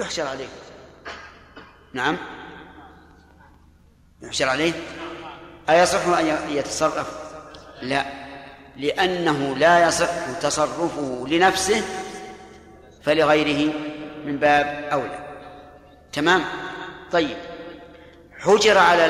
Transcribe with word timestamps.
يحشر 0.00 0.26
عليه. 0.26 0.48
نعم. 1.92 2.16
يحشر 4.22 4.48
عليه؟ 4.48 4.72
أيصح 5.70 6.06
أن 6.06 6.50
يتصرف؟ 6.50 7.06
لا. 7.82 8.20
لأنه 8.76 9.56
لا 9.56 9.88
يصح 9.88 10.38
تصرفه 10.40 11.26
لنفسه 11.28 11.82
فلغيره 13.02 13.74
من 14.24 14.36
باب 14.36 14.88
أولى. 14.92 15.26
تمام؟ 16.12 16.44
طيب. 17.12 17.36
حجر 18.38 18.78
على 18.78 19.06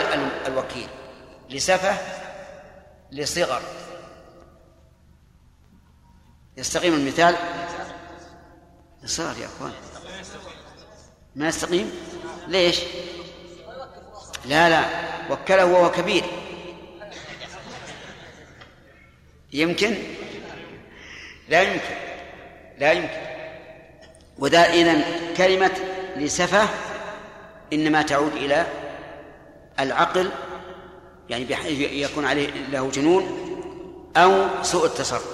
الوكيل 0.47 0.89
لسفه 1.51 1.95
لصغر. 3.13 3.63
يستقيم 6.57 6.95
المثال؟ 6.95 7.35
لصغر 9.03 9.39
يا 9.39 9.47
أخوان. 9.47 9.73
ما 11.37 11.49
يستقيم؟ 11.49 11.93
ليش؟ 12.49 12.81
لا 14.47 14.69
لا 14.69 14.85
وكله 15.31 15.65
وهو 15.65 15.91
كبير. 15.91 16.25
يمكن؟ 19.53 19.95
لا 21.49 21.63
يمكن 21.63 21.95
لا 22.79 22.93
يمكن. 22.93 23.21
وذا 24.39 24.59
إذن 24.59 25.05
كلمة 25.37 25.73
لسفة 26.17 26.69
إنما 27.73 28.03
تعود 28.03 28.33
إلى 28.33 28.67
العقل 29.81 30.31
يعني 31.29 31.45
بحيث 31.45 31.81
يكون 32.11 32.25
عليه 32.25 32.49
له 32.49 32.91
جنون 32.91 33.47
أو 34.17 34.63
سوء 34.63 34.87
التصرف 34.87 35.25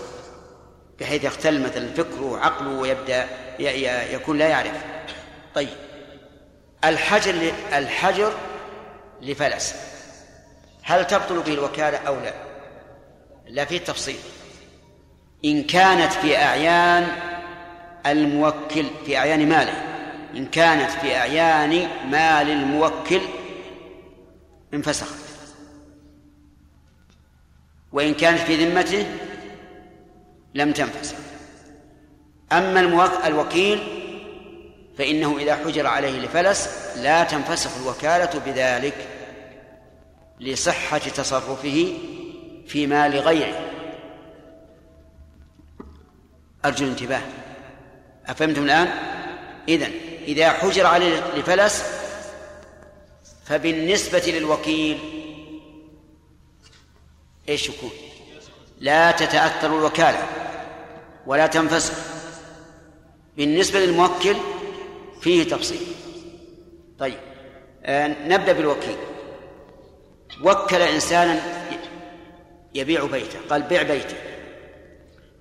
بحيث 1.00 1.24
يختل 1.24 1.62
مثلا 1.62 1.94
فكره 1.94 2.22
وعقله 2.22 2.70
ويبدأ 2.70 3.28
يكون 4.12 4.38
لا 4.38 4.48
يعرف. 4.48 4.84
طيب. 5.54 5.85
الحجر 6.84 7.52
الحجر 7.72 8.32
لفلس. 9.22 9.74
هل 10.82 11.06
تبطل 11.06 11.42
به 11.42 11.54
الوكالة 11.54 11.98
أو 11.98 12.14
لا؟ 12.20 12.34
لا 13.46 13.64
في 13.64 13.78
تفصيل 13.78 14.16
إن 15.44 15.62
كانت 15.62 16.12
في 16.12 16.36
أعيان 16.36 17.08
الموكل 18.06 18.86
في 19.06 19.16
أعيان 19.16 19.48
ماله. 19.48 19.82
إن 20.36 20.46
كانت 20.46 20.90
في 20.90 21.16
أعيان 21.16 21.88
مال 22.10 22.50
الموكل 22.50 23.20
انفسخت 24.74 25.18
وإن 27.92 28.14
كانت 28.14 28.38
في 28.38 28.64
ذمته 28.64 29.06
لم 30.54 30.72
تنفسخ. 30.72 31.16
أما 32.52 32.80
الوكيل 33.26 33.95
فإنه 34.98 35.38
إذا 35.38 35.56
حجر 35.56 35.86
عليه 35.86 36.18
لفلس 36.18 36.68
لا 36.96 37.24
تنفسخ 37.24 37.70
الوكالة 37.82 38.40
بذلك 38.46 39.08
لصحة 40.40 40.98
تصرفه 40.98 41.98
في 42.66 42.86
مال 42.86 43.18
غيره 43.18 43.70
أرجو 46.64 46.84
الانتباه 46.84 47.22
أفهمتم 48.26 48.62
الآن؟ 48.62 48.88
إذن 49.68 49.90
إذا 50.28 50.50
حجر 50.50 50.86
عليه 50.86 51.20
لفلس 51.36 51.84
فبالنسبة 53.44 54.22
للوكيل 54.26 54.98
إيش 57.48 57.68
يكون؟ 57.68 57.90
لا 58.80 59.10
تتأثر 59.10 59.78
الوكالة 59.78 60.26
ولا 61.26 61.46
تنفسخ 61.46 61.94
بالنسبة 63.36 63.78
للموكل 63.80 64.36
فيه 65.20 65.44
تفصيل. 65.44 65.86
طيب 66.98 67.18
آه 67.84 68.28
نبدأ 68.28 68.52
بالوكيل. 68.52 68.96
وكل 70.42 70.82
إنسانا 70.82 71.40
يبيع 72.74 73.04
بيته 73.04 73.38
قال 73.50 73.62
بيع 73.62 73.82
بيته. 73.82 74.16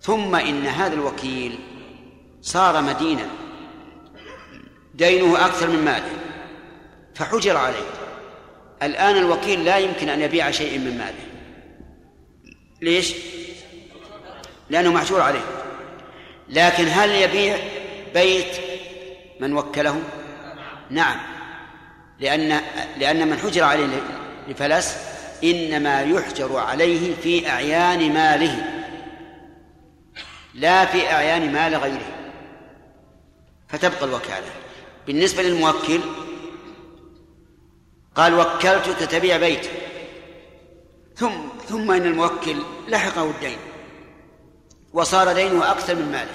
ثم 0.01 0.35
إن 0.35 0.67
هذا 0.67 0.94
الوكيل 0.94 1.59
صار 2.41 2.81
مدينا 2.81 3.27
دينه 4.94 5.45
أكثر 5.45 5.69
من 5.69 5.85
ماله 5.85 6.11
فحجر 7.16 7.57
عليه. 7.57 7.85
الآن 8.83 9.17
الوكيل 9.17 9.66
لا 9.66 9.78
يمكن 9.78 10.09
أن 10.09 10.22
يبيع 10.22 10.51
شيء 10.51 10.79
من 10.79 10.97
ماله. 10.97 11.25
ليش؟ 12.81 13.13
لأنه 14.69 14.91
محجور 14.94 15.22
عليه. 15.22 15.45
لكن 16.49 16.88
هل 16.88 17.09
يبيع 17.09 17.57
بيت 18.13 18.55
من 19.40 19.53
وكله؟ 19.53 20.01
نعم. 20.90 21.18
لأن 22.19 22.62
لأن 22.97 23.28
من 23.28 23.38
حجر 23.38 23.63
عليه 23.63 23.88
لفلس 24.47 24.97
إنما 25.44 26.01
يحجر 26.01 26.57
عليه 26.57 27.16
في 27.16 27.50
أعيان 27.50 28.13
ماله 28.13 28.66
لا 30.53 30.85
في 30.85 31.12
أعيان 31.12 31.53
مال 31.53 31.75
غيره. 31.75 32.12
فتبقى 33.68 34.06
الوكالة. 34.06 34.47
بالنسبة 35.07 35.44
للموكل 35.44 36.00
قال 38.16 38.34
وكلتك 38.34 39.12
تبيع 39.12 39.38
بيت 39.38 39.69
ثم 41.16 41.31
ثم 41.67 41.91
إن 41.91 42.06
الموكل 42.06 42.56
لحقه 42.88 43.29
الدين 43.29 43.57
وصار 44.94 45.34
دينه 45.34 45.72
أكثر 45.72 45.96
من 45.96 46.12
ماله 46.12 46.31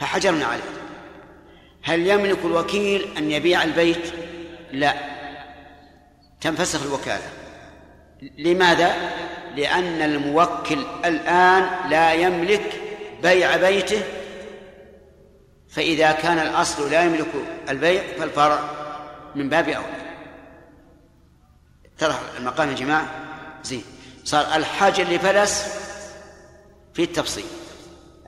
فحجرنا 0.00 0.46
عليه. 0.46 0.81
هل 1.82 2.06
يملك 2.06 2.38
الوكيل 2.44 3.16
أن 3.16 3.30
يبيع 3.30 3.62
البيت؟ 3.62 4.12
لا. 4.72 4.94
تنفسخ 6.40 6.82
الوكالة. 6.82 7.30
لماذا؟ 8.38 8.96
لأن 9.56 10.02
الموكل 10.02 10.84
الآن 11.04 11.90
لا 11.90 12.12
يملك 12.12 12.80
بيع 13.22 13.56
بيته. 13.56 14.02
فإذا 15.68 16.12
كان 16.12 16.38
الأصل 16.38 16.90
لا 16.90 17.04
يملك 17.04 17.28
البيع 17.68 18.02
فالفرع 18.18 18.60
من 19.34 19.48
باب 19.48 19.68
أولى. 19.68 20.02
اتضح 21.96 22.20
المقام 22.38 22.68
يا 22.68 22.74
جماعة؟ 22.74 23.06
زين. 23.64 23.84
صار 24.24 24.56
الحاجة 24.56 25.02
لفلس 25.02 25.66
في 26.94 27.02
التفصيل. 27.02 27.44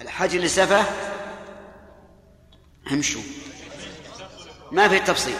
الحاجة 0.02 0.36
لسفة 0.36 0.84
امشوا. 2.92 3.22
ما 4.74 4.88
في 4.88 4.96
التفصيل. 4.96 5.36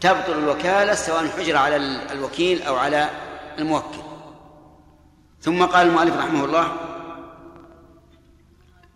تبطل 0.00 0.32
الوكالة 0.32 0.94
سواء 0.94 1.28
حجر 1.38 1.56
على 1.56 1.76
الوكيل 2.12 2.62
أو 2.62 2.76
على 2.76 3.08
الموكل. 3.58 3.98
ثم 5.40 5.64
قال 5.64 5.86
المؤلف 5.86 6.16
رحمه 6.16 6.44
الله 6.44 6.72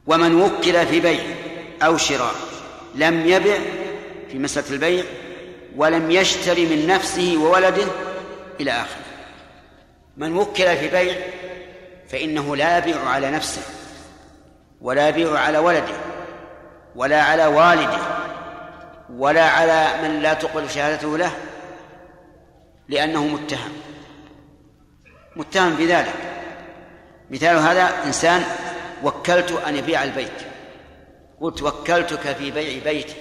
ومن 0.07 0.43
وكل 0.43 0.87
في 0.87 1.01
بيع 1.01 1.25
أو 1.83 1.97
شراء 1.97 2.35
لم 2.95 3.27
يبع 3.27 3.59
في 4.31 4.39
مسألة 4.39 4.71
البيع 4.71 5.05
ولم 5.77 6.11
يشتري 6.11 6.67
من 6.67 6.87
نفسه 6.87 7.37
وولده 7.41 7.87
إلى 8.61 8.71
آخره. 8.71 9.05
من 10.17 10.37
وكل 10.37 10.77
في 10.77 10.89
بيع 10.89 11.15
فإنه 12.09 12.57
لا 12.57 12.79
يبيع 12.79 13.09
على 13.09 13.31
نفسه 13.31 13.63
ولا 14.81 15.09
يبيع 15.09 15.39
على 15.39 15.59
ولده 15.59 15.97
ولا 16.97 17.23
على 17.23 17.47
والده 17.47 18.16
ولا 19.11 19.51
على 19.51 20.03
من 20.03 20.21
لا 20.23 20.35
تقبل 20.35 20.71
شهادته 20.71 21.19
له 21.19 21.33
لأنه 22.89 23.27
متهم. 23.27 23.73
متهم 25.37 25.75
بذلك 25.75 26.15
مثال 27.31 27.57
هذا 27.57 28.05
إنسان 28.05 28.45
وكلت 29.03 29.53
أن 29.53 29.77
يبيع 29.77 30.05
البيت. 30.05 30.33
قلت 31.41 31.63
وكلتك 31.63 32.33
في 32.37 32.51
بيع 32.51 32.85
بيتي. 32.85 33.15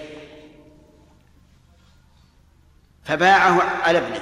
فباعه 3.04 3.62
على 3.62 3.98
ابنه. 3.98 4.22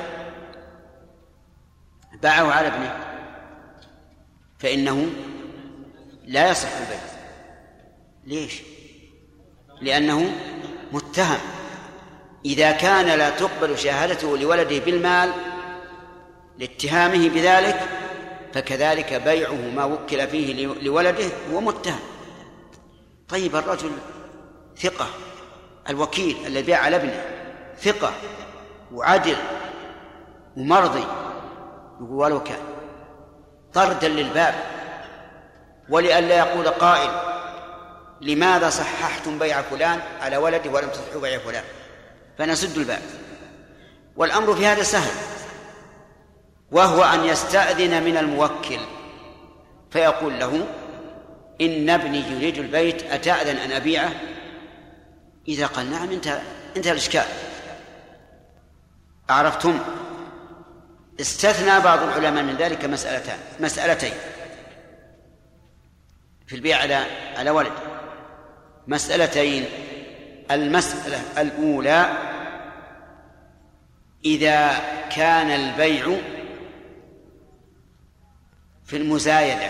باعه 2.21 2.51
على 2.51 2.67
ابنه. 2.67 2.99
فإنه 4.59 5.09
لا 6.25 6.49
يصح 6.49 6.69
البيع. 6.77 6.99
ليش؟ 8.23 8.61
لأنه 9.81 10.31
متهم. 10.93 11.39
إذا 12.45 12.71
كان 12.71 13.05
لا 13.19 13.29
تقبل 13.29 13.77
شهادته 13.77 14.37
لولده 14.37 14.79
بالمال 14.79 15.31
لاتهامه 16.57 17.29
بذلك 17.29 17.79
فكذلك 18.53 19.13
بيعه 19.13 19.69
ما 19.75 19.83
وكل 19.85 20.27
فيه 20.27 20.67
لولده 20.67 21.25
هو 21.53 21.61
متهم. 21.61 21.99
طيب 23.29 23.55
الرجل 23.55 23.91
ثقة 24.77 25.07
الوكيل 25.89 26.37
الذي 26.47 26.61
باع 26.63 26.79
على 26.79 26.95
ابنه 26.95 27.23
ثقة 27.77 28.13
وعدل 28.91 29.35
ومرضي 30.57 31.03
يقول 32.01 32.11
ولو 32.11 32.43
كان 32.43 32.59
طردا 33.73 34.07
للباب 34.07 34.53
ولئلا 35.89 36.37
يقول 36.37 36.67
قائل 36.67 37.32
لماذا 38.23 38.69
صححتم 38.69 39.39
بيع 39.39 39.61
فلان؟ 39.61 39.99
على 40.21 40.37
ولده 40.37 40.71
ولم 40.71 40.89
تصححوا 40.89 41.21
بيع 41.21 41.39
فلان. 41.39 41.63
فنسد 42.37 42.77
الباب. 42.77 43.01
والأمر 44.15 44.55
في 44.55 44.65
هذا 44.65 44.83
سهل. 44.83 45.11
وهو 46.71 47.03
أن 47.03 47.25
يستأذن 47.25 48.03
من 48.03 48.17
الموكل. 48.17 48.79
فيقول 49.91 50.39
له 50.39 50.67
إن 51.61 51.89
ابني 51.89 52.19
يريد 52.31 52.57
البيت 52.57 53.03
أتأذن 53.03 53.57
أن 53.57 53.71
أبيعه؟ 53.71 54.11
إذا 55.47 55.65
قال 55.65 55.91
نعم 55.91 56.11
انتهى 56.11 56.41
انتهى 56.77 56.91
الإشكال. 56.91 57.25
عرفتم 59.29 59.79
استثنى 61.21 61.79
بعض 61.79 62.03
العلماء 62.03 62.43
من 62.43 62.55
ذلك 62.55 62.85
مسألتان 62.85 63.37
مسألتين. 63.59 64.13
في 66.47 66.55
البيع 66.55 66.77
على 66.77 67.05
على 67.35 67.49
ولد. 67.49 67.73
مسألتين 68.87 69.65
المسألة 70.51 71.41
الأولى 71.41 72.17
إذا 74.25 74.79
كان 75.09 75.47
البيع 75.47 76.17
في 78.85 78.97
المزايدة 78.97 79.69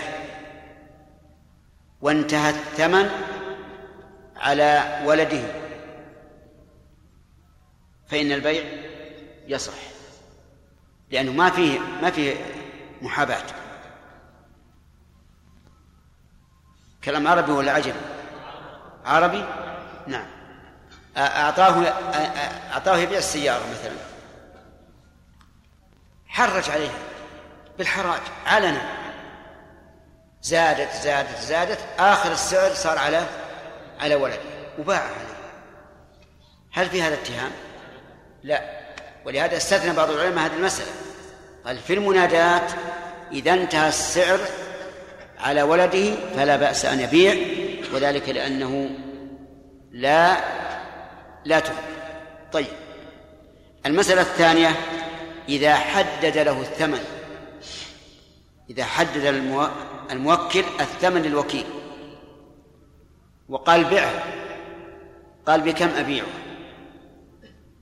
وانتهى 2.02 2.50
الثمن 2.50 3.10
على 4.36 5.02
ولده 5.06 5.44
فإن 8.08 8.32
البيع 8.32 8.64
يصح 9.48 9.74
لأنه 11.12 11.32
ما 11.32 11.50
فيه 11.50 11.80
ما 11.80 12.12
فيه 12.12 12.36
محاباة 13.02 13.44
كلام 17.04 17.28
عربي 17.28 17.52
ولا 17.52 17.72
عجمي؟ 17.72 18.13
عربي؟ 19.06 19.46
نعم. 20.08 20.26
أعطاه 21.18 21.88
أعطاه 22.74 22.98
يبيع 22.98 23.18
السيارة 23.18 23.64
مثلا. 23.72 23.94
حرج 26.28 26.70
عليها 26.70 26.98
بالحراج. 27.78 28.22
علنا. 28.46 28.82
زادت 30.42 30.94
زادت 31.04 31.40
زادت. 31.40 31.80
آخر 32.00 32.32
السعر 32.32 32.74
صار 32.74 32.98
على 32.98 33.26
على 34.00 34.16
ولده. 34.16 34.40
وباع 34.80 35.00
عليه. 35.00 35.34
هل 36.74 36.90
في 36.90 37.02
هذا 37.02 37.14
اتهام؟ 37.14 37.52
لا. 38.44 38.62
ولهذا 39.26 39.58
استثنى 39.58 39.94
بعض 39.94 40.10
العلماء 40.10 40.46
هذه 40.46 40.56
المسألة. 40.56 40.92
قال 41.66 41.78
في 41.78 41.94
المنادات 41.94 42.72
إذا 43.32 43.54
انتهى 43.54 43.90
السعر 43.90 44.40
على 45.40 45.62
ولده 45.62 46.16
فلا 46.36 46.56
بأس 46.56 46.86
أن 46.86 47.00
يبيع. 47.00 47.63
وذلك 47.94 48.30
لأنه 48.30 48.90
لا 49.92 50.38
لا 51.46 51.60
تخبر 51.60 51.94
طيب. 52.54 52.68
المسألة 53.86 54.22
الثانية 54.22 54.70
إذا 55.50 55.76
حدد 55.76 56.38
له 56.38 56.62
الثمن 56.62 57.04
إذا 58.70 58.86
حدد 58.86 59.26
الموكل 60.12 60.64
الثمن 60.80 61.22
للوكيل. 61.22 61.66
وقال 63.50 63.84
بعه 63.84 64.24
قال 65.48 65.62
بكم 65.62 65.90
أبيعه؟ 65.90 66.28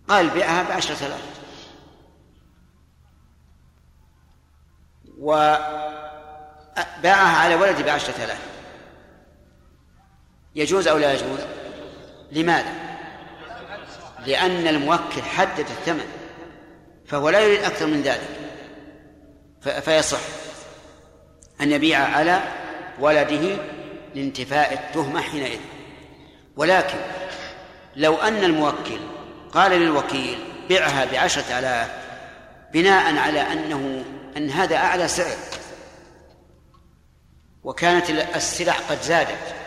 قال 0.08 0.30
بيعها 0.30 0.70
بعشرة 0.70 1.06
آلاف. 1.06 1.32
وباعها 5.20 5.78
على 7.38 7.56
ولدي 7.56 7.84
بعشرة 7.84 8.24
آلاف. 8.24 8.51
يجوز 10.56 10.88
أو 10.88 10.98
لا 10.98 11.14
يجوز؟ 11.14 11.40
لماذا؟ 12.32 12.74
لأن 14.26 14.68
الموكل 14.68 15.22
حدد 15.22 15.60
الثمن 15.60 16.08
فهو 17.06 17.30
لا 17.30 17.40
يريد 17.40 17.64
أكثر 17.64 17.86
من 17.86 18.02
ذلك 18.02 18.30
فيصح 19.82 20.20
أن 21.62 21.72
يبيع 21.72 22.00
على 22.00 22.42
ولده 23.00 23.58
لانتفاء 24.16 24.74
التهمة 24.74 25.22
حينئذ. 25.22 25.60
ولكن 26.56 26.98
لو 27.96 28.16
أن 28.16 28.44
الموكل 28.44 29.00
قال 29.54 29.72
للوكيل 29.72 30.38
بعها 30.70 31.06
بعشرة 31.06 31.60
آلاف 31.60 31.92
بناء 32.74 33.18
على 33.18 33.42
أنه 33.42 34.06
أن 34.38 34.50
هذا 34.50 34.76
أعلى 34.76 35.08
سعر 35.08 35.38
وكانت 37.64 38.10
السلع 38.10 38.74
قد 38.74 39.02
زادت 39.02 39.61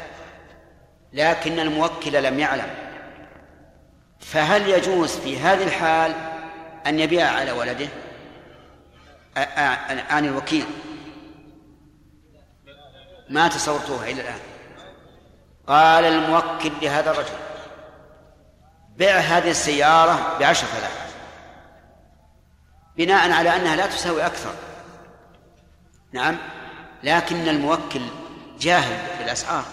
لكن 1.14 1.58
الموكل 1.58 2.22
لم 2.22 2.38
يعلم. 2.38 2.74
فهل 4.20 4.68
يجوز 4.68 5.16
في 5.16 5.38
هذه 5.38 5.64
الحال 5.64 6.14
أن 6.86 6.98
يبيع 6.98 7.30
على 7.30 7.52
ولده؟ 7.52 7.88
عن 10.10 10.24
الوكيل. 10.24 10.66
ما 13.30 13.48
تصورتوها 13.48 14.04
إلى 14.04 14.20
الآن؟ 14.20 14.40
قال 15.66 16.04
الموكل 16.04 16.72
لهذا 16.82 17.10
الرجل 17.10 17.36
بيع 18.96 19.16
هذه 19.16 19.50
السيارة 19.50 20.38
بعشرة 20.38 20.68
آلاف 20.78 21.14
بناء 22.96 23.32
على 23.32 23.56
أنها 23.56 23.76
لا 23.76 23.86
تساوي 23.86 24.26
أكثر. 24.26 24.54
نعم 26.12 26.38
لكن 27.02 27.48
الموكل 27.48 28.02
جاهل 28.60 29.16
في 29.16 29.24
الأسعار. 29.24 29.64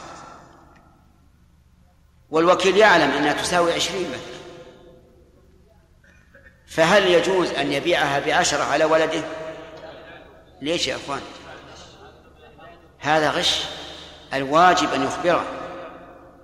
والوكيل 2.32 2.78
يعلم 2.78 3.12
أنها 3.12 3.34
تساوي 3.34 3.74
عشرين 3.74 4.08
مثلا 4.10 4.42
فهل 6.68 7.08
يجوز 7.08 7.50
أن 7.50 7.72
يبيعها 7.72 8.20
بعشرة 8.20 8.64
على 8.64 8.86
ولده؟ 8.86 9.24
ليش 10.62 10.88
يا 10.88 10.96
أخوان؟ 10.96 11.22
هذا 13.00 13.30
غش. 13.30 13.64
الواجب 14.34 14.94
أن 14.94 15.04
يخبره. 15.04 15.46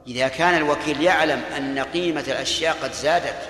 إذا 0.08 0.28
كان 0.28 0.58
الوكيل 0.58 1.02
يعلم 1.02 1.42
أن 1.58 1.80
قيمة 1.80 2.24
الأشياء 2.28 2.78
قد 2.84 2.94
زادت 2.94 3.50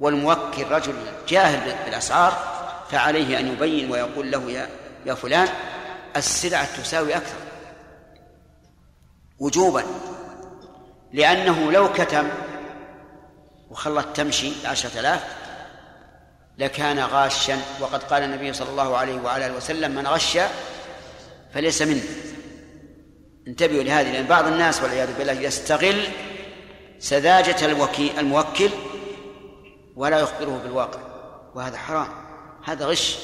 والموكل 0.00 0.64
رجل 0.70 0.94
جاهل 1.28 1.84
بالأسعار 1.84 2.32
فعليه 2.90 3.38
أن 3.40 3.52
يبين 3.52 3.90
ويقول 3.90 4.30
له 4.30 4.50
يا 4.50 4.68
يا 5.06 5.14
فلان 5.14 5.48
السلعة 6.16 6.82
تساوي 6.82 7.16
أكثر. 7.16 7.36
وجوبا. 9.38 9.84
لأنه 11.16 11.72
لو 11.72 11.92
كتم 11.92 12.28
وخلت 13.70 14.16
تمشي 14.16 14.52
بعشرة 14.64 15.00
آلاف 15.00 15.24
لكان 16.58 16.98
غاشا 16.98 17.58
وقد 17.80 18.02
قال 18.02 18.22
النبي 18.22 18.52
صلى 18.52 18.70
الله 18.70 18.96
عليه 18.96 19.20
وعلى 19.20 19.46
آله 19.46 19.56
وسلم 19.56 19.90
من 19.90 20.06
غش 20.06 20.38
فليس 21.54 21.82
منه 21.82 22.02
انتبهوا 23.48 23.82
لهذه 23.82 24.12
لأن 24.12 24.26
بعض 24.26 24.46
الناس 24.46 24.82
والعياذ 24.82 25.18
بالله 25.18 25.32
يستغل 25.32 26.04
سذاجة 26.98 27.66
الوكيل 27.66 28.18
الموكل 28.18 28.70
ولا 29.96 30.18
يخبره 30.18 30.60
بالواقع 30.64 31.00
وهذا 31.54 31.76
حرام 31.76 32.08
هذا 32.64 32.86
غش. 32.86 33.16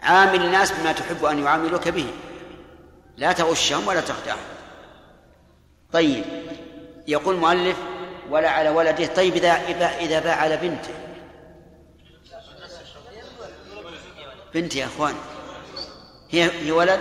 عامل 0.00 0.44
الناس 0.44 0.72
بما 0.72 0.92
تحب 0.92 1.24
أن 1.24 1.44
يعاملوك 1.44 1.88
به 1.88 2.06
لا 3.16 3.32
تغشهم 3.32 3.86
ولا 3.88 4.00
تخدعهم. 4.00 4.38
طيب 5.92 6.24
يقول 7.08 7.34
المؤلف 7.34 7.76
ولا 8.30 8.50
على 8.50 8.68
ولده 8.68 9.06
طيب 9.06 9.36
إذا 9.36 9.52
إذا 10.00 10.20
باع 10.20 10.34
على 10.34 10.56
بنته. 10.56 10.94
بنت 14.54 14.76
يا 14.76 14.86
أخوان. 14.86 15.14
هي 16.30 16.50
هي 16.66 16.72
ولد؟ 16.72 17.00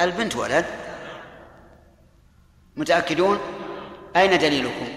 البنت 0.00 0.36
ولد. 0.36 0.64
متأكدون؟ 2.76 3.40
أين 4.16 4.38
دليلكم؟ 4.38 4.88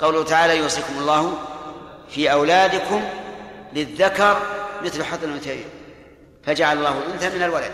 قوله 0.00 0.24
تعالى 0.24 0.58
يوصيكم 0.58 0.98
الله 0.98 1.38
في 2.08 2.32
أولادكم 2.32 3.02
للذكر 3.72 4.42
مثل 4.82 5.04
حظ 5.04 5.24
الأنثيين. 5.24 5.68
فجعل 6.44 6.78
الله 6.78 6.98
الأنثى 6.98 7.36
من 7.36 7.42
الولد 7.42 7.72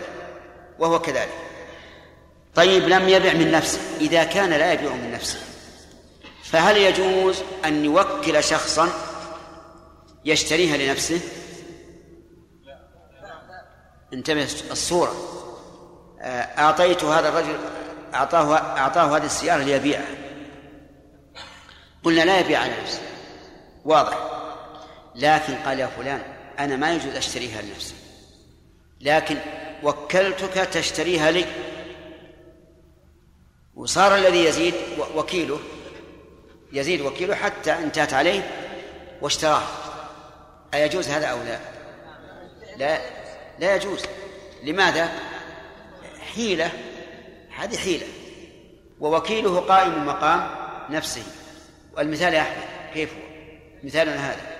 وهو 0.79 0.99
كذلك. 0.99 1.50
طيب 2.55 2.83
لم 2.83 3.09
يبع 3.09 3.33
من 3.33 3.51
نفسه 3.51 3.79
إذا 4.01 4.23
كان 4.23 4.49
لا 4.49 4.73
يبيع 4.73 4.93
من 4.93 5.11
نفسه. 5.11 5.39
فهل 6.43 6.77
يجوز 6.77 7.43
أن 7.65 7.85
يوكل 7.85 8.43
شخصا 8.43 8.89
يشتريها 10.25 10.77
لنفسه؟ 10.77 11.19
انتبه 14.13 14.47
الصورة. 14.71 15.15
آه، 16.21 16.41
أعطيت 16.41 17.03
هذا 17.03 17.29
الرجل 17.29 17.57
أعطاه 18.13 18.57
أعطاه 18.57 19.17
هذه 19.17 19.25
السيارة 19.25 19.63
ليبيعها. 19.63 20.15
قلنا 22.03 22.21
لا 22.21 22.39
يبيع 22.39 22.59
على 22.59 22.73
نفسه 22.83 23.01
واضح. 23.85 24.17
لكن 25.15 25.55
قال 25.55 25.79
يا 25.79 25.87
فلان 25.87 26.21
أنا 26.59 26.75
ما 26.75 26.93
يجوز 26.93 27.15
أشتريها 27.15 27.61
لنفسي. 27.61 27.93
لكن 29.01 29.37
وكلتك 29.83 30.53
تشتريها 30.53 31.31
لي. 31.31 31.45
وصار 33.75 34.15
الذي 34.15 34.45
يزيد 34.45 34.73
وكيله 35.15 35.59
يزيد 36.73 37.01
وكيله 37.01 37.35
حتى 37.35 37.71
انتهت 37.71 38.13
عليه 38.13 38.51
واشتراه. 39.21 39.63
أيجوز 40.73 41.09
هذا 41.09 41.25
أو 41.25 41.37
لا؟ 41.43 41.59
لا 42.77 43.01
لا 43.59 43.75
يجوز. 43.75 44.01
لماذا؟ 44.63 45.11
حيلة 46.35 46.71
هذه 47.57 47.77
حيلة. 47.77 48.07
ووكيله 48.99 49.59
قائم 49.59 50.05
مقام 50.05 50.49
نفسه. 50.89 51.23
والمثال 51.97 52.33
يا 52.33 52.41
أحمد 52.41 52.63
كيف 52.93 53.09
هو؟ 53.13 53.19
مثالنا 53.83 54.31
هذا. 54.31 54.50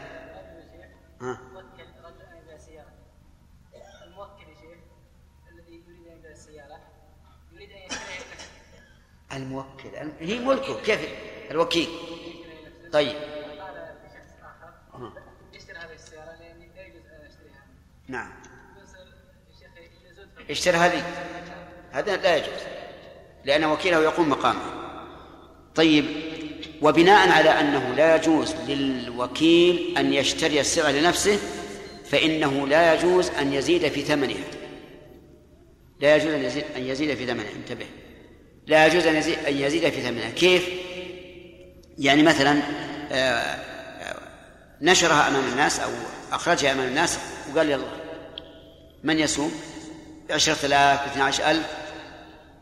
الموكل. 9.34 9.90
هي 10.20 10.40
ملكه 10.40 10.82
كيف؟ 10.82 11.00
الوكيل. 11.52 11.88
طيب. 12.94 13.16
أشتريها. 17.26 17.64
نعم. 18.08 18.32
اشتري 20.50 20.78
هذه؟ 20.78 21.04
هذا 21.92 22.18
لا 22.18 22.36
يجوز 22.36 22.62
لأن 23.46 23.66
وكيله 23.66 24.04
يقوم 24.04 24.30
مقامه. 24.30 24.62
طيب. 25.76 26.06
وبناء 26.82 27.30
على 27.30 27.50
أنه 27.50 27.94
لا 27.94 28.16
يجوز 28.16 28.56
للوكيل 28.56 29.98
أن 29.98 30.14
يشتري 30.14 30.60
السلعة 30.60 30.92
لنفسه 30.92 31.40
فإنه 32.06 32.68
لا 32.68 32.94
يجوز 32.94 33.30
أن 33.30 33.54
يزيد 33.54 33.88
في 33.88 34.02
ثمنها. 34.02 34.44
لا 36.00 36.16
يجوز 36.16 36.58
أن 36.76 36.84
يزيد 36.84 37.14
في 37.14 37.26
ثمنها. 37.26 37.52
انتبه. 37.52 38.01
لا 38.68 38.88
يجوز 38.88 39.08
أن 39.08 39.16
يزيد, 39.16 39.40
أن 39.40 39.58
يزيد 39.58 39.90
في 39.90 40.02
ثمنها. 40.02 40.30
كيف؟ 40.30 40.70
يعني 41.98 42.24
مثلا 42.24 42.62
آه، 43.12 43.16
آه، 43.16 44.20
نشرها 44.82 45.28
أمام 45.28 45.44
الناس 45.52 45.80
أو 45.80 45.90
أخرجها 46.32 46.72
أمام 46.72 46.88
الناس 46.88 47.20
وقال 47.54 47.70
يلا 47.70 47.84
من 49.04 49.20
يسوم 49.20 49.52
بعشرة 50.30 50.66
آلاف 50.66 51.04
باثنى 51.08 51.24
عشر 51.24 51.52
ألف. 51.52 51.68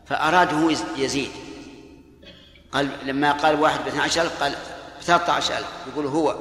فأراد 0.06 0.54
هو 0.54 0.70
يزيد. 0.96 1.30
قال 2.72 2.88
لما 3.02 3.32
قال 3.32 3.60
واحد 3.60 3.84
باثنى 3.84 4.00
عشر 4.00 4.22
ألف 4.22 4.42
قال 4.42 4.54
بثلاثة 5.00 5.32
عشر 5.32 5.58
ألف. 5.58 5.68
يقول 5.92 6.06
هو 6.06 6.36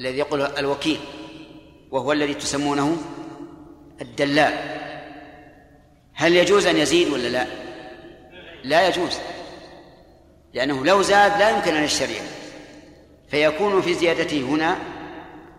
الذي 0.00 0.18
يقول 0.18 0.42
الوكيل 0.42 1.00
وهو 1.90 2.12
الذي 2.12 2.34
تسمونه 2.34 2.96
الدلال. 4.00 4.54
هل 6.14 6.36
يجوز 6.36 6.66
أن 6.66 6.76
يزيد 6.76 7.08
ولا 7.08 7.28
لا؟ 7.28 7.61
لا 8.64 8.88
يجوز 8.88 9.18
لأنه 10.54 10.84
لو 10.84 11.02
زاد 11.02 11.38
لا 11.38 11.50
يمكن 11.50 11.74
أن 11.74 11.84
يشتريه 11.84 12.20
فيكون 13.30 13.82
في 13.82 13.94
زيادته 13.94 14.40
هنا 14.40 14.78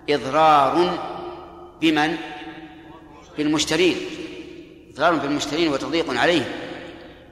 إضرار 0.09 0.97
بمن؟ 1.81 2.17
بالمشترين. 3.37 3.97
إضرار 4.93 5.15
بالمشترين 5.15 5.71
وتضييق 5.71 6.19
عليهم 6.19 6.51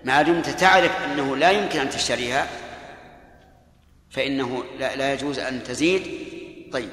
ما 0.05 0.21
دمت 0.21 0.49
تعرف 0.49 0.91
أنه 1.05 1.37
لا 1.37 1.51
يمكن 1.51 1.79
أن 1.79 1.89
تشتريها 1.89 2.47
فإنه 4.09 4.63
لا, 4.79 4.95
لا 4.95 5.13
يجوز 5.13 5.39
أن 5.39 5.63
تزيد. 5.63 6.03
طيب. 6.73 6.89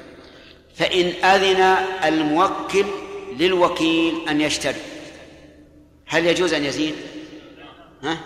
فإن 0.75 1.25
أذن 1.25 1.61
الموكل 2.05 2.85
للوكيل 3.39 4.29
أن 4.29 4.41
يشتري 4.41 4.81
هل 6.05 6.25
يجوز 6.25 6.53
أن 6.53 6.65
يزيد؟ 6.65 6.95
ها؟ 8.03 8.17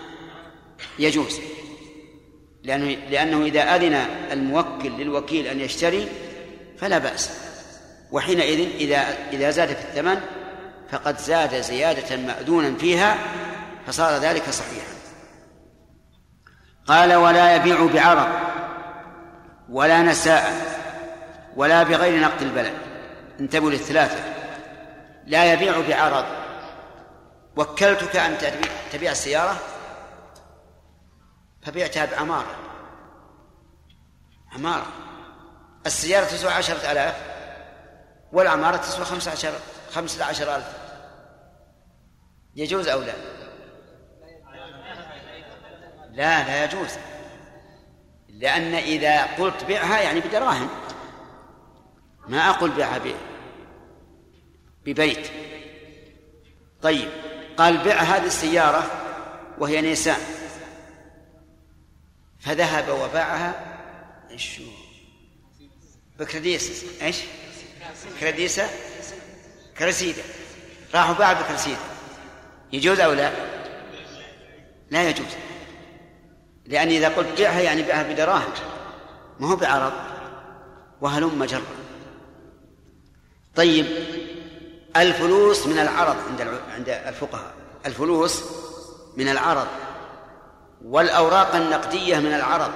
يجوز. 0.98 1.40
لأنه 2.62 2.96
لأنه 3.10 3.44
إذا 3.44 3.76
أذن 3.76 3.94
الموكل 4.32 4.90
للوكيل 4.90 5.46
أن 5.46 5.60
يشتري 5.60 6.08
فلا 6.78 6.98
بأس. 6.98 7.30
وحينئذ 8.10 8.76
إذا 8.76 9.16
إذا 9.32 9.50
زاد 9.50 9.68
في 9.68 9.82
الثمن 9.82 10.20
فقد 10.90 11.18
زاد 11.18 11.60
زيادة 11.60 12.16
مأذونا 12.16 12.74
فيها 12.78 13.18
فصار 13.86 14.18
ذلك 14.18 14.50
صحيحا. 14.50 14.94
قال 16.86 17.14
ولا 17.14 17.56
يبيع 17.56 17.86
بعرض 17.86 18.28
ولا 19.70 20.02
نساء 20.02 20.52
ولا 21.56 21.82
بغير 21.82 22.20
نقد 22.20 22.42
البلد. 22.42 22.74
انتبهوا 23.40 23.70
للثلاثة. 23.70 24.24
لا 25.26 25.52
يبيع 25.52 25.80
بعرض 25.88 26.24
وكلتك 27.56 28.16
أن 28.16 28.36
تبيع 28.92 29.10
السيارة؟ 29.10 29.56
فبعتها 31.64 32.06
بعمارة 32.06 32.56
عمارة 34.52 34.86
السيارة 35.86 36.24
تسوى 36.24 36.52
عشرة 36.52 36.92
آلاف 36.92 37.34
والعمارة 38.32 38.76
تسوى 38.76 39.04
خمسة 39.04 39.30
عشر 39.30 39.52
خمسة 39.92 40.24
عشر 40.24 40.56
ألف. 40.56 40.66
يجوز 42.56 42.88
أو 42.88 43.00
لا؟ 43.00 43.12
لا 46.10 46.44
لا 46.44 46.64
يجوز. 46.64 46.90
لأن 48.28 48.74
إذا 48.74 49.22
قلت 49.22 49.64
بيعها 49.64 50.00
يعني 50.00 50.20
بدراهم. 50.20 50.68
ما 52.28 52.50
أقول 52.50 52.70
بيعها 52.70 53.00
ببيت. 54.84 55.30
طيب 56.82 57.08
قال 57.56 57.78
بيع 57.78 57.96
هذه 57.96 58.26
السيارة 58.26 58.90
وهي 59.58 59.80
نيسان. 59.80 60.43
فذهب 62.44 62.88
وباعها 62.88 63.54
إيش؟ 64.30 64.60
بكرديس 66.18 66.84
إيش؟ 67.02 67.16
كرديسة 68.20 68.70
كرسيدة. 69.78 70.22
راح 70.94 71.10
وباع 71.10 71.32
بكرسيدة. 71.32 71.78
يجوز 72.72 73.00
أو 73.00 73.12
لا؟ 73.12 73.32
لا 74.90 75.08
يجوز. 75.08 75.26
لأني 76.66 76.98
إذا 76.98 77.08
قلت 77.08 77.28
بيعها 77.36 77.60
يعني 77.60 77.82
بيعها 77.82 78.02
بدراهم. 78.02 78.52
ما 79.40 79.48
هو 79.48 79.56
بعرض. 79.56 79.92
وهلم 81.00 81.44
جرا 81.44 81.62
طيب 83.56 83.86
الفلوس 84.96 85.66
من 85.66 85.78
العرض 85.78 86.16
عند 86.28 86.60
عند 86.74 86.88
الفقهاء. 86.88 87.54
الفلوس 87.86 88.42
من 89.16 89.28
العرض. 89.28 89.68
والأوراق 90.84 91.54
النقدية 91.54 92.18
من 92.18 92.34
العرض 92.34 92.70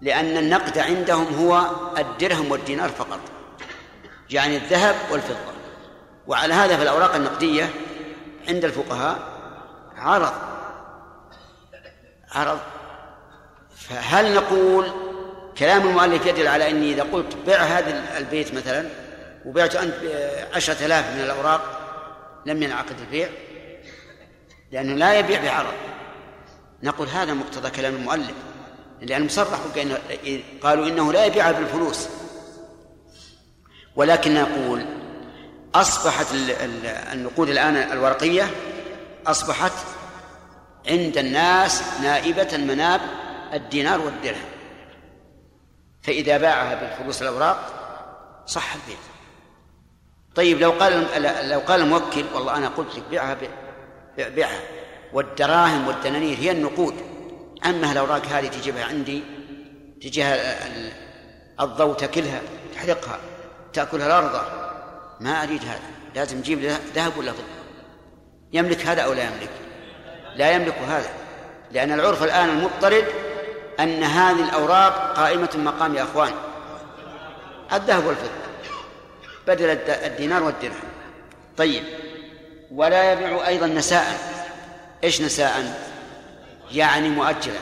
لأن 0.00 0.36
النقد 0.36 0.78
عندهم 0.78 1.34
هو 1.34 1.66
الدرهم 1.98 2.50
والدينار 2.50 2.88
فقط 2.88 3.20
يعني 4.30 4.56
الذهب 4.56 4.96
والفضة. 5.10 5.54
وعلى 6.26 6.54
هذا 6.54 6.76
فالأوراق 6.76 7.14
النقدية 7.14 7.70
عند 8.48 8.64
الفقهاء 8.64 9.18
عرض 9.96 10.32
عرض. 12.32 12.58
فهل 13.76 14.34
نقول 14.34 14.92
كلام 15.58 15.88
المؤلف 15.88 16.26
يدل 16.26 16.48
على 16.48 16.70
أني 16.70 16.92
إذا 16.92 17.02
قلت 17.02 17.36
بيع 17.46 17.62
هذا 17.62 18.18
البيت 18.18 18.54
مثلا 18.54 18.88
وبعت 19.44 19.76
أنت 19.76 19.94
عشرة 20.54 20.86
آلاف 20.86 21.14
من 21.14 21.20
الأوراق 21.20 21.80
لم 22.46 22.62
ينعقد 22.62 23.00
البيع؟ 23.00 23.28
لأنه 24.72 24.94
لا 24.94 25.18
يبيع 25.18 25.42
بعرض. 25.42 25.74
نقول 26.84 27.08
هذا 27.08 27.34
مقتضى 27.34 27.70
كلام 27.70 27.94
المؤلف 27.94 28.34
لأنه 29.00 29.24
مصرح 29.24 29.58
بأنه 29.74 29.98
قالوا 30.62 30.88
إنه 30.88 31.12
لا 31.12 31.24
يبيعها 31.24 31.52
بالفلوس. 31.52 32.08
ولكن 33.96 34.34
نقول 34.34 34.86
أصبحت 35.74 36.26
النقود 37.12 37.48
الآن 37.48 37.76
الورقية 37.76 38.50
أصبحت 39.26 39.72
عند 40.88 41.18
الناس 41.18 41.82
نائبة 42.02 42.56
مناب 42.56 43.00
الدينار 43.52 44.00
والدرهم. 44.00 44.48
فإذا 46.02 46.38
باعها 46.38 46.74
بالفلوس 46.74 47.22
الأوراق 47.22 47.70
صح 48.46 48.74
البيع. 48.74 48.96
طيب 50.34 50.60
لو 50.60 50.70
قال 50.70 51.06
لو 51.48 51.58
قال 51.60 51.80
الموكل 51.80 52.24
والله 52.34 52.56
أنا 52.56 52.68
قلت 52.68 52.96
لك 52.96 53.02
بيعها 53.10 53.36
بيعها. 54.18 54.60
والدراهم 55.14 55.88
والدنانير 55.88 56.38
هي 56.38 56.50
النقود. 56.50 56.94
أما 57.66 57.92
الأوراق 57.92 58.26
هذه 58.26 58.46
تجيبها 58.46 58.84
عندي 58.84 59.22
تجيها 60.02 60.58
الضوء 61.60 61.94
تأكلها 61.94 62.40
تحرقها 62.74 63.18
تأكلها 63.72 64.06
الأرض. 64.06 64.40
ما 65.20 65.42
أريد 65.42 65.62
هذا. 65.62 65.80
لازم 66.14 66.40
تجيب 66.40 66.62
ذهب 66.94 67.16
ولا 67.18 67.32
فضة. 67.32 67.44
يملك 68.52 68.86
هذا 68.86 69.02
أو 69.02 69.12
لا 69.12 69.22
يملك؟ 69.22 69.50
لا 70.36 70.50
يملك 70.50 70.78
هذا. 70.88 71.10
لأن 71.72 71.92
العرف 71.92 72.22
الآن 72.22 72.48
المضطرد 72.48 73.04
أن 73.80 74.02
هذه 74.02 74.44
الأوراق 74.44 75.16
قائمة 75.16 75.50
مقام 75.56 75.94
يا 75.94 76.02
أخوان. 76.02 76.32
الذهب 77.72 78.06
والفضة. 78.06 78.30
بدل 79.46 79.78
الدينار 79.88 80.42
والدرهم. 80.42 80.88
طيب. 81.56 81.84
ولا 82.70 83.12
يبيع 83.12 83.48
أيضا 83.48 83.66
نساء. 83.66 84.33
إيش 85.04 85.22
نساء؟ 85.22 85.80
يعني 86.72 87.08
مؤجلا 87.08 87.60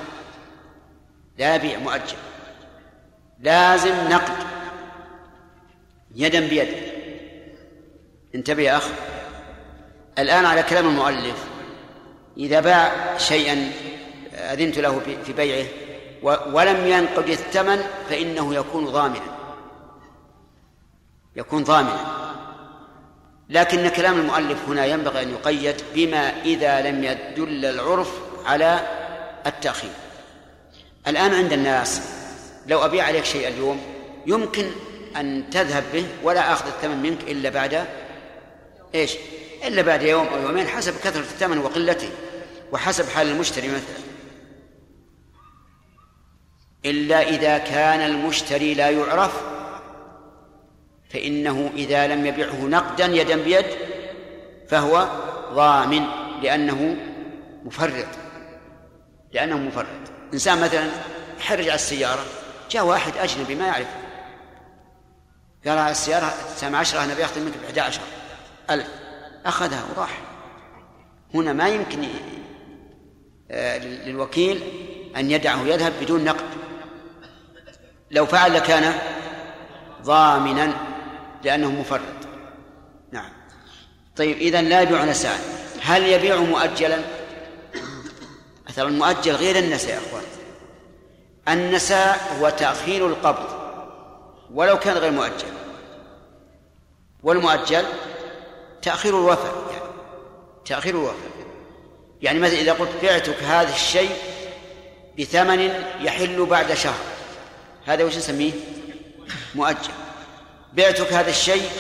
لا 1.38 1.54
يبيع 1.54 1.78
مؤجل. 1.78 2.16
لازم 3.40 4.08
نقد. 4.10 4.36
يدا 6.14 6.48
بيد. 6.48 6.68
انتبه 8.34 8.62
يا 8.62 8.76
أخ. 8.76 8.88
الآن 10.18 10.44
على 10.44 10.62
كلام 10.62 10.88
المؤلف. 10.88 11.44
إذا 12.36 12.60
باع 12.60 13.18
شيئا 13.18 13.72
أذنت 14.32 14.78
له 14.78 15.00
في 15.24 15.32
بيعه 15.32 15.66
ولم 16.52 16.86
ينقض 16.86 17.28
الثمن 17.30 17.84
فإنه 18.08 18.54
يكون 18.54 18.84
ضامنا. 18.84 19.36
يكون 21.36 21.64
ضامنا. 21.64 22.21
لكن 23.52 23.88
كلام 23.88 24.20
المؤلف 24.20 24.58
هنا 24.68 24.86
ينبغي 24.86 25.22
أن 25.22 25.30
يقيد 25.30 25.76
بما 25.94 26.42
إذا 26.44 26.80
لم 26.80 27.04
يدل 27.04 27.64
العرف 27.64 28.10
على 28.44 28.80
التأخير. 29.46 29.90
الآن 31.06 31.34
عند 31.34 31.52
الناس 31.52 32.02
لو 32.66 32.84
أبيع 32.84 33.04
عليك 33.04 33.24
شيء 33.24 33.48
اليوم 33.48 33.80
يمكن 34.26 34.70
أن 35.16 35.44
تذهب 35.50 35.84
به 35.92 36.06
ولا 36.22 36.52
أخذ 36.52 36.66
الثمن 36.66 37.02
منك 37.02 37.22
إلا 37.22 37.50
بعد 37.50 37.86
إيش؟ 38.94 39.12
إلا 39.64 39.82
بعد 39.82 40.02
يوم 40.02 40.26
أو 40.26 40.42
يومين 40.42 40.68
حسب 40.68 40.94
كثرة 41.04 41.20
الثمن 41.20 41.58
وقلته 41.58 42.08
وحسب 42.72 43.08
حال 43.08 43.28
المشتري 43.28 43.68
مثلا. 43.68 44.02
إلا 46.84 47.22
إذا 47.28 47.58
كان 47.58 48.00
المشتري 48.00 48.74
لا 48.74 48.90
يعرف 48.90 49.51
فإنه 51.12 51.70
إذا 51.74 52.06
لم 52.06 52.26
يبعه 52.26 52.64
نقدا 52.64 53.06
يدا 53.06 53.36
بيد 53.36 53.66
فهو 54.68 55.08
ضامن 55.52 56.04
لأنه 56.42 56.96
مفرط. 57.64 58.06
لأنه 59.32 59.56
مفرط. 59.56 59.86
إنسان 60.32 60.60
مثلا 60.60 60.88
يحرج 61.38 61.64
على 61.64 61.74
السيارة 61.74 62.24
جاء 62.70 62.84
واحد 62.84 63.16
أجنبي 63.16 63.54
ما 63.54 63.66
يعرف. 63.66 63.88
قال 65.66 65.78
السيارة 65.78 66.34
سامع 66.56 66.78
عشرة 66.78 67.04
أنا 67.04 67.14
بياخذ 67.14 67.40
منك 67.40 67.54
بإحدى 67.62 67.80
عشر 67.80 68.00
ألف. 68.70 68.88
أخذها 69.46 69.84
وراح. 69.96 70.20
هنا 71.34 71.52
ما 71.52 71.68
يمكن 71.68 72.08
آه، 73.50 73.78
للوكيل 73.78 74.60
أن 75.16 75.30
يدعه 75.30 75.62
يذهب 75.62 75.92
بدون 76.00 76.24
نقد. 76.24 76.44
لو 78.10 78.26
فعل 78.26 78.54
لكان 78.54 78.94
ضامنا. 80.02 80.91
لأنه 81.44 81.70
مفرط. 81.70 82.28
نعم. 83.12 83.30
طيب 84.16 84.36
إذا 84.36 84.62
لا 84.62 84.80
يبيع 84.80 85.04
نساء 85.04 85.40
هل 85.82 86.06
يبيع 86.06 86.36
مؤجلا؟ 86.36 86.98
أثر 88.68 88.86
المؤجل 88.86 89.32
غير 89.32 89.58
النساء 89.58 89.90
يا 89.90 89.98
أخوان. 89.98 90.22
النساء 91.48 92.36
هو 92.40 92.48
تأخير 92.50 93.06
القبض 93.06 93.48
ولو 94.54 94.78
كان 94.78 94.96
غير 94.96 95.10
مؤجل. 95.10 95.52
والمؤجل 97.22 97.84
تأخير 98.82 99.18
الوفاء 99.18 99.54
يعني 99.70 99.92
تأخير 100.64 100.94
الوفاء 100.94 101.32
يعني 102.22 102.38
مثلا 102.38 102.58
إذا 102.58 102.72
قلت 102.72 102.90
بعتك 103.02 103.42
هذا 103.42 103.74
الشيء 103.74 104.10
بثمن 105.18 105.60
يحل 106.00 106.46
بعد 106.46 106.74
شهر 106.74 107.04
هذا 107.86 108.04
وش 108.04 108.16
نسميه؟ 108.16 108.52
مؤجل. 109.54 109.92
بعتك 110.72 111.12
هذا 111.12 111.30
الشيء 111.30 111.70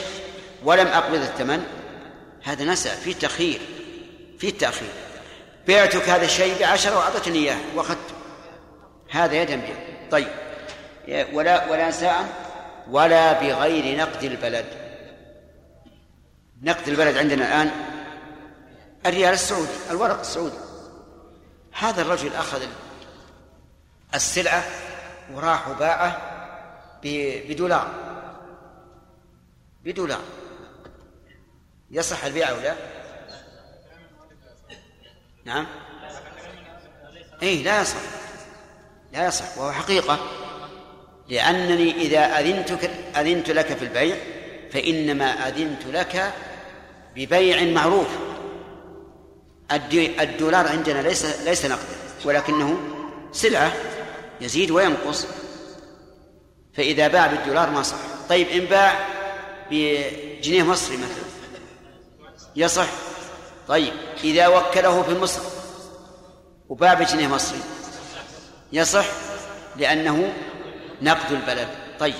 ولم 0.64 0.86
أقبض 0.86 1.20
الثمن؟ 1.20 1.64
هذا 2.42 2.64
نسى 2.64 2.88
في 2.88 3.14
تأخير 3.14 3.60
في 4.38 4.50
تأخير. 4.50 4.92
بعتك 5.68 6.08
هذا 6.08 6.24
الشيء 6.24 6.60
بعشرة 6.60 6.96
وأعطتني 6.96 7.38
إياه 7.38 7.58
وأخذته. 7.74 8.14
هذا 9.10 9.34
يدا 9.34 9.56
بيد 9.56 9.76
طيب. 10.10 10.28
ولا 11.32 11.70
ولا 11.70 11.90
ساعة 11.90 12.28
ولا 12.90 13.32
بغير 13.32 13.98
نقد 13.98 14.24
البلد. 14.24 14.66
نقد 16.62 16.88
البلد 16.88 17.16
عندنا 17.16 17.46
الآن 17.46 17.70
الريال 19.06 19.32
السعودي 19.32 19.70
الورق 19.90 20.18
السعودي. 20.20 20.58
هذا 21.72 22.02
الرجل 22.02 22.34
أخذ 22.34 22.62
السلعة 24.14 24.64
وراح 25.34 25.68
وباعه 25.68 26.20
بدولار. 27.04 28.11
بدولار. 29.84 30.22
يصح 31.90 32.24
البيع 32.24 32.50
أو 32.50 32.56
لا؟ 32.56 32.74
نعم. 35.44 35.66
اي 37.42 37.62
لا 37.62 37.80
يصح. 37.80 37.96
لا 39.12 39.26
يصح. 39.26 39.58
وهو 39.58 39.72
حقيقة. 39.72 40.18
لأنني 41.28 41.90
إذا 41.92 42.20
أذنتك 42.20 42.90
أذنت 43.16 43.50
لك 43.50 43.66
في 43.66 43.84
البيع 43.84 44.16
فإنما 44.72 45.48
أذنت 45.48 45.86
لك 45.86 46.32
ببيع 47.14 47.64
معروف. 47.64 48.08
الدولار 50.20 50.68
عندنا 50.68 51.02
ليس 51.02 51.40
ليس 51.44 51.66
نقدا 51.66 51.96
ولكنه 52.24 52.78
سلعة 53.32 53.72
يزيد 54.40 54.70
وينقص. 54.70 55.26
فإذا 56.74 57.08
باع 57.08 57.26
بالدولار 57.26 57.70
ما 57.70 57.82
صح. 57.82 57.98
طيب 58.28 58.48
إن 58.48 58.64
باع 58.64 59.11
بجنيه 59.72 60.62
مصري 60.62 60.96
مثلا. 60.96 61.24
يصح؟ 62.56 62.86
طيب 63.68 63.92
إذا 64.24 64.46
وكله 64.48 65.02
في 65.02 65.18
مصر 65.18 65.42
وباع 66.68 66.94
بجنيه 66.94 67.28
مصري 67.28 67.58
يصح؟ 68.72 69.04
لأنه 69.76 70.32
نقد 71.02 71.32
البلد. 71.32 71.68
طيب 71.98 72.14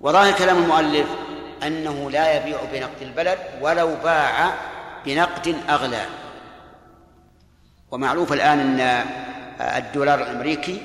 وظاهر 0.00 0.32
كلام 0.32 0.62
المؤلف 0.62 1.06
أنه 1.62 2.10
لا 2.10 2.36
يبيع 2.36 2.58
بنقد 2.72 3.02
البلد 3.02 3.38
ولو 3.60 3.94
باع 4.04 4.54
بنقد 5.06 5.56
أغلى. 5.68 6.06
ومعروف 7.90 8.32
الآن 8.32 8.80
أن 8.80 9.06
الدولار 9.60 10.22
الأمريكي 10.22 10.82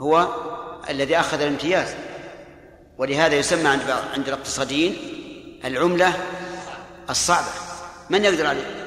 هو 0.00 0.28
الذي 0.90 1.20
أخذ 1.20 1.40
الامتياز. 1.40 1.94
ولهذا 2.98 3.34
يسمى 3.34 3.68
عند 3.68 3.90
عند 3.90 4.28
الاقتصاديين 4.28 4.96
العملة 5.64 6.14
الصعبة. 7.10 7.48
من 8.10 8.24
يقدر 8.24 8.46
عليه 8.46 8.84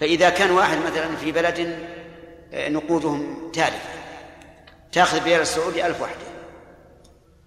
فإذا 0.00 0.30
كان 0.30 0.50
واحد 0.50 0.78
مثلا 0.78 1.16
في 1.16 1.32
بلد 1.32 1.88
آه، 2.52 2.68
نقودهم 2.68 3.52
تالفة 3.52 3.96
تأخذ 4.92 5.20
بريال 5.20 5.40
السعودي 5.40 5.86
ألف 5.86 6.00
وحدة 6.00 6.26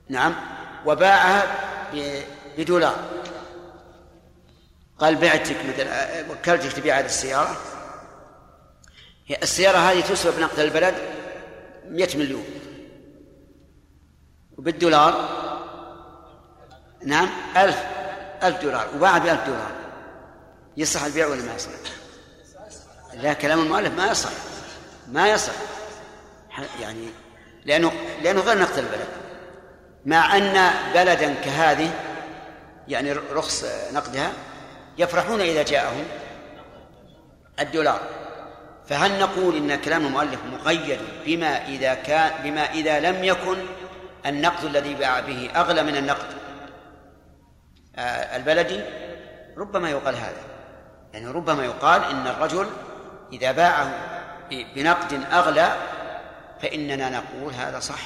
نعم. 0.09 0.35
وباعها 0.85 1.43
بدولار. 2.57 2.95
قال 4.99 5.15
بعتك 5.15 5.55
مثلا 5.73 6.19
آه، 6.19 6.31
وكلتك 6.31 6.73
تبيع 6.73 6.99
هذه 6.99 7.05
السيارة. 7.05 7.57
السيارة 9.43 9.77
هذه 9.77 10.01
تسوى 10.01 10.31
بنقد 10.31 10.59
البلد 10.59 10.95
100 11.89 12.17
مليون. 12.17 12.45
وبالدولار؟ 14.59 15.29
نعم. 17.05 17.29
ألف. 17.57 17.83
ألف 18.43 18.61
دولار. 18.61 18.87
وباع 18.95 19.17
بألف 19.17 19.45
دولار. 19.45 19.71
يصح 20.77 21.03
البيع 21.03 21.27
ولا 21.27 21.43
ما 21.43 21.55
يصح 21.55 21.69
لا 23.13 23.33
كلام 23.33 23.59
المؤلف 23.59 23.93
ما 23.93 24.11
يصح 24.11 24.29
ما 25.07 25.29
يصح 25.29 25.53
يعني 26.81 27.07
لأنه 27.65 27.91
لأنه 28.23 28.41
غير 28.41 28.59
نقد 28.59 28.77
البلد. 28.77 29.07
مع 30.05 30.37
أن 30.37 30.71
بلدا 30.93 31.33
كهذه 31.33 31.91
يعني 32.87 33.11
رخص 33.11 33.65
نقدها 33.93 34.31
يفرحون 34.97 35.41
إذا 35.41 35.63
جاءهم 35.63 36.05
الدولار. 37.59 38.01
فهل 38.89 39.19
نقول 39.19 39.55
إن 39.55 39.75
كلام 39.75 40.05
المؤلف 40.05 40.39
مقيد 40.53 40.99
بما 41.25 41.67
إذا 41.67 41.93
كان 41.93 42.31
بما 42.43 42.71
إذا 42.71 42.99
لم 42.99 43.23
يكن 43.23 43.57
النقد 44.25 44.63
الذي 44.63 44.93
باع 44.93 45.19
به 45.19 45.51
أغلى 45.55 45.83
من 45.83 45.97
النقد. 45.97 46.27
آه، 47.95 48.35
البلدي 48.35 48.83
ربما 49.57 49.89
يقال 49.89 50.15
هذا. 50.15 50.41
يعني 51.13 51.27
ربما 51.27 51.65
يقال 51.65 52.03
إن 52.03 52.27
الرجل 52.27 52.67
إذا 53.33 53.51
باعه 53.51 53.91
بنقد 54.51 55.13
أغلى 55.31 55.75
فإننا 56.61 57.09
نقول 57.09 57.53
هذا 57.53 57.79
صح 57.79 58.01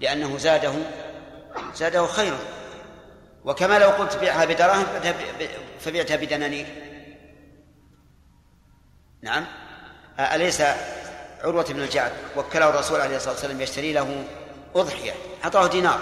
لأنه 0.00 0.38
زاده 0.38 0.74
زاده 1.74 2.06
خيرا. 2.06 2.38
وكما 3.44 3.78
لو 3.78 3.88
قلت 3.88 4.16
بيعها 4.16 4.44
بدراهم 4.44 4.86
فبعتها 5.80 6.16
بدنانير. 6.16 6.66
نعم. 9.22 9.46
أليس 10.18 10.62
عروة 11.44 11.64
بن 11.64 11.82
الجعد 11.82 12.12
وكله 12.36 12.68
الرسول 12.68 13.00
عليه 13.00 13.16
الصلاة 13.16 13.32
والسلام 13.32 13.60
يشتري 13.60 13.92
له 13.92 14.24
أضحية 14.74 15.12
أعطاه 15.44 15.66
دينار. 15.66 15.98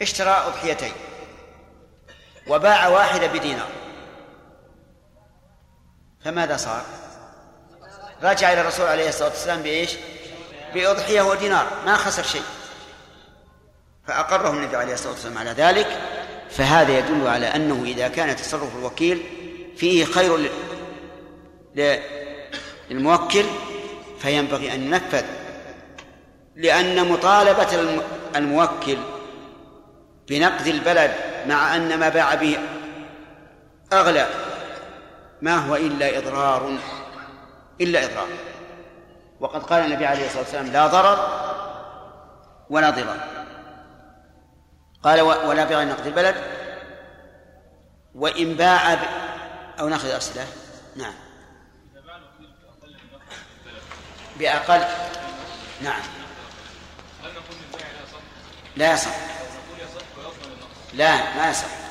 اشترى 0.00 0.30
أضحيتين. 0.30 0.92
وباع 2.48 2.88
واحدة 2.88 3.26
بدينار. 3.26 3.68
فماذا 6.24 6.56
صار؟ 6.56 6.82
رجع 8.22 8.52
إلى 8.52 8.60
الرسول 8.60 8.86
عليه 8.86 9.08
الصلاة 9.08 9.28
والسلام 9.28 9.62
بإيش؟ 9.62 9.90
بأضحية 10.74 11.22
ودينار 11.22 11.66
ما 11.86 11.96
خسر 11.96 12.22
شيء. 12.22 12.44
فأقره 14.06 14.50
النبي 14.50 14.76
عليه 14.76 14.94
الصلاة 14.94 15.12
والسلام 15.12 15.38
على 15.38 15.50
ذلك. 15.50 16.00
فهذا 16.50 16.98
يدل 16.98 17.26
على 17.26 17.46
أنه 17.46 17.84
إذا 17.84 18.08
كان 18.08 18.36
تصرف 18.36 18.76
الوكيل 18.76 19.22
فيه 19.76 20.04
خير 20.04 20.50
للموكل 22.90 23.44
فينبغي 24.18 24.74
أن 24.74 24.82
ينفذ 24.82 25.24
لأن 26.56 27.08
مطالبة 27.08 28.00
الموكل 28.36 28.98
بنقد 30.28 30.66
البلد 30.66 31.14
مع 31.46 31.76
أن 31.76 31.98
ما 31.98 32.08
باع 32.08 32.34
به 32.34 32.58
أغلى. 33.92 34.26
ما 35.42 35.56
هو 35.56 35.76
إلا 35.76 36.18
إضرار 36.18 36.78
إلا 37.80 38.04
إضرار. 38.04 38.28
وقد 39.40 39.62
قال 39.62 39.84
النبي 39.84 40.06
عليه 40.06 40.26
الصلاة 40.26 40.42
والسلام 40.42 40.66
لا 40.66 40.86
ضرر 40.86 41.28
ولا 42.70 42.90
ضرار. 42.90 43.28
قال 45.02 45.20
ولا 45.20 45.64
بغير 45.64 45.88
نقد 45.88 46.06
البلد. 46.06 46.34
وإن 48.14 48.54
باع 48.54 48.94
ب... 48.94 48.98
أو 49.80 49.88
ناخذ 49.88 50.08
أسئلة 50.08 50.46
نعم. 50.96 51.14
بأقل 54.38 54.84
نعم. 55.82 56.02
لا 58.76 58.92
يصح 58.94 59.16
لا 60.94 61.36
ما 61.36 61.50
يصح 61.50 61.84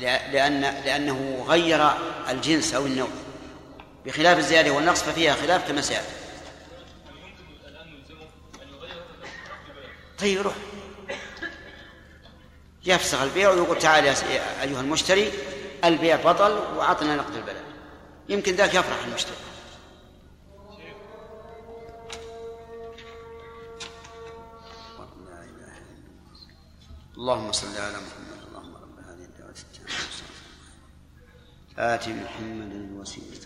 لأن 0.00 0.60
لأنه 0.60 1.44
غير 1.48 1.90
الجنس 2.28 2.74
أو 2.74 2.86
النوع. 2.86 3.08
بخلاف 4.06 4.38
الزيادة 4.38 4.70
والنقص 4.70 5.02
ففيها 5.02 5.34
خلاف 5.34 5.68
كما 5.68 5.80
سيأتي. 5.80 6.06
طيب 10.18 10.40
روح. 10.40 10.54
يفسخ 12.84 13.20
البيع 13.20 13.50
ويقول 13.50 13.78
تعال 13.78 14.04
يا 14.04 14.14
أيها 14.62 14.80
المشتري 14.80 15.32
البيع 15.84 16.16
بطل 16.16 16.52
وأعطنا 16.76 17.16
نقد 17.16 17.34
البلد. 17.34 17.62
يمكن 18.28 18.54
ذاك 18.54 18.74
يفرح 18.74 19.04
المشتري. 19.06 19.36
اللهم 27.20 27.52
صل 27.52 27.76
على 27.76 27.96
محمد. 27.96 28.38
اللهم 28.48 28.74
رب 28.76 28.98
هذه 28.98 29.24
الدعوة 29.24 29.50
التامة 29.50 29.88
آت 31.78 32.08
محمد 32.08 32.72
الوسيلة. 32.72 33.40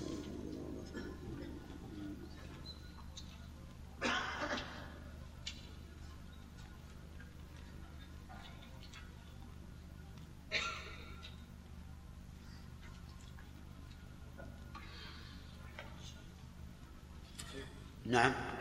نعم. 18.06 18.53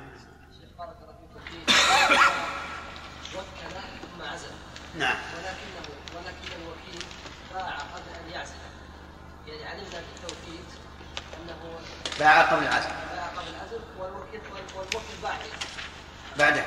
نعم. 4.96 5.16
ولكنه 5.36 5.96
ولكن 6.16 6.62
الوكيل 6.62 7.04
باع 7.54 7.78
قبل 7.78 8.26
أن 8.26 8.32
يعزل. 8.32 8.54
يعني 9.48 9.66
علمنا 9.66 9.90
في 9.90 9.98
التوكيد 10.16 10.66
انه 11.44 11.80
باع 12.20 12.42
قبل 12.42 12.64
العزل 12.64 12.90
باع 12.90 13.26
قبل 13.28 13.48
العزل 13.48 13.80
والوكيل 14.00 14.42
والوكيل 14.76 15.18
باع 15.24 15.38
بعده. 16.40 16.66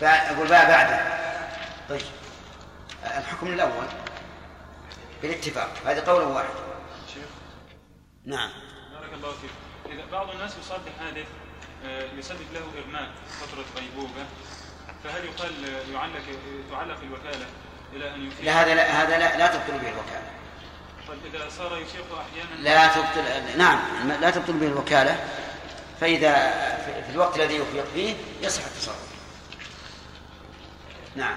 باع 0.00 0.30
أقول 0.30 0.48
باع 0.48 0.64
بعده. 0.64 1.26
طيب. 1.88 2.06
الحكم 3.04 3.46
الأول 3.46 3.86
بالاتفاق. 5.22 5.70
هذا 5.86 6.12
قول 6.12 6.22
واحد. 6.22 6.48
شيخ. 7.14 7.28
نعم. 8.24 8.50
بارك 8.92 9.12
الله 9.12 9.32
فيك. 9.32 9.50
إذا 9.92 10.04
بعض 10.12 10.30
الناس 10.30 10.56
يصاب 10.58 10.80
بحادث 10.84 11.26
آه، 11.84 12.12
يسبب 12.12 12.52
له 12.52 12.82
إرماء 12.84 13.10
فترة 13.40 13.64
غيبوبه 13.76 14.26
فهل 15.04 15.24
يقال 15.24 15.52
يعلق 15.94 16.22
تعلق 16.70 16.98
الوكالة 17.02 17.46
إلى 17.92 18.14
أن 18.14 18.26
يفيق 18.26 18.44
لا 18.44 18.62
هذا 18.62 18.74
لا 18.74 19.02
هذا 19.02 19.18
لا, 19.18 19.36
لا 19.36 19.46
تبطل 19.46 19.78
به 19.78 19.88
الوكالة. 19.88 20.30
طيب 21.08 21.34
إذا 21.34 21.48
صار 21.48 21.78
يفيق 21.78 22.04
أحيانا؟ 22.18 22.60
لا 22.62 22.86
تبطل 22.94 23.58
نعم 23.58 23.78
لا 24.20 24.30
تبطل 24.30 24.52
به 24.52 24.66
الوكالة. 24.66 25.24
فإذا 26.00 26.32
في- 26.84 27.12
الوقت 27.12 27.36
الذي 27.36 27.54
يفيق 27.54 27.84
فيه 27.94 28.14
يصح 28.42 28.62
التصرف. 28.64 29.06
نعم. 31.16 31.36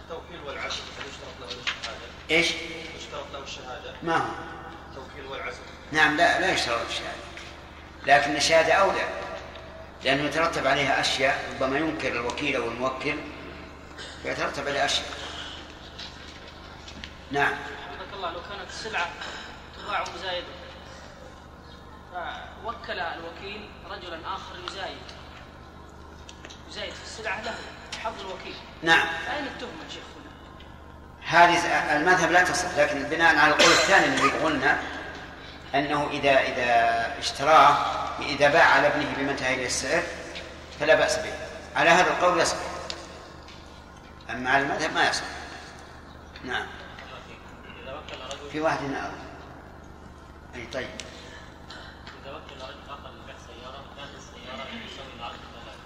التوكيل 0.00 0.40
والعزل 0.46 0.74
هل 0.98 1.04
يشترط 1.08 1.40
له 1.40 1.46
الشهادة؟ 1.46 2.06
إيش؟ 2.30 2.46
يشترط 2.98 3.26
له 3.32 3.38
الشهادة. 3.42 3.94
ما 4.02 4.16
هو؟ 4.16 4.24
التوكيل 4.90 5.26
والعزل 5.30 5.58
نعم 5.92 6.16
لا 6.16 6.40
لا 6.40 6.52
يشترط 6.52 6.80
الشهادة. 6.88 7.24
لكن 8.06 8.36
الشهادة 8.36 8.72
أولى. 8.72 9.08
لأنه 10.04 10.24
يترتب 10.24 10.66
عليها 10.66 11.00
أشياء 11.00 11.44
ربما 11.52 11.78
ينكر 11.78 12.12
الوكيل 12.12 12.56
أو 12.56 12.68
الموكل 12.68 13.16
فيترتب 14.22 14.68
عليها 14.68 14.84
أشياء. 14.84 15.08
نعم. 17.30 17.54
حفظك 17.54 18.14
الله 18.14 18.30
لو 18.30 18.40
كانت 18.40 18.68
السلعه 18.68 19.10
تباع 19.76 20.04
مزايده. 20.14 20.46
فوكل 22.64 22.98
الوكيل 22.98 23.68
رجلا 23.90 24.34
آخر 24.34 24.54
يزايد. 24.68 24.96
يزايد 26.70 26.92
في 26.92 27.02
السلعة 27.02 27.42
له 27.42 27.54
حظ 28.02 28.20
الوكيل. 28.20 28.56
نعم. 28.82 29.06
أين 29.36 29.46
التهمة 29.46 29.84
يا 29.84 29.90
شيخ؟ 29.94 30.02
هذه 31.26 31.66
المذهب 31.96 32.32
لا 32.32 32.44
تصح 32.44 32.78
لكن 32.78 33.02
بناء 33.02 33.36
على 33.36 33.52
القول 33.52 33.70
الثاني 33.70 34.06
الذي 34.06 34.30
قلنا 34.30 34.82
أنه 35.74 36.08
إذا 36.10 36.40
إذا 36.40 37.18
اشتراه 37.18 37.76
إذا 38.20 38.48
باع 38.48 38.64
على 38.64 38.86
ابنه 38.86 39.14
بما 39.16 39.30
انتهى 39.30 39.54
إلى 39.54 39.66
السعر 39.66 40.02
فلا 40.80 40.94
بأس 40.94 41.16
به. 41.16 41.32
على 41.76 41.90
هذا 41.90 42.10
القول 42.10 42.40
يصح. 42.40 42.56
أما 44.30 44.50
على 44.50 44.62
المذهب 44.62 44.92
ما 44.92 45.08
يصح. 45.08 45.24
نعم. 46.44 46.66
إذا 47.82 48.00
في 48.52 48.60
واحد 48.60 48.78
هنا 48.78 49.12
أي 50.54 50.66
طيب. 50.66 50.88
إذا 52.22 52.32
وكل 52.32 52.54
رجل 52.54 52.80
آخر 52.88 53.10
لبيع 53.10 53.34
سيارة 53.46 53.84
كانت 53.96 54.14
السيارة 54.16 54.62
آلاف 54.62 55.78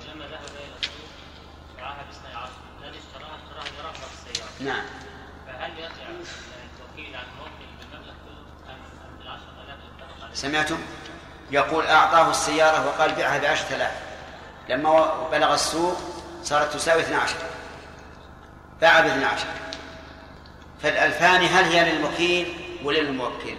ولما 0.00 0.24
ذهب 0.26 0.44
إلى 0.56 0.80
الذي 2.82 2.98
اشتراها 2.98 3.36
اشتراها 3.62 3.92
السيارة 4.12 4.50
نعم 4.60 4.84
فهل 5.46 5.78
يقع 5.78 6.08
التوكيل 6.64 7.16
على 7.16 7.26
الموكل 7.32 7.66
بالمبلغ 7.78 8.14
كله 8.24 8.72
أم 8.72 8.80
أم 9.06 9.18
بالعشر 9.18 9.50
آلاف 9.64 9.78
اللي 9.78 10.04
اتفق 10.04 10.24
عليه؟ 10.24 10.29
سمعتم؟ 10.40 10.78
يقول 11.50 11.86
أعطاه 11.86 12.30
السيارة 12.30 12.86
وقال 12.86 13.12
بيعها 13.14 13.38
بعشرة 13.38 13.76
آلاف. 13.76 13.92
لما 14.68 15.28
بلغ 15.32 15.54
السوق 15.54 15.96
صارت 16.42 16.74
تساوي 16.74 17.02
12 17.02 17.34
باع 18.80 19.00
ب 19.00 19.06
12 19.06 19.46
فالألفان 20.82 21.42
هل 21.42 21.64
هي 21.64 21.92
للوكيل 21.92 22.54
ولا 22.84 22.98
للموكل؟ 22.98 23.56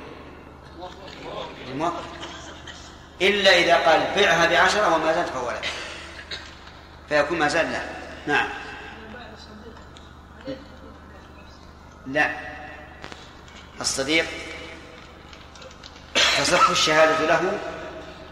إلا 3.21 3.55
إذا 3.55 3.77
قال 3.77 4.01
بيعها 4.15 4.45
بعشرة 4.45 4.95
وما 4.95 5.13
زاد 5.13 5.25
فهو 5.25 5.51
لك 5.51 5.69
فيكون 7.09 7.39
ما 7.39 7.47
زاد 7.47 7.71
له 7.71 7.89
نعم. 8.27 8.49
لا. 12.07 12.31
الصديق 13.81 14.25
تصح 16.37 16.69
الشهادة 16.69 17.25
له 17.25 17.59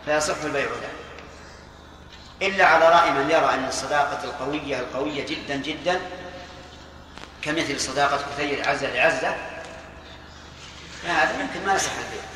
فيصح 0.06 0.36
البيع 0.44 0.66
له. 0.66 0.90
إلا 2.48 2.66
على 2.66 2.90
رأي 2.90 3.12
من 3.12 3.30
يرى 3.30 3.54
أن 3.54 3.66
الصداقة 3.68 4.24
القوية 4.24 4.80
القوية 4.80 5.26
جدا 5.26 5.56
جدا 5.56 6.02
كمثل 7.42 7.80
صداقة 7.80 8.20
كثير 8.32 8.70
عزة 8.70 8.94
لعزة 8.94 9.36
فهذا 11.04 11.42
يمكن 11.42 11.66
ما 11.66 11.76
يصح 11.76 11.92
البيع. 11.92 12.29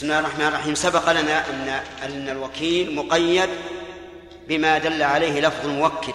بسم 0.00 0.06
الله 0.06 0.18
الرحمن 0.18 0.46
الرحيم. 0.46 0.74
سبق 0.74 1.12
لنا 1.12 1.50
أن 1.50 1.68
أن 2.02 2.28
الوكيل 2.28 2.94
مقيد 2.94 3.48
بما 4.48 4.78
دل 4.78 5.02
عليه 5.02 5.40
لفظ 5.40 5.66
الموكل 5.66 6.12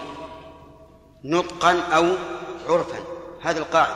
نطقا 1.24 1.80
أو 1.80 2.06
عرفا. 2.68 2.98
هذه 3.42 3.56
القاعدة. 3.56 3.94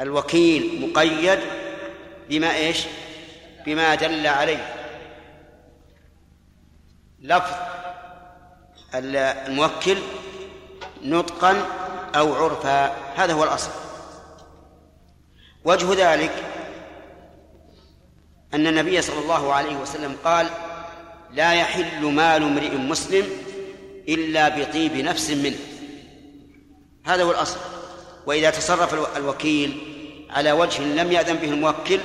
الوكيل 0.00 0.90
مقيد 0.90 1.38
بما 2.28 2.54
إيش؟ 2.54 2.84
بما 3.66 3.94
دل 3.94 4.26
عليه. 4.26 4.74
لفظ 7.20 7.54
الموكل 8.94 9.98
نطقا 11.02 11.66
أو 12.14 12.34
عرفا. 12.34 12.96
هذا 13.16 13.32
هو 13.32 13.44
الأصل. 13.44 13.70
وجه 15.64 16.12
ذلك 16.12 16.53
أن 18.54 18.66
النبي 18.66 19.02
صلى 19.02 19.18
الله 19.18 19.52
عليه 19.52 19.76
وسلم 19.76 20.16
قال 20.24 20.50
لا 21.32 21.54
يحل 21.54 22.04
مال 22.04 22.42
امرئ 22.42 22.76
مسلم 22.76 23.26
إلا 24.08 24.48
بطيب 24.48 24.96
نفس 24.96 25.30
منه. 25.30 25.56
هذا 27.04 27.22
هو 27.22 27.30
الأصل. 27.30 27.58
وإذا 28.26 28.50
تصرف 28.50 29.16
الوكيل 29.16 29.78
على 30.30 30.52
وجه 30.52 30.82
لم 30.82 31.12
يأذن 31.12 31.34
به 31.34 31.48
الموكل 31.48 32.00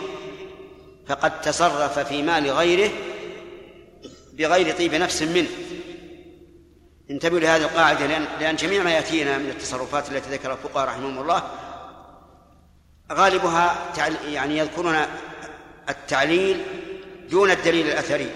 فقد 1.08 1.42
تصرف 1.42 2.00
في 2.00 2.22
مال 2.22 2.52
غيره 2.52 2.90
بغير 4.34 4.76
طيب 4.76 4.96
نفس 4.96 5.22
منه. 5.22 5.50
انتبهوا 7.12 7.40
لهذه 7.40 7.62
القاعدة 7.62 8.06
لأن, 8.06 8.26
لأن 8.40 8.56
جميع 8.56 8.84
ما 8.84 8.92
يأتينا 8.92 9.38
من 9.38 9.50
التصرفات 9.50 10.12
التي 10.12 10.30
ذكرها 10.30 10.54
الفقهاء 10.54 10.88
رحمهم 10.88 11.20
الله 11.20 11.44
غالبها 13.12 13.76
يعني 14.28 14.58
يذكرون 14.58 14.96
التعليل 15.90 16.64
دون 17.30 17.52
الدليل 17.52 17.88
الأثري. 17.88 18.30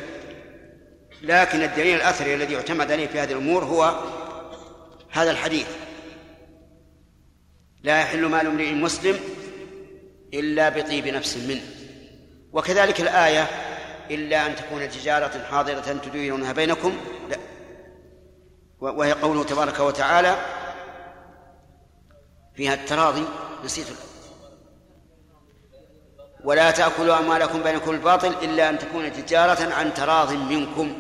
لكن 1.22 1.63
الدليل 1.63 1.96
الأثري 1.96 2.36
الذي 2.36 2.54
يعتمد 2.54 2.92
عليه 2.92 3.08
في 3.08 3.20
هذه 3.20 3.32
الأمور 3.32 3.63
هو 3.63 4.00
هذا 5.12 5.32
الحديث. 5.32 5.68
لا 7.84 8.02
يحل 8.02 8.26
مال 8.26 8.48
امرئ 8.48 8.74
مسلم 8.74 9.20
إلا 10.34 10.70
بطيب 10.70 11.08
نفس 11.08 11.38
منه. 11.38 11.62
وكذلك 12.54 13.02
الآية 13.02 13.48
إلا 14.12 14.46
أن 14.46 14.56
تكون 14.56 14.89
تجارة 14.89 15.44
حاضرة 15.44 16.00
تديرونها 16.04 16.54
بينكم. 16.54 16.98
لا. 17.30 17.38
وهي 18.80 19.12
قوله 19.12 19.44
تبارك 19.44 19.80
وتعالى 19.80 20.36
فيها 22.56 22.74
التراضي 22.74 23.26
نسيت 23.66 23.88
ولا 26.44 26.72
تأكلوا 26.72 27.20
أموالكم 27.20 27.64
بينكم 27.64 27.92
الباطل 27.92 28.34
إلا 28.44 28.70
أن 28.70 28.80
تكون 28.80 29.14
تجارة 29.14 29.74
عن 29.74 29.94
تراض 29.94 30.34
منكم. 30.34 31.00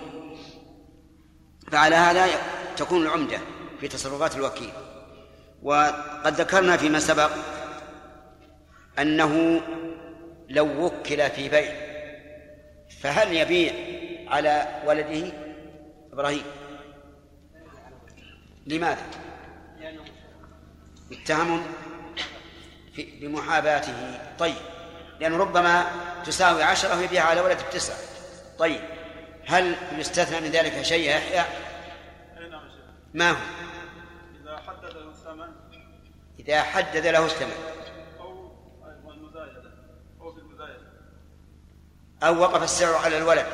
فعلى 1.71 1.95
هذا 1.95 2.27
تكون 2.77 3.01
العمدة 3.01 3.39
في 3.79 3.87
تصرفات 3.87 4.35
الوكيل. 4.35 4.71
وقد 5.63 6.33
ذكرنا 6.33 6.77
فيما 6.77 6.99
سبق 6.99 7.31
أنه 8.99 9.61
لو 10.49 10.85
وكل 10.85 11.29
في 11.29 11.49
بيع 11.49 11.73
فهل 13.01 13.33
يبيع 13.33 13.73
على 14.27 14.81
ولده 14.85 15.31
إبراهيم؟ 16.13 16.43
لماذا؟ 18.67 19.05
متهم 21.11 21.63
بمحاباته. 22.97 24.19
طيب. 24.39 24.72
لأنه 25.23 25.37
ربما 25.37 25.85
تساوي 26.25 26.63
عشرة 26.63 26.97
ويبيعها 26.97 27.25
على 27.25 27.41
ولد 27.41 27.57
بتسعة 27.69 27.97
طيب 28.59 28.81
هل 29.47 29.75
يستثنى 29.97 30.41
من 30.41 30.51
ذلك 30.51 30.81
شيء 30.81 31.09
يا 31.09 31.15
يحيى؟ 31.15 31.43
ما 33.13 33.31
هو؟ 33.31 33.35
إذا 34.41 34.57
حدد 34.67 34.85
له 34.85 35.09
الثمن. 35.09 35.47
إذا 36.39 36.61
حدد 36.61 37.07
له 37.07 37.25
الثمن. 37.25 37.53
أو 38.19 39.11
المزايدة. 39.11 39.71
أو 40.21 40.33
في 40.33 40.39
المزايدة. 40.39 40.81
أو 42.23 42.39
وقف 42.41 42.63
السعر 42.63 42.95
على 42.95 43.17
الولد 43.17 43.45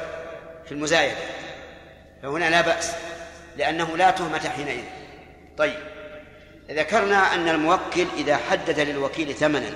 في 0.66 0.72
المزايدة. 0.72 1.18
فهنا 2.22 2.50
لا 2.50 2.62
بأس 2.62 2.96
لأنه 3.58 3.98
لا 3.98 4.12
تهمة 4.12 4.50
حينئذ. 4.50 4.84
طيب 5.58 5.80
ذكرنا 6.70 7.34
أن 7.34 7.50
الموكل 7.50 8.08
إذا 8.18 8.38
حدد 8.38 8.80
للوكيل 8.80 9.36
ثمنا 9.36 9.70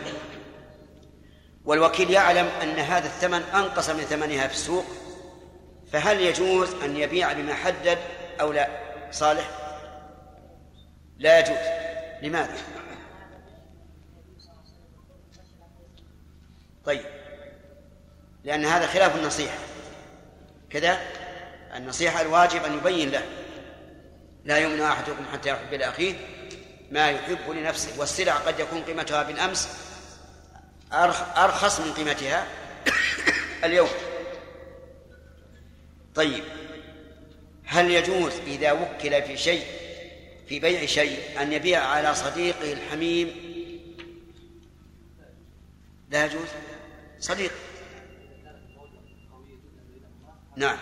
والوكيل 1.66 2.12
يعلم 2.12 2.46
أن 2.62 2.80
هذا 2.80 3.06
الثمن 3.06 3.42
أنقص 3.54 3.90
من 3.90 4.02
ثمنها 4.02 4.48
في 4.48 4.54
السوق 4.54 4.86
فهل 5.92 6.22
يجوز 6.22 6.70
أن 6.84 6.98
يبيع 6.98 7.34
بما 7.34 7.54
حدد 7.54 7.98
أو 8.42 8.52
لا؟ 8.52 8.68
صالح؟ 9.12 9.50
لا 11.18 11.40
يجوز. 11.40 11.58
لماذا؟ 12.22 12.58
طيب. 16.86 17.06
لأن 18.44 18.66
هذا 18.66 18.88
خلاف 18.88 19.16
النصيحة. 19.16 19.58
كذا؟ 20.70 21.00
النصيحة 21.76 22.22
الواجب 22.22 22.64
أن 22.64 22.78
يبين 22.78 23.10
له. 23.10 23.24
لا 24.46 24.58
يؤمن 24.58 24.82
أحدكم 24.82 25.26
حتى 25.34 25.50
يحب 25.50 25.74
لأخيه 25.74 26.16
ما 26.92 27.12
يحب 27.12 27.50
لنفسه 27.50 28.00
والسلع 28.00 28.34
قد 28.34 28.60
يكون 28.60 28.84
قيمتها 28.84 29.24
بالأمس 29.24 29.70
أرخص 30.94 31.80
من 31.80 31.94
قيمتها 31.94 32.48
اليوم. 33.64 33.90
طيب 36.16 36.44
هل 37.66 37.92
يجوز 37.92 38.34
إذا 38.48 38.72
وكل 38.72 39.22
في 39.24 39.38
شيء 39.38 39.66
في 40.48 40.60
بيع 40.60 40.86
شيء 40.86 41.42
أن 41.42 41.54
يبيع 41.54 41.84
على 41.86 42.16
صديقه 42.16 42.74
الحميم؟ 42.74 43.28
لا 46.10 46.26
يجوز. 46.26 46.48
صديق. 47.20 47.52
نعم. 50.56 50.78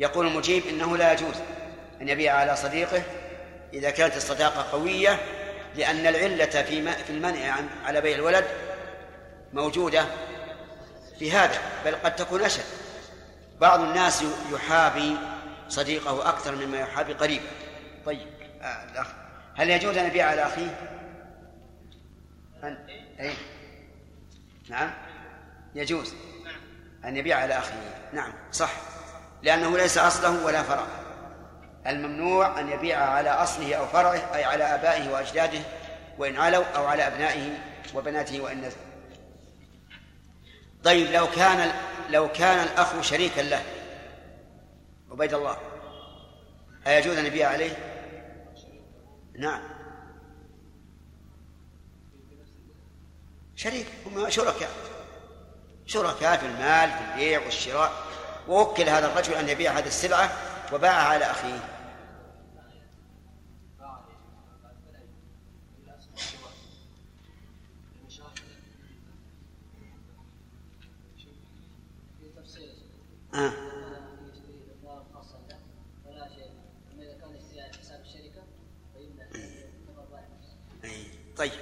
يقول 0.00 0.26
المجيب 0.26 0.66
إنه 0.66 0.96
لا 0.96 1.12
يجوز 1.12 1.34
أن 2.00 2.08
يبيع 2.08 2.34
على 2.34 2.56
صديقه 2.56 3.02
إذا 3.72 3.90
كانت 3.90 4.16
الصداقة 4.16 4.72
قوية 4.72 5.18
لأن 5.76 6.06
العلة 6.06 6.44
في 6.44 6.92
في 6.92 7.10
المنع 7.10 7.52
عن 7.52 7.68
على 7.84 8.00
بيع 8.00 8.16
الولد 8.16 8.44
موجودة 9.52 10.04
في 11.18 11.32
هذا 11.32 11.58
بل 11.84 11.94
قد 11.94 12.16
تكون 12.16 12.42
أشد 12.42 12.64
بعض 13.60 13.80
الناس 13.80 14.24
يحابي 14.52 15.16
صديقه 15.68 16.28
أكثر 16.28 16.54
مما 16.54 16.78
يحابي 16.78 17.12
قريبه 17.12 17.44
طيب 18.06 18.28
آه 18.62 18.84
الأخ 18.92 19.06
هل 19.54 19.70
يجوز 19.70 19.96
أن 19.96 20.06
يبيع 20.06 20.26
على 20.26 20.42
أخيه؟ 20.42 20.90
أن... 22.64 22.86
أي. 23.20 23.34
نعم 24.68 24.90
يجوز 25.74 26.14
أن 27.04 27.16
يبيع 27.16 27.38
على 27.38 27.58
أخيه 27.58 27.94
نعم 28.12 28.32
صح 28.52 28.72
لأنه 29.42 29.76
ليس 29.76 29.98
أصله 29.98 30.44
ولا 30.44 30.62
فرعه 30.62 31.09
الممنوع 31.86 32.60
أن 32.60 32.68
يبيع 32.68 32.98
على 32.98 33.30
أصله 33.30 33.74
أو 33.74 33.86
فرعه 33.86 34.34
أي 34.34 34.44
على 34.44 34.64
آبائه 34.64 35.10
وأجداده 35.10 35.60
وإن 36.18 36.36
علوا 36.36 36.64
أو 36.64 36.86
على 36.86 37.06
أبنائه 37.06 37.58
وبناته 37.94 38.40
وإن 38.40 38.58
نزلوا 38.58 38.90
طيب 40.84 41.10
لو 41.10 41.26
كان 41.26 41.72
لو 42.10 42.32
كان 42.32 42.58
الأخ 42.58 43.00
شريكا 43.00 43.40
له 43.40 43.62
عبيد 45.10 45.34
الله 45.34 45.56
أيجوز 46.86 47.18
أن 47.18 47.26
يبيع 47.26 47.48
عليه؟ 47.48 47.76
نعم. 49.38 49.62
شريك 53.56 53.86
هم 54.06 54.30
شركاء. 54.30 54.70
شركاء 55.86 56.36
في 56.36 56.46
المال 56.46 56.90
في 56.90 56.98
البيع 57.12 57.40
والشراء. 57.44 57.92
ووكل 58.48 58.82
هذا 58.82 59.06
الرجل 59.06 59.34
أن 59.34 59.48
يبيع 59.48 59.72
هذه 59.72 59.86
السلعة 59.86 60.30
وباعها 60.72 61.08
على 61.08 61.24
أخيه. 61.24 61.58
آه. 73.34 73.52
طيب. 81.36 81.52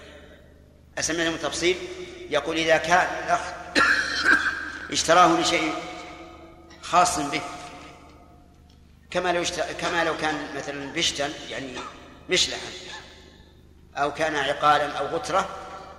أسمع 0.98 1.24
لهم 1.24 1.35
التفصيل 1.35 1.76
يقول 2.31 2.57
إذا 2.57 2.76
كان 2.76 3.24
الأخ 3.24 3.40
اشتراه 4.92 5.40
لشيء 5.40 5.72
خاص 6.83 7.18
به 7.18 7.40
كما 9.11 9.33
لو 9.33 9.42
اشترى 9.42 9.74
كما 9.74 10.04
لو 10.04 10.16
كان 10.16 10.35
مثلا 10.57 10.92
بشتا 10.92 11.33
يعني 11.50 11.72
مشلحا 12.31 12.70
أو 13.96 14.14
كان 14.14 14.37
عقالا 14.37 14.98
أو 14.98 15.07
غترة 15.07 15.48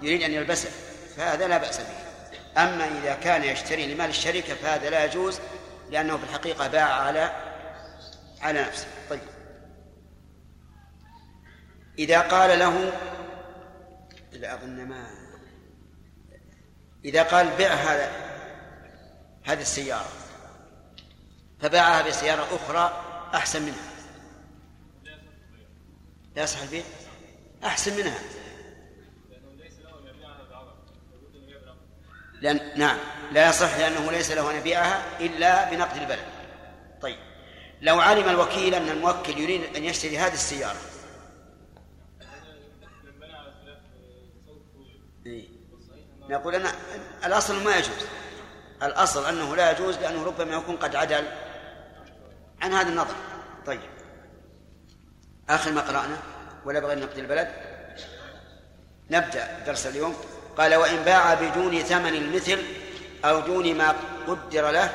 يريد 0.02 0.22
أن 0.22 0.32
يلبسه 0.32 0.70
فهذا 1.18 1.48
لا 1.48 1.58
بأس 1.58 1.78
به. 1.78 2.10
أما 2.58 2.88
إذا 3.04 3.14
كان 3.14 3.44
يشتري 3.44 3.94
لمال 3.94 4.10
الشركة 4.10 4.56
فهذا 4.56 4.90
لا 4.90 5.06
يجوز 5.06 5.40
لأنه 5.92 6.18
في 6.18 6.24
الحقيقة 6.24 6.68
باع 6.68 6.94
على 6.94 7.32
على 8.42 8.62
نفسه. 8.62 8.88
طيب. 9.10 9.20
إذا 12.00 12.22
قال 12.22 12.60
له 12.60 12.94
لا 14.32 14.54
أظن 14.54 14.86
ما 14.86 15.08
إذا 17.06 17.24
قال 17.24 17.48
بع 17.58 17.68
هذا 17.68 18.12
هذه 19.44 19.62
السيارة 19.62 20.10
فباعها 21.62 22.08
بسيارة 22.08 22.48
أخرى 22.56 23.04
أحسن 23.34 23.62
منها. 23.62 23.90
لا 26.36 26.44
يصح 26.44 26.62
البيع؟ 26.62 26.84
أحسن 27.64 27.98
منها. 27.98 28.20
لأن 32.42 32.72
نعم. 32.76 32.98
لا 33.32 33.50
يصح 33.50 33.78
لأنه 33.78 34.12
ليس 34.12 34.32
له 34.32 34.52
أن 34.52 34.56
يبيعها 34.56 35.02
إلا 35.20 35.70
بنقد 35.70 35.98
البلد. 35.98 36.26
طيب. 37.02 37.18
لو 37.82 38.00
علم 38.00 38.30
الوكيل 38.30 38.76
أن 38.76 38.90
الموكل 38.90 39.38
يريد 39.38 39.76
أن 39.76 39.84
يشتري 39.84 40.18
هذه 40.18 40.34
السيارة. 40.34 40.78
إيه؟ 45.26 45.48
نقول 46.30 46.56
أنا 46.56 46.72
الأصل 47.26 47.64
ما 47.64 47.76
يجوز. 47.76 48.06
الأصل 48.84 49.26
أنه 49.26 49.56
لا 49.56 49.72
يجوز 49.72 49.98
لأنه 49.98 50.24
ربما 50.24 50.56
يكون 50.56 50.76
قد 50.76 50.96
عدل. 50.96 51.26
عن 52.62 52.74
هذا 52.74 52.90
النظر. 52.90 53.16
طيب. 53.66 53.80
آخر 55.50 55.72
ما 55.72 55.82
قرأنا. 55.82 56.18
ولا 56.66 56.80
بغير 56.80 57.00
نقد 57.00 57.18
البلد؟ 57.18 57.52
نبدأ 59.12 59.60
درس 59.66 59.88
اليوم. 59.88 60.16
قال 60.60 60.76
وإن 60.76 61.04
باع 61.04 61.34
بدون 61.34 61.80
ثمن 61.80 62.14
المثل 62.14 62.60
أو 63.26 63.40
دون 63.40 63.76
ما 63.76 63.96
قدر 64.28 64.72
له 64.72 64.92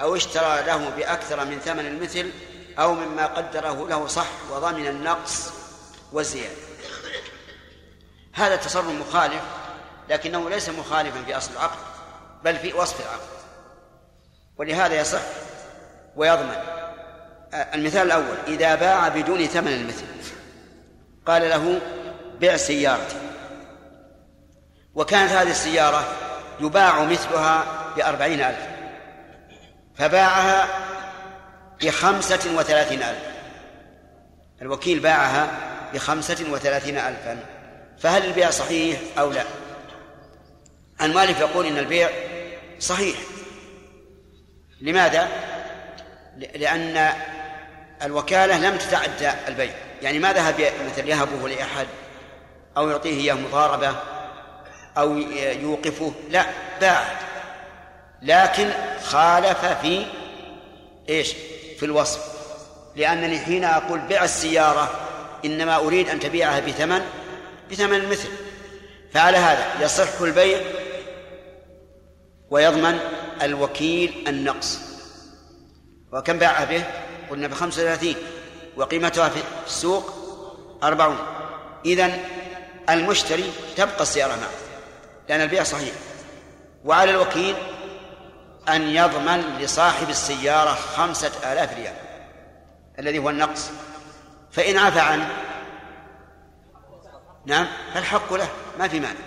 أو 0.00 0.16
اشترى 0.16 0.62
له 0.66 0.90
بأكثر 0.96 1.44
من 1.44 1.58
ثمن 1.58 1.86
المثل 1.86 2.30
أو 2.78 2.94
مما 2.94 3.26
قدره 3.26 3.88
له 3.88 4.06
صح 4.06 4.26
وضمن 4.50 4.86
النقص 4.86 5.50
والزيادة 6.12 6.56
هذا 8.32 8.56
تصرف 8.56 8.86
مخالف 8.86 9.42
لكنه 10.08 10.50
ليس 10.50 10.68
مخالفا 10.68 11.22
في 11.22 11.36
أصل 11.36 11.52
العقد 11.52 11.78
بل 12.44 12.56
في 12.56 12.72
وصف 12.72 13.00
العقد. 13.00 13.28
ولهذا 14.56 15.00
يصح 15.00 15.22
ويضمن. 16.16 16.56
المثال 17.54 18.06
الأول 18.06 18.36
إذا 18.46 18.74
باع 18.74 19.08
بدون 19.08 19.46
ثمن 19.46 19.72
المثل 19.72 20.04
قال 21.26 21.42
له 21.42 21.80
بع 22.40 22.56
سيارتي 22.56 23.29
وكانت 24.94 25.32
هذه 25.32 25.50
السيارة 25.50 26.04
يباع 26.60 27.04
مثلها 27.04 27.64
بأربعين 27.96 28.40
ألف. 28.40 28.66
فباعها 29.94 30.68
بخمسة 31.82 32.56
وثلاثين 32.56 33.02
ألف. 33.02 33.22
الوكيل 34.62 35.00
باعها 35.00 35.50
بخمسة 35.94 36.46
وثلاثين 36.50 36.98
ألفا. 36.98 37.38
فهل 37.98 38.24
البيع 38.24 38.50
صحيح 38.50 39.00
أو 39.18 39.30
لا؟ 39.30 39.44
المؤلف 41.02 41.40
يقول 41.40 41.66
إن 41.66 41.78
البيع 41.78 42.10
صحيح. 42.80 43.16
لماذا؟ 44.80 45.28
لأن 46.36 47.12
الوكالة 48.02 48.58
لم 48.58 48.76
تتعدى 48.76 49.30
البيع. 49.48 49.72
يعني 50.02 50.18
ما 50.18 50.32
ذهب 50.32 50.72
مثل 50.86 51.08
يهبه 51.08 51.48
لأحد 51.48 51.86
أو 52.76 52.90
يعطيه 52.90 53.20
إياه 53.20 53.34
مضاربة؟ 53.34 53.94
أو 54.98 55.16
يوقفه. 55.62 56.12
لا 56.30 56.46
باع 56.80 57.04
لكن 58.22 58.70
خالف 59.04 59.64
في 59.64 60.06
إيش؟ 61.08 61.32
في 61.78 61.82
الوصف. 61.82 62.40
لأنني 62.96 63.38
حين 63.38 63.64
أقول 63.64 63.98
بع 63.98 64.24
السيارة 64.24 64.90
إنما 65.44 65.76
أريد 65.76 66.08
أن 66.08 66.20
تبيعها 66.20 66.60
بثمن 66.60 67.00
بثمن 67.70 67.94
المثل. 67.94 68.28
فعلى 69.12 69.36
هذا 69.36 69.84
يصح 69.84 70.20
البيع 70.20 70.60
ويضمن 72.50 72.98
الوكيل 73.42 74.24
النقص. 74.28 74.78
وكم 76.12 76.38
باعها 76.38 76.64
به؟ 76.64 76.84
قلنا 77.30 77.48
بخمسة 77.48 77.82
وثلاثين. 77.82 78.16
وقيمتها 78.76 79.28
في 79.28 79.40
السوق 79.66 80.10
أربعون. 80.82 81.18
إذن 81.86 82.18
المشتري 82.90 83.52
تبقى 83.76 84.02
السيارة 84.02 84.30
معه. 84.30 84.69
لأن 85.30 85.40
البيع 85.40 85.62
صحيح. 85.62 85.94
وعلى 86.84 87.10
الوكيل 87.10 87.56
أن 88.68 88.82
يضمن 88.82 89.58
لصاحب 89.60 90.10
السيارة 90.10 90.74
خمسة 90.74 91.52
آلاف 91.52 91.74
ريال 91.74 91.94
الذي 92.98 93.18
هو 93.18 93.30
النقص. 93.30 93.70
فإن 94.52 94.78
عفى 94.78 95.00
عنه 95.00 95.28
نعم 97.46 97.66
فالحق 97.94 98.32
له 98.32 98.48
ما 98.78 98.88
في 98.88 99.00
مانع. 99.00 99.20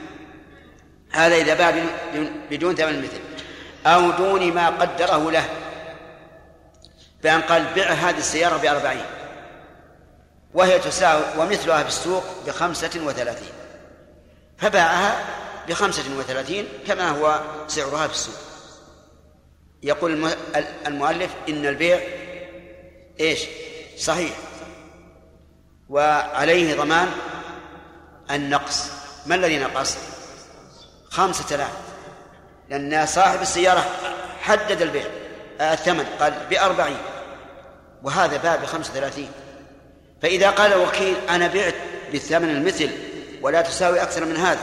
هذا 1.12 1.36
إذا 1.36 1.54
باع 1.54 1.86
بدون 2.52 2.76
ثمن 2.76 2.90
المثل 2.90 3.22
أو 3.86 4.12
دون 4.12 4.54
ما 4.54 4.70
قدره 4.70 5.32
له. 5.32 5.46
بأن 7.24 7.42
قال 7.42 7.66
بع 7.76 7.86
هذه 7.86 8.18
السيارة 8.18 8.58
بأربعين 8.58 9.06
وهي 10.54 10.80
تساوي 10.80 11.24
ومثلها 11.38 11.84
في 11.84 11.90
السوق 11.90 12.24
بخمسة 12.48 12.92
وثلاثين. 13.06 13.54
فباعها 14.58 15.43
بخمسة 15.68 16.18
وثلاثين 16.18 16.68
كما 16.88 17.10
هو 17.10 17.42
سعرها 17.68 18.08
في 18.08 18.14
السوق. 18.14 18.36
يقول 19.84 20.34
المؤلف 20.88 21.32
إن 21.50 21.66
البيع 21.66 22.00
إيش؟ 23.20 23.40
صحيح. 23.98 24.32
وعليه 25.90 26.76
ضمان 26.76 27.12
النقص. 28.32 28.90
ما 29.26 29.36
الذي 29.36 29.60
نقص؟ 29.60 29.98
خمسة 31.10 31.56
آلاف. 31.56 31.72
لأن 32.70 33.06
صاحب 33.06 33.42
السيارة 33.42 33.86
حدد 34.42 34.82
البيع 34.82 35.06
الثمن 35.62 36.06
قال 36.20 36.34
بأربعين. 36.50 36.98
وهذا 38.04 38.38
باع 38.38 38.56
بخمسة 38.56 38.92
وثلاثين. 38.92 39.32
فإذا 40.22 40.50
قال 40.50 40.74
الوكيل 40.74 41.16
أنا 41.30 41.48
بعت 41.48 41.76
بالثمن 42.12 42.50
المثل 42.50 42.90
ولا 43.42 43.62
تساوي 43.62 44.02
أكثر 44.02 44.26
من 44.26 44.38
هذا. 44.38 44.62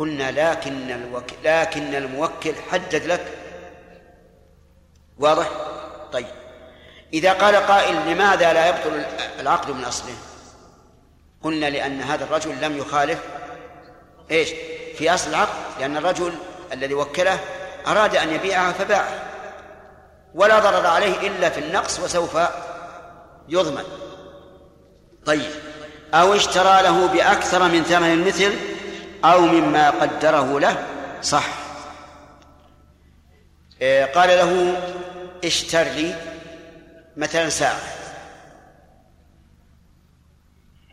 قلنا 0.00 0.30
لكن 0.30 0.90
الوكيل 0.90 1.38
لكن 1.44 1.94
الموكل 1.94 2.54
حدد 2.70 3.06
لك. 3.06 3.26
واضح؟ 5.18 5.48
طيب. 6.12 6.26
إذا 7.14 7.32
قال 7.32 7.56
قائل 7.56 7.94
لماذا 7.94 8.52
لا 8.52 8.68
يبطل 8.68 9.04
العقد 9.40 9.70
من 9.70 9.84
أصله؟ 9.84 10.14
قلنا 11.42 11.70
لأن 11.70 12.00
هذا 12.00 12.24
الرجل 12.24 12.60
لم 12.60 12.78
يخالف. 12.78 13.18
إيش؟ 14.30 14.48
في 14.98 15.14
أصل 15.14 15.30
العقد 15.30 15.80
لأن 15.80 15.96
الرجل 15.96 16.34
الذي 16.72 16.94
وكله 16.94 17.38
أراد 17.86 18.16
أن 18.16 18.32
يبيعها 18.34 18.72
فباعها 18.72 19.22
ولا 20.34 20.58
ضرر 20.58 20.86
عليه 20.86 21.28
إلا 21.28 21.50
في 21.50 21.60
النقص 21.60 22.00
وسوف 22.00 22.38
يضمن. 23.48 23.84
طيب. 25.26 25.50
أو 26.14 26.34
اشترى 26.34 26.82
له 26.82 27.06
بأكثر 27.06 27.68
من 27.68 27.82
ثمن 27.82 28.12
المثل 28.12 28.69
أو 29.24 29.40
مما 29.40 29.90
قدره 29.90 30.60
له. 30.60 30.86
صح. 31.22 31.44
إيه، 33.82 34.04
قال 34.04 34.28
له 34.28 34.80
اشتر 35.44 35.82
لي 35.82 36.14
مثلا 37.16 37.48
ساعة. 37.48 37.80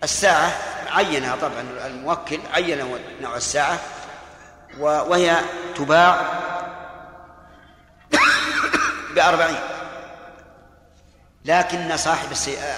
الساعة 0.03 0.51
عينها 0.87 1.35
طبعا 1.35 1.61
الموكل 1.85 2.39
عين 2.53 2.99
نوع 3.21 3.37
الساعة 3.37 3.79
وهي 4.79 5.37
تباع 5.75 6.21
بأربعين. 9.15 9.59
لكن 11.45 11.97
صاحب 11.97 12.31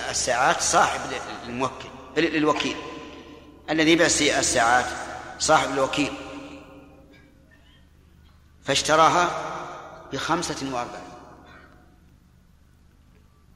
الساعات 0.10 0.62
صاحب 0.62 1.00
الموكل 1.48 1.90
للوكيل 2.18 2.76
الذي 3.70 3.92
يبيع 3.92 4.06
الساعات. 4.40 4.86
صاحب 5.40 5.74
الوكيل. 5.74 6.12
فاشتراها 8.64 9.30
بخمسة 10.14 10.74
وأربعين. 10.74 11.10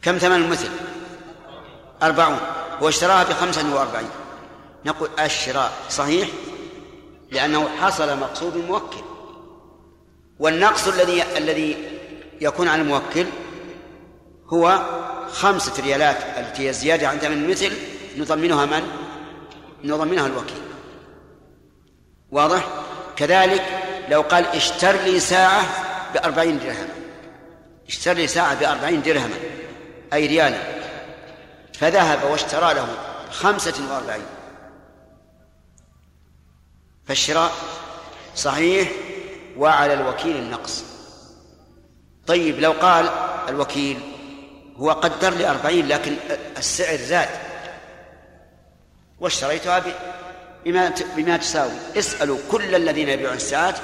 كم 0.02 0.18
ثمن 0.18 0.36
المثل؟ 0.36 0.70
أربعون. 2.04 2.40
واشتراها 2.82 3.24
بخمسة 3.24 3.76
وأربعين. 3.76 4.10
نقول 4.86 5.10
الشراء 5.20 5.74
صحيح؟ 5.90 6.30
لأنه 7.32 7.70
حصل 7.82 8.20
مقصود 8.20 8.56
الموكل. 8.56 9.04
والنقص 10.40 10.88
الذي 10.88 11.38
الذي 11.38 12.00
يكون 12.42 12.68
على 12.68 12.82
الموكل 12.82 13.26
هو 14.48 14.86
خمسة 15.32 15.84
ريالات 15.84 16.18
التي 16.38 16.68
هي 16.68 16.74
زيادة 16.74 17.08
عن 17.08 17.18
ثمن 17.18 17.44
المثل. 17.44 17.74
نضمنها 18.18 18.66
من؟ 18.66 18.88
نضمنها 19.84 20.28
الوكيل. 20.28 20.63
واضح؟ 22.34 22.68
كذلك 23.16 23.64
لو 24.10 24.22
قال 24.22 24.46
اشتر 24.46 24.92
لي 24.92 25.20
ساعة 25.20 25.64
بأربعين 26.14 26.60
درهم. 26.60 26.88
اشتر 27.88 28.14
لي 28.14 28.28
ساعة 28.28 28.60
بأربعين 28.60 29.02
درهما 29.02 29.36
أي 30.14 30.28
ريالا 30.28 30.58
فذهب 31.74 32.32
واشترى 32.32 32.74
له 32.74 32.88
خمسة 33.32 33.74
وأربعين. 33.92 34.26
فالشراء 37.06 37.52
صحيح 38.36 38.92
وعلى 39.58 39.94
الوكيل 39.94 40.36
النقص. 40.36 40.84
طيب 42.28 42.60
لو 42.60 42.72
قال 42.72 43.10
الوكيل 43.50 44.00
هو 44.78 44.92
قدر 44.92 45.30
لي 45.30 45.50
أربعين 45.50 45.88
لكن 45.88 46.16
السعر 46.58 46.98
زاد. 46.98 47.30
واشتريتها 49.20 49.84
بما 50.66 50.94
بما 51.16 51.38
تساوي. 51.38 51.72
اسألوا 51.98 52.38
كل 52.52 52.76
الذين 52.76 53.10
يبيعون 53.10 53.36
الساعات 53.36 53.76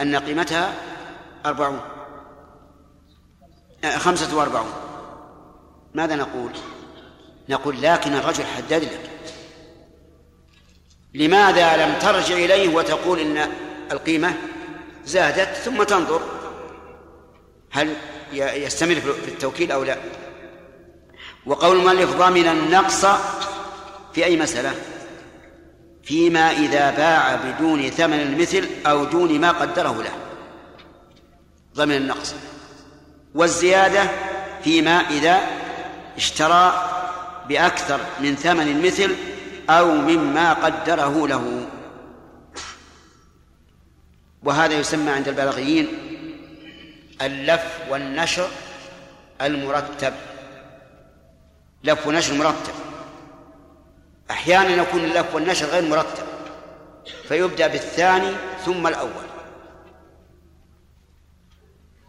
أن 0.00 0.16
قيمتها 0.16 0.74
أربعون. 1.46 1.80
آه، 3.84 3.98
خمسة 3.98 4.36
وأربعون. 4.36 4.72
ماذا 5.94 6.16
نقول؟ 6.16 6.50
نقول 7.48 7.82
لكن 7.82 8.14
الرجل 8.14 8.44
حدد 8.44 8.84
لك. 8.84 9.10
لماذا 11.14 11.86
لم 11.86 11.94
ترجع 11.98 12.34
إليه 12.34 12.74
وتقول 12.74 13.18
إن 13.18 13.48
القيمة 13.92 14.34
زادت 15.04 15.54
ثم 15.54 15.82
تنظر؟ 15.82 16.22
هل 17.70 17.94
يستمر 18.32 18.94
في 18.94 19.28
التوكيل 19.28 19.72
أو 19.72 19.84
لا؟ 19.84 19.96
وقول 21.46 21.76
المؤلف 21.76 22.16
ضمن 22.16 22.48
النقص 22.48 23.06
في 24.14 24.24
أي 24.24 24.36
مسألة؟ 24.36 24.74
فيما 26.02 26.50
إذا 26.50 26.90
باع 26.90 27.34
بدون 27.34 27.90
ثمن 27.90 28.20
المثل 28.20 28.68
أو 28.86 29.04
دون 29.04 29.40
ما 29.40 29.50
قدره 29.50 30.02
له. 30.02 30.12
ضمن 31.74 31.96
النقص. 31.96 32.34
والزيادة 33.34 34.10
فيما 34.64 34.90
إذا 34.90 35.40
اشترى 36.16 36.88
بأكثر 37.48 38.00
من 38.20 38.36
ثمن 38.36 38.68
المثل 38.68 39.16
أو 39.70 39.94
مما 39.94 40.52
قدره 40.52 41.28
له. 41.28 41.66
وهذا 44.42 44.74
يسمى 44.74 45.10
عند 45.10 45.28
البلاغيين 45.28 45.88
اللف 47.22 47.78
والنشر 47.90 48.48
المرتب. 49.40 50.14
لف 51.84 52.06
ونشر 52.06 52.34
مرتب. 52.34 52.81
أحيانا 54.42 54.82
يكون 54.82 55.04
اللف 55.04 55.34
والنشر 55.34 55.66
غير 55.66 55.82
مرتب 55.82 56.24
فيبدأ 57.28 57.66
بالثاني 57.66 58.32
ثم 58.64 58.86
الأول. 58.86 59.24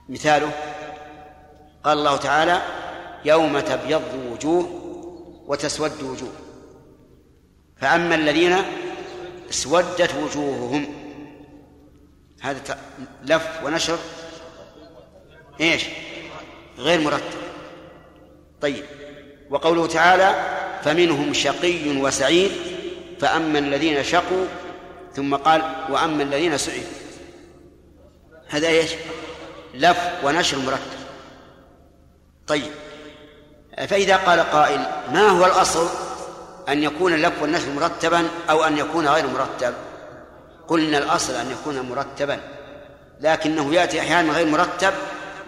مثاله 0.09 0.51
قال 1.83 1.97
الله 1.97 2.17
تعالى 2.17 2.61
يوم 3.25 3.59
تبيض 3.59 4.01
وجوه 4.31 4.69
وتسود 5.47 6.03
وجوه. 6.03 6.33
فأما 7.77 8.15
الذين 8.15 8.55
اسودت 9.49 10.15
وجوههم 10.15 10.87
هذا 12.41 12.77
لف 13.23 13.63
ونشر 13.63 13.97
إيش؟ 15.61 15.85
غير 16.77 17.01
مرتب. 17.01 17.39
طيب 18.61 18.85
وقوله 19.49 19.87
تعالى 19.87 20.62
فمنهم 20.85 21.33
شقي 21.33 21.97
وسعيد 21.97 22.51
فأما 23.19 23.59
الذين 23.59 24.03
شقوا 24.03 24.45
ثم 25.15 25.35
قال 25.35 25.61
وأما 25.89 26.23
الذين 26.23 26.57
سعدوا. 26.57 26.83
هذا 28.49 28.67
إيش؟ 28.67 28.91
لف 29.73 29.97
ونشر 30.23 30.57
مرتب. 30.57 31.03
طيب 32.47 32.71
فإذا 33.87 34.15
قال 34.15 34.39
قائل 34.39 34.79
ما 35.13 35.29
هو 35.29 35.45
الأصل 35.45 35.89
أن 36.69 36.83
يكون 36.83 37.13
اللف 37.13 37.41
والنشر 37.41 37.69
مرتبا 37.69 38.27
أو 38.49 38.63
أن 38.63 38.77
يكون 38.77 39.07
غير 39.07 39.27
مرتب؟ 39.27 39.73
قلنا 40.67 40.97
الأصل 40.97 41.33
أن 41.33 41.51
يكون 41.51 41.79
مرتبا 41.79 42.39
لكنه 43.21 43.73
يأتي 43.73 43.99
أحيانا 43.99 44.33
غير 44.33 44.47
مرتب 44.47 44.93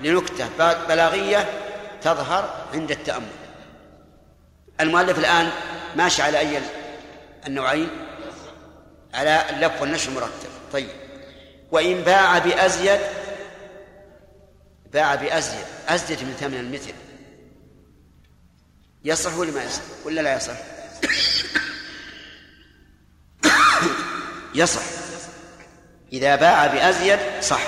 لنكتة 0.03 0.47
بلاغية 0.87 1.49
تظهر 2.01 2.49
عند 2.73 2.91
التأمل. 2.91 3.44
المؤلف 4.81 5.19
الآن 5.19 5.49
ماشي 5.95 6.21
على 6.21 6.39
أي 6.39 6.61
النوعين؟ 7.47 7.89
على 9.13 9.49
اللف 9.49 9.81
والنشر 9.81 10.11
مرتب 10.11 10.49
طيب. 10.73 10.89
وإن 11.71 12.01
باع 12.01 12.37
بأزيد 12.37 12.99
باع 14.93 15.15
بأزيد. 15.15 15.65
أزيد 15.87 16.23
من 16.23 16.33
ثمن 16.39 16.59
المثل. 16.59 16.93
يصح 19.03 19.37
ولا 19.37 19.51
ما 19.51 19.63
يصح؟ 19.63 19.81
ولا 20.05 20.21
لا 20.21 20.35
يصح؟ 20.35 20.57
يصح. 24.55 24.81
إذا 26.13 26.35
باع 26.35 26.67
بأزيد 26.67 27.19
صح. 27.41 27.61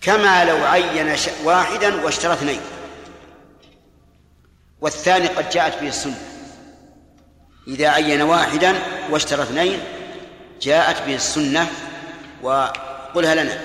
كما 0.00 0.44
لو 0.44 0.64
عين 0.64 1.16
واحدا 1.44 2.04
واشترى 2.04 2.32
اثنين. 2.32 2.60
والثاني 4.80 5.26
قد 5.26 5.50
جاءت 5.50 5.80
به 5.80 5.88
السنة. 5.88 6.18
إذا 7.68 7.88
عين 7.88 8.22
واحدا 8.22 8.74
واشترى 9.10 9.42
اثنين 9.42 9.80
جاءت 10.60 11.06
به 11.06 11.14
السنة 11.14 11.70
وقلها 12.42 13.34
لنا. 13.34 13.60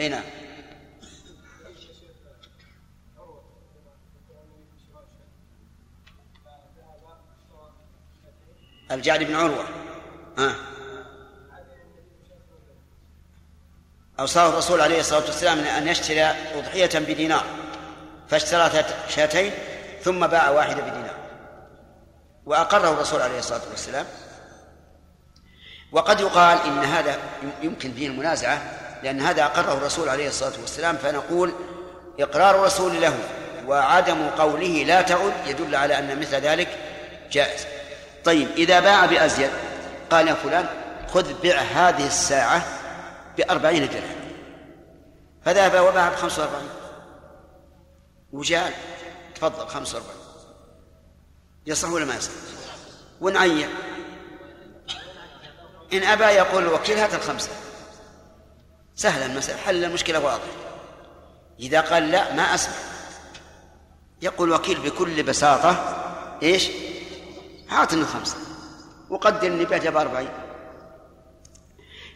أي 0.00 0.08
نعم. 0.08 0.22
الجعد 8.90 9.22
بن 9.22 9.34
عروة. 9.34 9.64
ها. 10.38 10.54
أوصاه 14.20 14.48
الرسول 14.48 14.80
عليه 14.80 15.00
الصلاة 15.00 15.24
والسلام 15.24 15.58
أن 15.58 15.88
يشتري 15.88 16.24
أضحية 16.54 16.98
بدينار. 16.98 17.61
فاشترى 18.32 18.84
شاتين 19.08 19.52
ثم 20.04 20.26
باع 20.26 20.50
واحدة 20.50 20.82
بدينار. 20.82 21.14
وأقره 22.46 22.92
الرسول 22.92 23.22
عليه 23.22 23.38
الصلاة 23.38 23.60
والسلام. 23.70 24.06
وقد 25.92 26.20
يقال 26.20 26.58
إن 26.66 26.84
هذا 26.84 27.16
يمكن 27.62 27.92
فيه 27.92 28.06
المنازعة 28.06 28.62
لأن 29.02 29.20
هذا 29.20 29.44
أقره 29.44 29.72
الرسول 29.72 30.08
عليه 30.08 30.28
الصلاة 30.28 30.52
والسلام 30.60 30.96
فنقول 30.96 31.52
إقرار 32.20 32.54
الرسول 32.54 33.00
له 33.00 33.18
وعدم 33.66 34.28
قوله 34.28 34.84
لا 34.86 35.02
تعد 35.02 35.32
يدل 35.46 35.74
على 35.74 35.98
أن 35.98 36.20
مثل 36.20 36.36
ذلك 36.36 36.68
جائز. 37.32 37.66
طيب 38.24 38.48
إذا 38.56 38.80
باع 38.80 39.06
بأزيد 39.06 39.50
قال 40.10 40.28
يا 40.28 40.34
فلان 40.34 40.66
خذ 41.14 41.42
بع 41.42 41.56
هذه 41.56 42.06
الساعة 42.06 42.62
بأربعين 43.36 43.88
درهم. 43.88 44.32
فذهب 45.44 45.86
وباع 45.88 46.08
بخمسة 46.08 46.42
وأربعين. 46.42 46.81
وجاء. 48.32 48.72
تفضل 49.34 49.68
خمسة 49.68 49.98
وأربعين. 49.98 50.16
يصح 51.66 51.90
ولا 51.90 52.04
ما 52.04 52.16
يصح؟ 52.16 52.30
ونعين. 53.20 53.68
إن 55.92 56.02
أبى 56.02 56.24
يقول 56.24 56.62
الوكيل 56.62 56.98
هات 56.98 57.14
الخمسة. 57.14 57.50
سهلا 58.94 59.26
المسألة 59.26 59.58
حل 59.58 59.84
المشكلة 59.84 60.20
واضح. 60.20 60.42
إذا 61.60 61.80
قال 61.80 62.10
لا 62.10 62.34
ما 62.34 62.54
أسمع. 62.54 62.74
يقول 64.22 64.48
الوكيل 64.48 64.80
بكل 64.80 65.22
بساطة 65.22 66.02
إيش؟ 66.42 66.68
هاتني 67.68 68.00
الخمسة 68.00 68.36
وقدر 69.10 69.64
بعتها 69.64 69.90
بأربعين 69.90 70.28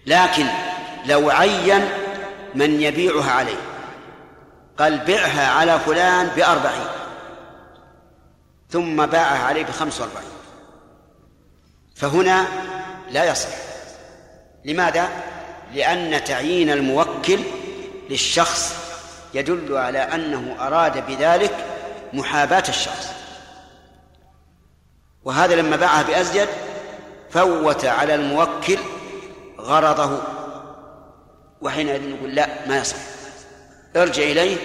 لكن 0.07 0.47
لو 1.07 1.31
عين 1.31 1.89
من 2.55 2.81
يبيعها 2.81 3.31
عليه. 3.31 3.66
قال 4.79 4.99
بعها 4.99 5.49
على 5.49 5.79
فلان 5.79 6.27
بأربعين. 6.27 6.87
ثم 8.71 9.07
باعها 9.07 9.45
عليه 9.45 9.65
بخمس 9.65 10.01
وأربعين. 10.01 10.29
فهنا 11.95 12.47
لا 13.11 13.25
يصح. 13.25 13.49
لماذا؟ 14.65 15.09
لأن 15.75 16.25
تعيين 16.25 16.71
الموكل 16.71 17.41
للشخص 18.11 18.75
يدل 19.35 19.77
على 19.77 19.99
أنه 19.99 20.57
أراد 20.61 21.07
بذلك 21.07 21.55
محاباة 22.13 22.65
الشخص. 22.69 23.09
وهذا 25.25 25.55
لما 25.55 25.77
باعها 25.77 26.03
بأزيد 26.03 26.49
فوت 27.31 27.85
على 27.85 28.15
الموكل 28.15 28.79
غرضه. 29.59 30.23
وحينئذ 31.61 32.09
نقول 32.09 32.35
لا 32.35 32.69
ما 32.69 32.79
يصح. 32.79 33.16
ارجع 33.97 34.23
إليه 34.23 34.57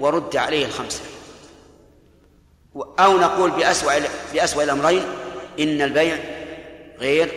ورد 0.00 0.36
عليه 0.36 0.66
الخمسة. 0.66 1.00
أو 2.76 3.18
نقول 3.18 3.50
بأسوأ 3.50 3.92
بأسوأ 4.34 4.62
الأمرين 4.62 5.02
إن 5.60 5.82
البيع 5.82 6.18
غير 7.00 7.32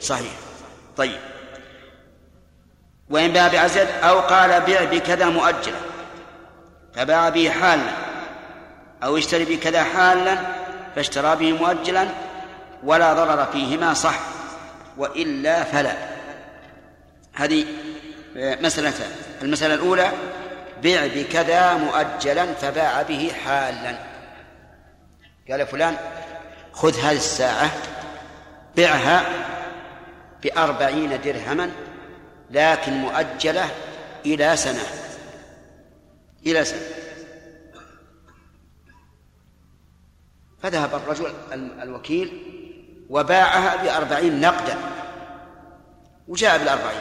صحيح. 0.00 0.32
طيب. 0.96 1.18
وإن 3.10 3.32
باع 3.32 3.48
بعزل 3.48 3.86
أو 3.86 4.20
قال 4.20 4.60
بيع 4.60 4.84
بكذا 4.84 5.26
مؤجلا 5.26 5.76
فباع 6.94 7.28
به 7.28 7.50
حالا. 7.50 7.92
أو 9.04 9.16
اشتري 9.16 9.44
بكذا 9.44 9.84
حالا 9.84 10.38
فاشترى 10.96 11.36
به 11.36 11.52
مؤجلا 11.52 12.08
ولا 12.84 13.12
ضرر 13.12 13.46
فيهما 13.52 13.94
صح 13.94 14.20
وإلا 14.96 15.64
فلا. 15.64 15.96
هذه 17.34 17.66
مسألتان. 18.36 19.10
المسألة 19.42 19.74
الأولى 19.74 20.12
بيع 20.82 21.06
بكذا 21.06 21.74
مؤجلا 21.74 22.54
فباع 22.54 23.02
به 23.02 23.32
حالا. 23.44 23.98
قال 25.50 25.66
فلان 25.66 25.96
خذ 26.72 26.98
هذه 26.98 27.16
الساعة 27.16 27.70
بعها 28.76 29.26
بأربعين 30.42 31.20
درهما 31.20 31.70
لكن 32.50 32.92
مؤجلة 32.92 33.70
إلى 34.26 34.56
سنة. 34.56 34.84
إلى 36.46 36.64
سنة. 36.64 36.80
فذهب 40.62 40.94
الرجل 40.94 41.34
الوكيل 41.82 42.42
وباعها 43.10 43.76
بأربعين 43.76 44.40
نقدا. 44.40 44.76
وجاء 46.28 46.58
بالأربعين. 46.58 47.00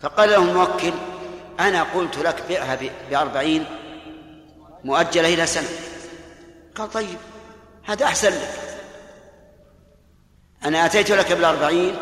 فقال 0.00 0.30
له 0.30 0.36
الموكل 0.36 0.92
أنا 1.60 1.82
قلت 1.82 2.18
لك 2.18 2.42
بئها 2.48 2.78
بأربعين 3.10 3.64
مؤجلة 4.84 5.34
إلى 5.34 5.46
سنة. 5.46 5.68
قال 6.74 6.90
طيب 6.90 7.18
هذا 7.84 8.04
أحسن 8.04 8.30
لك. 8.30 8.50
أنا 10.64 10.86
أتيت 10.86 11.10
لك 11.10 11.32
بالأربعين 11.32 11.96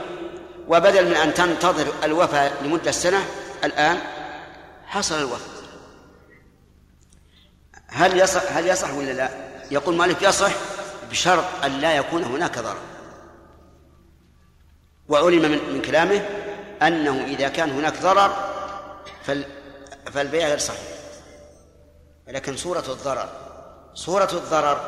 وبدل 0.68 1.08
من 1.08 1.16
أن 1.16 1.34
تنتظر 1.34 1.86
الوفاة 2.04 2.62
لمدة 2.62 2.90
سنة 2.90 3.24
الآن 3.64 3.98
حصل 4.86 5.18
الوفاة. 5.18 5.62
هل 7.88 8.18
يصح 8.18 8.56
هل 8.56 8.68
يصح 8.68 8.94
ولا 8.94 9.12
لا؟ 9.12 9.30
يقول 9.70 9.96
مالك 9.96 10.22
يصح 10.22 10.52
بشرط 11.10 11.44
أن 11.64 11.70
لا 11.70 11.94
يكون 11.94 12.24
هناك 12.24 12.58
ضرر. 12.58 12.78
وعلم 15.08 15.50
من 15.74 15.82
كلامه 15.82 16.26
أنه 16.82 17.24
إذا 17.24 17.48
كان 17.48 17.70
هناك 17.70 18.02
ضرر 18.02 18.51
فال 19.22 19.46
فالبيع 20.12 20.48
غير 20.48 20.58
صحيح. 20.58 20.80
لكن 22.28 22.56
صورة 22.56 22.84
الضرر 22.88 23.28
صورة 23.94 24.28
الضرر 24.32 24.80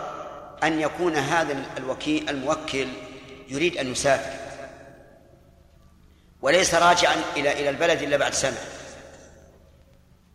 أن 0.63 0.81
يكون 0.81 1.17
هذا 1.17 1.65
الوكيل 1.79 2.31
الموكل 2.31 2.89
يريد 3.49 3.77
أن 3.77 3.93
يسافر. 3.93 4.45
وليس 6.43 6.75
راجعا 6.75 7.17
إلى 7.37 7.53
إلى 7.53 7.71
البلد 7.71 8.03
إلا 8.03 8.17
بعد 8.17 8.35
سنة. 8.35 8.59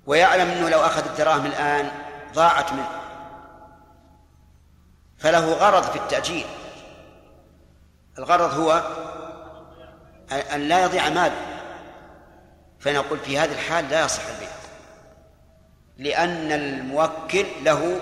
ويعلم 0.06 0.50
أنه 0.50 0.70
لو 0.70 0.80
أخذ 0.80 1.06
الدراهم 1.06 1.46
الآن 1.46 1.92
ضاعت 2.34 2.74
منه. 2.74 2.90
فله 5.18 5.54
غرض 5.54 5.84
في 5.84 5.96
التأجيل 5.96 6.46
الغرض 8.18 8.54
هو 8.54 8.84
أن 10.32 10.68
لا 10.68 10.84
يضيع 10.84 11.10
ماله. 11.10 11.49
فنقول 12.80 13.20
في 13.20 13.38
هذه 13.38 13.52
الحال 13.52 13.90
لا 13.90 14.06
يصح 14.06 14.22
البيع. 14.28 14.50
لأن 15.98 16.52
الموكل 16.52 17.46
له 17.64 18.02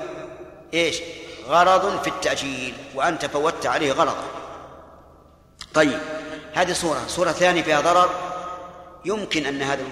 إيش؟ 0.74 1.02
غرض 1.46 2.02
في 2.02 2.10
التأجيل 2.10 2.74
وأنت 2.96 3.26
فوتت 3.26 3.66
عليه 3.66 3.92
غرضا 3.92 4.24
طيب 5.74 6.00
هذه 6.54 6.74
صورة. 6.74 7.08
صورة 7.08 7.32
ثانية 7.32 7.62
فيها 7.62 7.82
ضرر. 7.82 8.10
يمكن 9.06 9.46
أن 9.46 9.62
هذا 9.62 9.84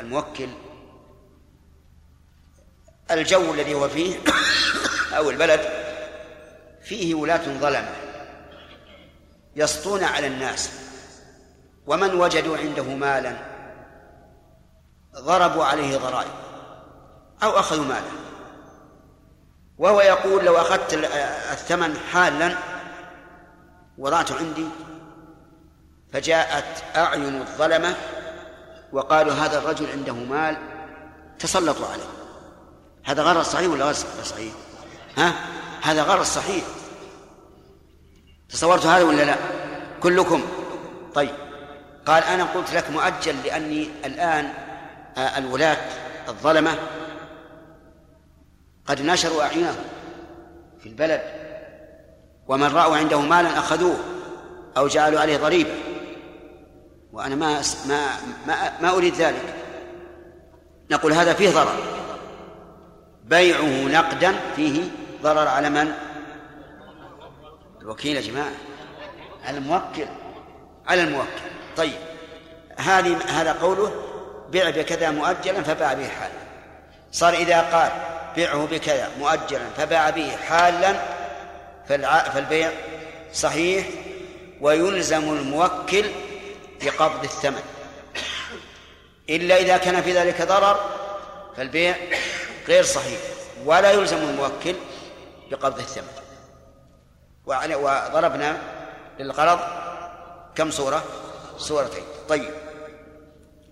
الموكل 0.00 0.48
الجو 3.10 3.54
الذي 3.54 3.74
هو 3.74 3.88
فيه 3.88 4.16
أو 5.16 5.30
البلد 5.30 5.60
فيه 6.82 7.14
ولاة 7.14 7.58
ظلمة 7.58 7.96
يسطون 9.56 10.04
على 10.04 10.26
الناس 10.26 10.70
ومن 11.86 12.14
وجدوا 12.14 12.56
عنده 12.56 12.82
مالا 12.82 13.49
ضربوا 15.16 15.64
عليه 15.64 15.96
ضرائب 15.96 16.30
أو 17.42 17.50
أخذوا 17.50 17.84
ماله 17.84 18.10
وهو 19.78 20.00
يقول 20.00 20.44
لو 20.44 20.56
أخذت 20.56 20.94
الثمن 21.52 21.96
حالا 22.12 22.56
وضعته 23.98 24.36
عندي 24.36 24.66
فجاءت 26.12 26.84
أعين 26.96 27.40
الظلمة 27.40 27.96
وقالوا 28.92 29.32
هذا 29.32 29.58
الرجل 29.58 29.90
عنده 29.90 30.12
مال 30.12 30.56
تسلطوا 31.38 31.86
عليه 31.86 32.08
هذا 33.04 33.22
غرض 33.22 33.42
صحيح 33.42 33.70
ولا 33.70 33.84
غير 33.84 33.94
صحيح؟ 34.24 34.52
ها؟ 35.16 35.32
هذا 35.82 36.02
غرض 36.02 36.22
صحيح 36.22 36.64
تصورت 38.48 38.86
هذا 38.86 39.04
ولا 39.04 39.22
لا؟ 39.22 39.36
كلكم 40.02 40.42
طيب 41.14 41.34
قال 42.06 42.22
أنا 42.24 42.44
قلت 42.44 42.72
لك 42.74 42.90
مؤجل 42.90 43.42
لأني 43.44 43.88
الآن 44.04 44.52
الولاة 45.18 45.76
الظلمة 46.28 46.78
قد 48.86 49.00
نشروا 49.00 49.42
أعينهم 49.42 49.84
في 50.80 50.88
البلد 50.88 51.22
ومن 52.48 52.66
رأوا 52.66 52.96
عنده 52.96 53.20
مالا 53.20 53.58
أخذوه 53.58 53.96
أو 54.76 54.88
جعلوا 54.88 55.20
عليه 55.20 55.36
ضريبة 55.36 55.74
وأنا 57.12 57.34
ما 57.34 57.62
ما 57.88 58.06
ما, 58.46 58.80
ما 58.82 58.90
أريد 58.90 59.14
ذلك. 59.14 59.54
نقول 60.90 61.12
هذا 61.12 61.34
فيه 61.34 61.50
ضرر. 61.50 61.76
بيعه 63.24 63.88
نقدا 63.88 64.34
فيه 64.56 64.82
ضرر 65.22 65.48
على 65.48 65.70
من؟ 65.70 65.92
الوكيل 67.80 68.16
يا 68.16 68.20
جماعة. 68.20 68.52
على 69.44 69.58
الموكل. 69.58 70.06
على 70.86 71.02
الموكل. 71.02 71.40
طيب 71.76 71.98
هذه 72.76 73.16
هذا 73.16 73.52
قوله 73.52 74.09
بيع 74.50 74.70
بكذا 74.70 75.10
مؤجلا 75.10 75.62
فباع 75.62 75.92
به 75.92 76.08
حالا. 76.08 76.40
صار 77.12 77.34
إذا 77.34 77.60
قال 77.60 77.90
بيعه 78.36 78.66
بكذا 78.66 79.10
مؤجلا 79.18 79.70
فباع 79.76 80.10
به 80.10 80.36
حالا 80.36 80.94
فالبيع 81.88 82.70
صحيح 83.32 83.86
ويلزم 84.60 85.22
الموكل 85.22 86.04
بقبض 86.82 87.24
الثمن. 87.24 87.62
إلا 89.30 89.56
إذا 89.56 89.76
كان 89.76 90.02
في 90.02 90.12
ذلك 90.12 90.42
ضرر 90.42 90.80
فالبيع 91.56 91.96
غير 92.68 92.84
صحيح 92.84 93.20
ولا 93.64 93.90
يلزم 93.90 94.16
الموكل 94.16 94.74
بقبض 95.50 95.78
الثمن. 95.78 96.04
وضربنا 97.46 98.56
للغرض 99.18 99.58
كم 100.54 100.70
صورة؟ 100.70 101.04
صورتين. 101.58 102.04
طيب. 102.28 102.50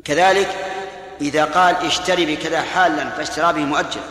كذلك 0.04 0.48
إذا 1.20 1.44
قال 1.44 1.74
اشتري 1.74 2.36
بكذا 2.36 2.62
حالا 2.62 3.10
فاشترى 3.10 3.52
به 3.52 3.64
مؤجلا 3.64 4.02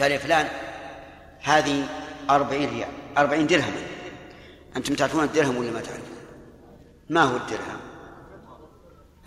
قال 0.00 0.12
يا 0.12 0.18
فلان 0.18 0.48
هذه 1.42 1.86
أربعين 2.30 2.70
ريال 2.70 2.88
أربعين 3.18 3.46
درهم. 3.46 3.74
أنتم 4.76 4.94
تعرفون 4.94 5.24
الدرهم 5.24 5.56
ولا 5.56 5.70
ما 5.70 5.80
تعرفون؟ 5.80 6.16
ما 7.10 7.22
هو 7.22 7.36
الدرهم؟ 7.36 7.80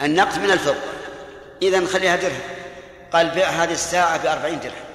النقد 0.02 0.40
من 0.40 0.52
الفضة 0.52 0.76
إذا 1.62 1.86
خليها 1.86 2.16
درهم. 2.16 2.42
قال 3.12 3.30
بيع 3.30 3.50
هذه 3.50 3.72
الساعة 3.72 4.24
بأربعين 4.24 4.60
درهم. 4.60 4.86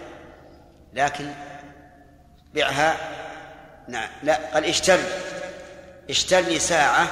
لكن 0.95 1.31
بيعها 2.55 2.97
نعم 3.89 4.09
لا 4.23 4.41
قال 4.55 4.65
اشتري 4.65 5.05
اشتري 6.11 6.43
لي 6.43 6.59
ساعة 6.59 7.09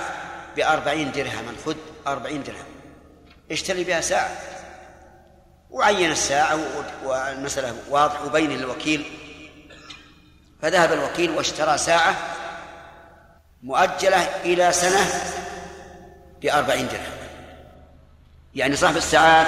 بأربعين 0.56 1.12
درهما 1.12 1.52
خذ 1.66 1.76
أربعين 2.06 2.42
درهم. 2.42 2.75
اشتري 3.50 3.84
بها 3.84 4.00
ساعة. 4.00 4.30
وعين 5.70 6.10
الساعة 6.10 6.58
والمسألة 7.04 7.74
واضح 7.90 8.22
وبين 8.22 8.50
للوكيل 8.50 9.04
فذهب 10.62 10.92
الوكيل 10.92 11.30
واشترى 11.30 11.78
ساعة 11.78 12.14
مؤجلة 13.62 14.22
إلى 14.44 14.72
سنة 14.72 15.06
بأربعين 16.42 16.88
درهم. 16.88 17.16
يعني 18.54 18.76
صاحب 18.76 18.96
الساعات 18.96 19.46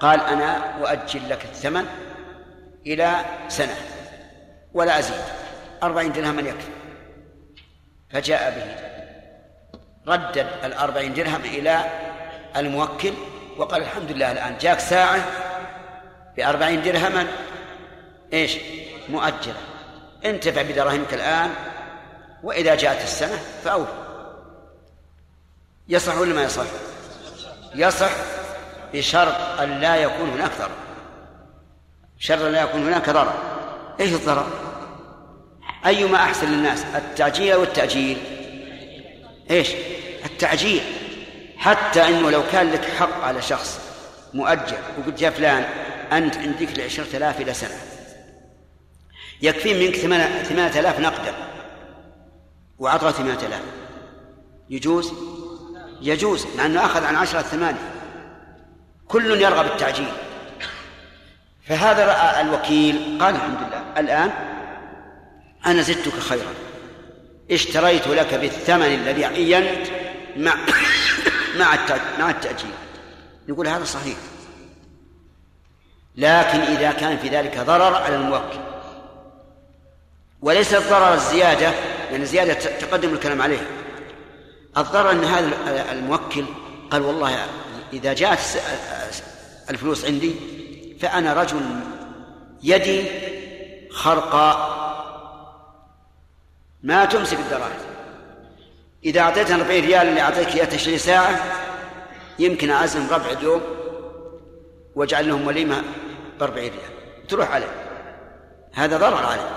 قال 0.00 0.20
أنا 0.20 0.78
أؤجل 0.78 1.30
لك 1.30 1.44
الثمن 1.44 1.86
إلى 2.86 3.24
سنة 3.48 3.76
ولا 4.74 4.98
أزيد. 4.98 5.22
أربعين 5.82 6.12
درهما 6.12 6.40
يكفي. 6.40 6.70
فجاء 8.10 8.50
به 8.50 8.90
ردد 10.12 10.46
الأربعين 10.64 11.14
درهم 11.14 11.40
إلى 11.40 11.84
الموكل 12.56 13.12
وقال 13.56 13.82
الحمد 13.82 14.12
لله 14.12 14.32
الآن 14.32 14.58
جاك 14.60 14.80
ساعة 14.80 15.24
بأربعين 16.36 16.82
درهما 16.82 17.26
إيش 18.32 18.56
مؤجلة 19.08 19.54
انتفع 20.24 20.62
بدراهمك 20.62 21.14
الآن 21.14 21.50
وإذا 22.42 22.74
جاءت 22.74 23.02
السنة 23.02 23.38
فأوف 23.64 23.88
يصح 25.88 26.18
ولا 26.18 26.34
ما 26.34 26.42
يصح؟ 26.42 26.64
يصح 27.74 28.10
بشرط 28.94 29.60
أن 29.60 29.80
لا 29.80 29.96
يكون 29.96 30.30
هناك 30.30 30.50
ضرر 30.58 30.70
أن 32.46 32.52
لا 32.52 32.62
يكون 32.62 32.86
هناك 32.86 33.10
ضرر 33.10 33.34
إيش 34.00 34.12
الضرر؟ 34.12 34.46
أيما 35.86 36.16
أحسن 36.16 36.52
للناس 36.52 36.84
التعجيل 36.94 37.52
أو 37.52 37.62
التأجيل؟ 37.62 38.18
إيش؟ 39.50 39.68
التعجيل 40.24 40.82
حتى 41.60 42.08
إنه 42.08 42.30
لو 42.30 42.42
كان 42.52 42.70
لك 42.70 42.84
حق 42.84 43.24
على 43.24 43.42
شخص 43.42 43.80
مؤجل 44.34 44.76
وقلت 44.98 45.22
يا 45.22 45.30
فلان 45.30 45.64
أنت 46.12 46.36
عندك 46.36 46.78
لعشرة 46.78 47.16
آلاف 47.16 47.40
إلى 47.40 47.54
سنة. 47.54 47.78
يكفي 49.42 49.86
منك 49.86 49.96
ثمانية 50.42 50.80
آلاف 50.80 51.00
نقدا. 51.00 51.34
وعطى 52.78 53.12
ثمانية 53.12 53.46
آلاف. 53.46 53.62
يجوز؟ 54.70 55.12
يجوز 56.00 56.46
مع 56.58 56.66
أنه 56.66 56.84
أخذ 56.84 57.04
عن 57.04 57.16
عشرة 57.16 57.42
ثمانية. 57.42 57.92
كل 59.08 59.40
يرغب 59.42 59.66
التعجيل. 59.66 60.12
فهذا 61.68 62.06
رأى 62.06 62.40
الوكيل 62.40 63.18
قال 63.20 63.34
الحمد 63.34 63.58
لله 63.68 64.00
الآن 64.00 64.30
أنا 65.66 65.82
زدتك 65.82 66.18
خيرا. 66.18 66.54
اشتريت 67.50 68.08
لك 68.08 68.34
بالثمن 68.34 68.94
الذي 68.94 69.24
عينت 69.24 69.86
مع 70.36 70.54
مع 71.58 71.76
مع 72.18 72.30
التأجيل. 72.30 72.70
يقول 73.48 73.68
هذا 73.68 73.84
صحيح. 73.84 74.16
لكن 76.16 76.60
إذا 76.60 76.92
كان 76.92 77.18
في 77.18 77.28
ذلك 77.28 77.58
ضرر 77.58 77.94
على 77.94 78.16
الموكل. 78.16 78.58
وليس 80.42 80.74
الضرر 80.74 81.14
الزيادة 81.14 81.72
يعني 82.10 82.22
الزيادة 82.22 82.54
تقدم 82.54 83.14
الكلام 83.14 83.42
عليه. 83.42 83.66
الضرر 84.76 85.10
أن 85.10 85.24
هذا 85.24 85.92
الموكل 85.92 86.44
قال 86.90 87.02
والله 87.02 87.46
إذا 87.92 88.12
جاءت 88.12 88.40
الفلوس 89.70 90.04
عندي 90.04 90.34
فأنا 91.00 91.32
رجل 91.32 91.60
يدي 92.62 93.04
خرقاء. 93.90 94.80
ما 96.82 97.04
تمسك 97.04 97.38
الدراهم 97.38 97.89
إذا 99.04 99.20
أعطيتني 99.20 99.54
40 99.54 99.80
ريال 99.80 100.08
اللي 100.08 100.20
أعطيك 100.20 100.54
إياه 100.54 100.64
تشتري 100.64 100.98
ساعة 100.98 101.40
يمكن 102.38 102.70
أعزم 102.70 103.08
ربع 103.10 103.30
اليوم 103.30 103.62
وأجعل 104.94 105.28
لهم 105.28 105.46
وليمة 105.46 105.82
ب 106.38 106.42
40 106.42 106.58
ريال. 106.58 107.26
تروح 107.28 107.50
عليه. 107.50 107.72
هذا 108.74 108.96
ضرر 108.96 109.26
عليه. 109.26 109.50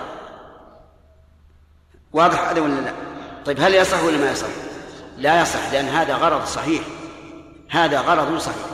واضح 2.13 2.49
هذا 2.49 2.61
ولا 2.61 2.73
لا؟ 2.73 2.93
طيب 3.45 3.59
هل 3.59 3.75
يصح 3.75 4.03
ولا 4.03 4.17
ما 4.17 4.31
يصح؟ 4.31 4.47
لا 5.17 5.41
يصح 5.41 5.71
لأن 5.71 5.85
هذا 5.85 6.15
غرض 6.15 6.45
صحيح. 6.45 6.81
هذا 7.69 7.99
غرض 7.99 8.37
صحيح. 8.37 8.65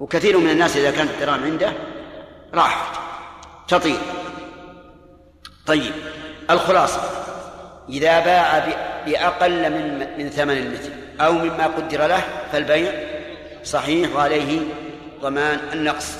وكثير 0.00 0.38
من 0.38 0.50
الناس 0.50 0.76
إذا 0.76 0.90
كانت 0.90 1.10
الدراهم 1.10 1.44
عنده 1.44 1.72
راحت 2.54 2.96
تطير. 3.68 4.00
طيب 5.66 5.92
الخلاصة. 6.50 7.00
إذا 7.88 8.20
باع 8.20 8.58
بأقل 9.06 9.70
من 9.70 10.06
من 10.18 10.30
ثمن 10.30 10.56
المثل 10.56 10.90
أو 11.20 11.32
مما 11.32 11.66
قدر 11.66 12.06
له 12.06 12.22
فالبيع 12.52 12.92
صحيح 13.64 14.16
وعليه 14.16 14.60
ضمان 15.20 15.60
النقص. 15.72 16.12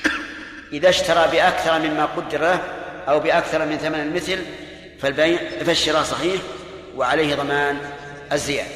إذا 0.72 0.88
اشترى 0.88 1.28
بأكثر 1.32 1.78
مما 1.78 2.04
قدر 2.04 2.40
له 2.40 2.60
أو 3.08 3.20
بأكثر 3.20 3.66
من 3.66 3.76
ثمن 3.76 4.00
المثل 4.00 4.38
فالبيع 5.00 5.38
فالشراء 5.66 6.02
صحيح 6.02 6.40
وعليه 6.96 7.34
ضمان 7.34 7.78
الزيادة. 8.32 8.70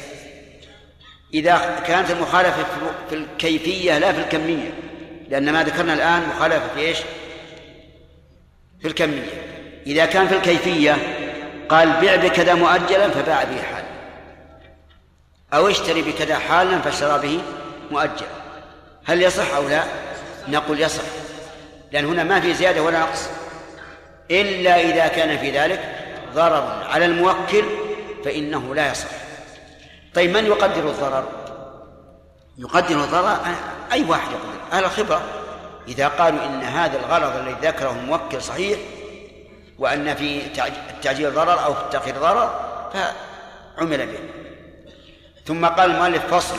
إذا 1.33 1.79
كانت 1.87 2.11
المخالفة 2.11 2.65
في 3.09 3.15
الكيفية 3.15 3.97
لا 3.97 4.11
في 4.11 4.19
الكمية 4.19 4.69
لأن 5.29 5.53
ما 5.53 5.63
ذكرنا 5.63 5.93
الآن 5.93 6.21
مخالفة 6.35 6.67
في 6.75 6.79
إيش؟ 6.79 6.97
في 8.81 8.87
الكمية. 8.87 9.51
إذا 9.87 10.05
كان 10.05 10.27
في 10.27 10.35
الكيفية 10.35 10.97
قال 11.71 11.99
بيع 11.99 12.15
بكذا 12.15 12.53
مؤجلا 12.53 13.09
فباع 13.09 13.43
به 13.43 13.61
حالا. 13.61 13.87
أو 15.53 15.67
اشتري 15.67 16.01
بكذا 16.01 16.39
حالا 16.39 16.81
فاشترى 16.81 17.19
به 17.19 17.41
مؤجلا. 17.91 18.27
هل 19.05 19.21
يصح 19.21 19.55
أو 19.55 19.69
لا؟ 19.69 19.83
نقول 20.47 20.81
يصح. 20.81 21.03
لأن 21.91 22.05
هنا 22.05 22.23
ما 22.23 22.39
في 22.39 22.53
زيادة 22.53 22.81
ولا 22.81 22.99
نقص. 22.99 23.29
إلا 24.31 24.81
إذا 24.81 25.07
كان 25.07 25.37
في 25.37 25.59
ذلك 25.59 25.79
ضرر 26.33 26.87
على 26.89 27.05
الموكل 27.05 27.63
فإنه 28.25 28.75
لا 28.75 28.91
يصح. 28.91 29.07
طيب 30.13 30.37
من 30.37 30.45
يقدر 30.45 30.89
الضرر؟ 30.89 31.27
يقدر 32.57 32.95
الضرر 32.95 33.37
أي 33.91 34.03
واحد 34.03 34.31
يقدر. 34.31 34.77
أهل 34.77 34.83
الخبرة. 34.83 35.21
إذا 35.87 36.07
قالوا 36.07 36.45
إن 36.45 36.61
هذا 36.61 36.99
الغرض 36.99 37.35
الذي 37.35 37.67
ذكره 37.67 37.91
الموكل 37.91 38.41
صحيح 38.41 38.79
وأن 39.81 40.15
في 40.15 40.41
التعجيل 40.89 41.33
ضرر 41.33 41.65
أو 41.65 41.73
في 41.73 41.81
التأخير 41.81 42.17
ضرر 42.17 42.59
فعمل 42.93 44.07
به. 44.07 44.19
ثم 45.45 45.65
قال 45.65 45.91
المؤلف 45.91 46.33
فصل. 46.33 46.57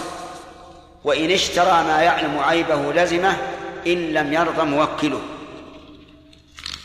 وإن 1.05 1.31
اشترى 1.31 1.85
ما 1.85 2.03
يعلم 2.03 2.39
عيبه 2.39 2.93
لزمه 2.93 3.37
إن 3.87 4.13
لم 4.13 4.33
يرضى 4.33 4.63
موكله. 4.63 5.21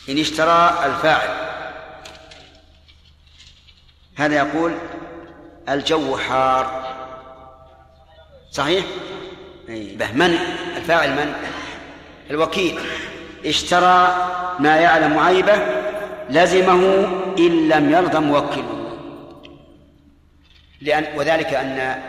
إن 0.10 0.20
اشترى 0.20 0.80
الفاعل. 0.86 1.30
هذا 4.16 4.36
يقول 4.36 4.78
الجو 5.70 6.18
حار. 6.18 6.96
صحيح؟ 8.52 8.86
به. 9.68 10.12
من؟ 10.14 10.38
الفاعل 10.78 11.12
من؟ 11.12 11.34
الوكيل. 12.30 12.80
اشترى 13.46 14.28
ما 14.60 14.78
يعلم 14.78 15.20
عيبه 15.20 15.87
لزمه 16.30 17.06
إن 17.38 17.70
لم 17.70 17.92
يرضى 17.92 18.20
موكله. 18.20 18.74
لأن 20.82 21.06
وذلك 21.18 21.54
أن 21.54 22.02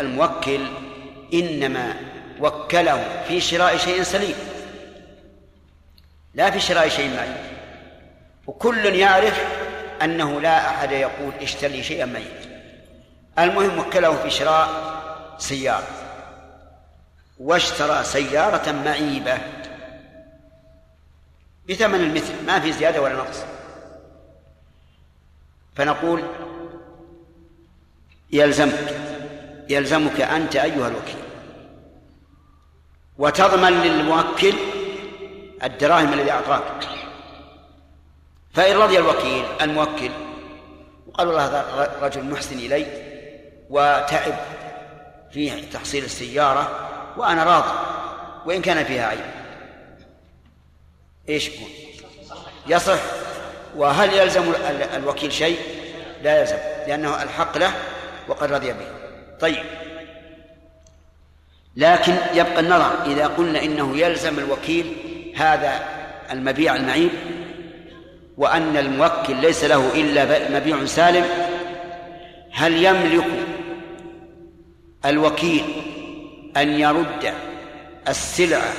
الموكل 0.00 0.60
إنما 1.34 1.94
وكله 2.40 3.24
في 3.28 3.40
شراء 3.40 3.76
شيء 3.76 4.02
سليم. 4.02 4.34
لا 6.34 6.50
في 6.50 6.60
شراء 6.60 6.88
شيء 6.88 7.10
معين. 7.16 7.36
وكل 8.46 8.86
يعرف 8.86 9.44
أنه 10.02 10.40
لا 10.40 10.68
أحد 10.68 10.92
يقول 10.92 11.32
اشتري 11.42 11.82
شيئا 11.82 12.06
ميت 12.06 12.46
المهم 13.38 13.78
وكله 13.78 14.16
في 14.16 14.30
شراء 14.30 14.68
سيارة. 15.38 15.86
واشترى 17.38 18.04
سيارة 18.04 18.72
معيبة. 18.84 19.38
بثمن 21.68 22.00
المثل 22.00 22.46
ما 22.46 22.60
في 22.60 22.72
زيادة 22.72 23.02
ولا 23.02 23.14
نقص. 23.14 23.44
فنقول 25.74 26.22
يلزمك 28.32 28.96
يلزمك 29.68 30.20
أنت 30.20 30.56
أيها 30.56 30.88
الوكيل 30.88 31.22
وتضمن 33.18 33.72
للموكل 33.72 34.54
الدراهم 35.62 36.12
الذي 36.12 36.30
أعطاك. 36.30 36.88
فإن 38.54 38.76
رضي 38.76 38.98
الوكيل 38.98 39.44
الموكل 39.60 40.10
وقال 41.06 41.28
والله 41.28 41.46
هذا 41.46 41.96
رجل 42.02 42.24
محسن 42.24 42.58
إلي 42.58 42.86
وتعب 43.70 44.34
في 45.30 45.60
تحصيل 45.66 46.04
السيارة 46.04 46.88
وأنا 47.16 47.44
راض 47.44 47.64
وإن 48.46 48.62
كان 48.62 48.84
فيها 48.84 49.06
عيب. 49.06 49.35
إيش 51.28 51.48
يكون؟ 51.48 51.68
يصح 52.66 52.98
وهل 53.76 54.12
يلزم 54.12 54.52
الوكيل 54.96 55.32
شيء؟ 55.32 55.58
لا 56.22 56.40
يلزم 56.40 56.56
لأنه 56.86 57.22
الحق 57.22 57.58
له 57.58 57.72
وقد 58.28 58.52
رضي 58.52 58.72
به 58.72 58.86
طيب 59.40 59.64
لكن 61.76 62.14
يبقى 62.34 62.60
النظر 62.60 63.04
إذا 63.06 63.26
قلنا 63.26 63.62
إنه 63.62 63.96
يلزم 63.96 64.38
الوكيل 64.38 64.96
هذا 65.36 65.84
المبيع 66.30 66.76
المعيب 66.76 67.10
وأن 68.36 68.76
الموكل 68.76 69.36
ليس 69.36 69.64
له 69.64 69.94
إلا 69.94 70.58
مبيع 70.60 70.84
سالم 70.84 71.24
هل 72.52 72.84
يملك 72.84 73.26
الوكيل 75.04 75.64
أن 76.56 76.80
يرد 76.80 77.34
السلعة 78.08 78.72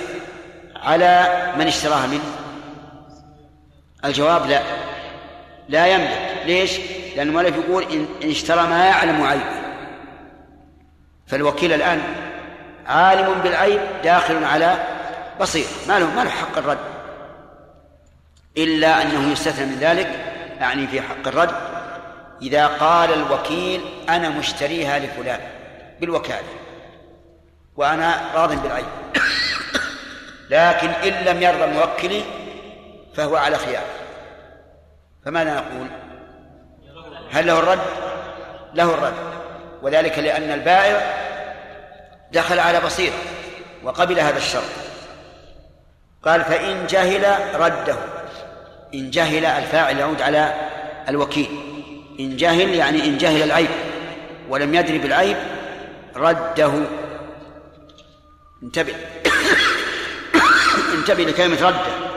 على 0.88 1.54
من 1.58 1.68
اشتراها 1.68 2.08
منه؟ 2.08 2.24
الجواب 4.06 4.46
لا. 4.46 4.62
لا 5.70 5.88
يملك. 5.88 6.44
ليش؟ 6.46 6.80
لأن 7.16 7.28
المؤلف 7.28 7.56
يقول 7.56 7.84
إن 7.84 8.30
اشترى 8.30 8.68
ما 8.68 8.86
يعلم 8.86 9.24
عيبه 9.24 9.62
فالوكيل 11.28 11.74
الآن 11.74 12.02
عالم 12.86 13.34
بالعيب 13.44 13.82
داخل 14.04 14.44
على 14.44 14.76
بصير. 15.42 15.66
ما 15.88 16.00
له 16.00 16.16
ما 16.16 16.24
له 16.24 16.30
حق 16.30 16.58
الرد. 16.58 16.78
إلا 18.58 19.02
أنه 19.02 19.32
يستثنى 19.32 19.66
من 19.66 19.78
ذلك. 19.80 20.08
يعني 20.60 20.88
في 20.88 21.02
حق 21.02 21.28
الرد. 21.28 21.56
إذا 22.42 22.68
قال 22.68 23.14
الوكيل 23.14 23.82
أنا 24.10 24.30
مشتريها 24.30 25.00
لفلان 25.00 25.40
بالوكالة 26.02 26.48
وأنا 27.76 28.22
راض 28.36 28.62
بالعين 28.62 28.86
لكن 30.50 30.90
إن 30.90 31.26
لم 31.26 31.42
يرضى 31.42 31.64
الموكل 31.64 32.22
فهو 33.16 33.36
على 33.36 33.58
خيار. 33.58 33.84
فماذا 35.26 35.54
نقول؟ 35.54 35.88
هل 37.32 37.48
له 37.48 37.60
الرد؟ 37.60 37.80
له 38.74 38.94
الرد. 38.94 39.14
وذلك 39.82 40.20
لأن 40.20 40.52
البائع 40.52 41.14
دخل 42.32 42.60
على 42.60 42.80
بصيرة 42.80 43.16
وقبل 43.84 44.20
هذا 44.20 44.38
الشرط. 44.38 44.64
قال 46.24 46.44
فإن 46.44 46.88
جهل 46.88 47.38
رده. 47.56 47.96
إن 48.94 49.10
جهل 49.10 49.46
الفاعل 49.46 50.00
يعود 50.00 50.22
على 50.22 50.54
الوكيل. 51.10 51.50
إن 52.20 52.38
جهل 52.38 52.76
يعني 52.76 53.06
إن 53.06 53.18
جهل 53.18 53.44
العيب. 53.44 53.70
ولم 54.50 54.76
يدري 54.76 54.98
بالعيب 54.98 55.38
رده. 56.16 56.72
انتبه. 58.64 58.94
انتبه 60.94 61.24
لكلمة 61.24 61.68
رده 61.68 62.08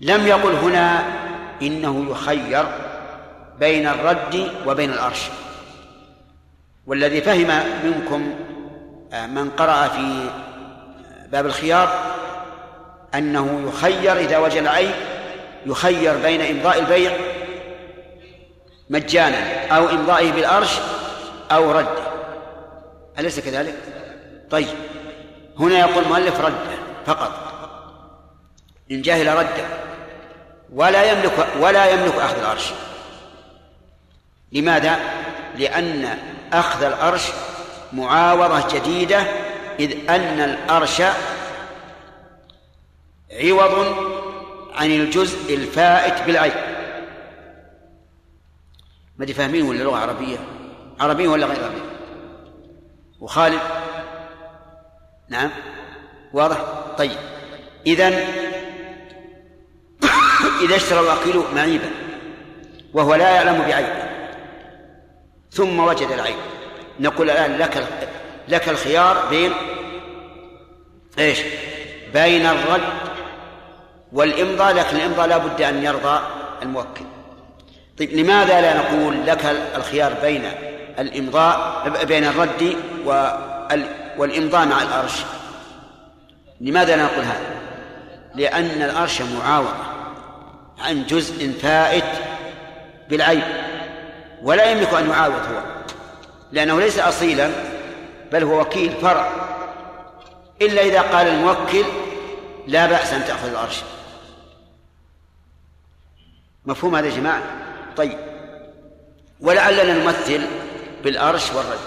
لم 0.00 0.26
يقل 0.26 0.52
هنا 0.52 1.04
إنه 1.62 2.10
يخير 2.10 2.66
بين 3.60 3.86
الرد 3.86 4.50
وبين 4.66 4.90
الأرش. 4.90 5.20
والذي 6.86 7.20
فهم 7.20 7.62
منكم 7.84 8.34
آه، 9.12 9.26
من 9.26 9.50
قرأ 9.50 9.88
في 9.88 10.30
باب 11.32 11.46
الخيار 11.46 12.14
أنه 13.14 13.68
يخير 13.68 14.16
إذا 14.16 14.38
وجد 14.38 14.56
العيب 14.56 14.94
يخير 15.66 16.16
بين 16.16 16.40
إمضاء 16.40 16.78
البيع 16.78 17.12
مجانا 18.90 19.66
أو 19.66 19.88
إمضائه 19.88 20.32
بالأرش 20.32 20.78
أو 21.52 21.72
رده 21.72 22.04
أليس 23.18 23.40
كذلك؟ 23.40 23.74
طيب. 24.50 24.68
هنا 25.58 25.78
يقول 25.78 26.04
المؤلف 26.04 26.40
رده 26.40 26.83
فقط. 27.06 27.54
إن 28.90 29.02
جهل 29.02 29.36
رده 29.36 29.66
ولا 30.72 31.12
يملك 31.12 31.48
ولا 31.60 31.90
يملك 31.90 32.14
أخذ 32.14 32.38
الأرش 32.38 32.70
لماذا؟ 34.52 34.98
لأن 35.56 36.18
أخذ 36.52 36.82
الأرش 36.82 37.22
معاوضة 37.92 38.78
جديدة 38.78 39.20
إذ 39.80 40.10
أن 40.10 40.40
الأرش 40.40 41.02
عوض 43.32 43.96
عن 44.74 44.90
الجزء 44.90 45.54
الفائت 45.54 46.22
بالعين. 46.22 46.52
ما 49.18 49.26
فاهمين 49.26 49.62
ولا 49.62 49.82
لغة 49.82 49.96
عربية؟ 49.96 50.38
عربية 51.00 51.28
ولا 51.28 51.46
غير 51.46 51.64
عربية؟ 51.64 51.94
وخالد؟ 53.20 53.60
نعم. 55.28 55.50
واضح؟ 56.32 56.83
طيب. 56.98 57.18
إذا 57.86 58.08
إذا 60.62 60.76
اشترى 60.76 61.00
الوكيل 61.00 61.42
معيبا 61.54 61.90
وهو 62.94 63.14
لا 63.14 63.30
يعلم 63.30 63.58
بعيبه 63.58 64.04
ثم 65.52 65.80
وجد 65.80 66.10
العيب. 66.10 66.36
نقول 67.00 67.30
الآن 67.30 67.58
لك 67.58 67.86
لك 68.48 68.68
الخيار 68.68 69.26
بين 69.30 69.52
إيش؟ 71.18 71.38
بين 72.14 72.46
الرد 72.46 72.82
والإمضاء 74.12 74.74
لكن 74.74 74.96
الإمضاء 74.96 75.26
لا 75.26 75.38
بد 75.38 75.62
أن 75.62 75.84
يرضى 75.84 76.20
الموكل. 76.62 77.04
طيب 77.98 78.12
لماذا 78.12 78.60
لا 78.60 78.76
نقول 78.76 79.26
لك 79.26 79.56
الخيار 79.76 80.12
بين 80.22 80.44
الإمضاء 80.98 81.82
بين 82.04 82.24
الرد 82.24 82.76
والإمضاء 84.18 84.66
مع 84.66 84.82
الأرش؟ 84.82 85.12
لماذا 86.60 86.96
لا 86.96 87.02
نقول 87.02 87.24
هذا؟ 87.24 87.54
لأن 88.34 88.82
الأرش 88.82 89.22
معاوضة 89.22 89.84
عن 90.78 91.06
جزء 91.06 91.52
فائت 91.62 92.04
بالعيب 93.08 93.44
ولا 94.42 94.64
يملك 94.70 94.94
أن 94.94 95.10
يعاود 95.10 95.34
هو 95.34 95.62
لأنه 96.52 96.80
ليس 96.80 96.98
أصيلا 96.98 97.50
بل 98.32 98.44
هو 98.44 98.60
وكيل 98.60 98.92
فرع. 99.02 99.30
إلا 100.62 100.82
إذا 100.82 101.00
قال 101.00 101.26
الموكل 101.26 101.84
لا 102.66 102.86
بأس 102.86 103.12
أن 103.12 103.24
تأخذ 103.24 103.48
الأرش 103.48 103.82
مفهوم 106.66 106.96
هذا 106.96 107.06
يا 107.06 107.16
جماعة؟ 107.16 107.42
طيب. 107.96 108.18
ولعلنا 109.40 109.94
نمثل 109.94 110.40
بالأرش 111.04 111.52
والرد. 111.52 111.78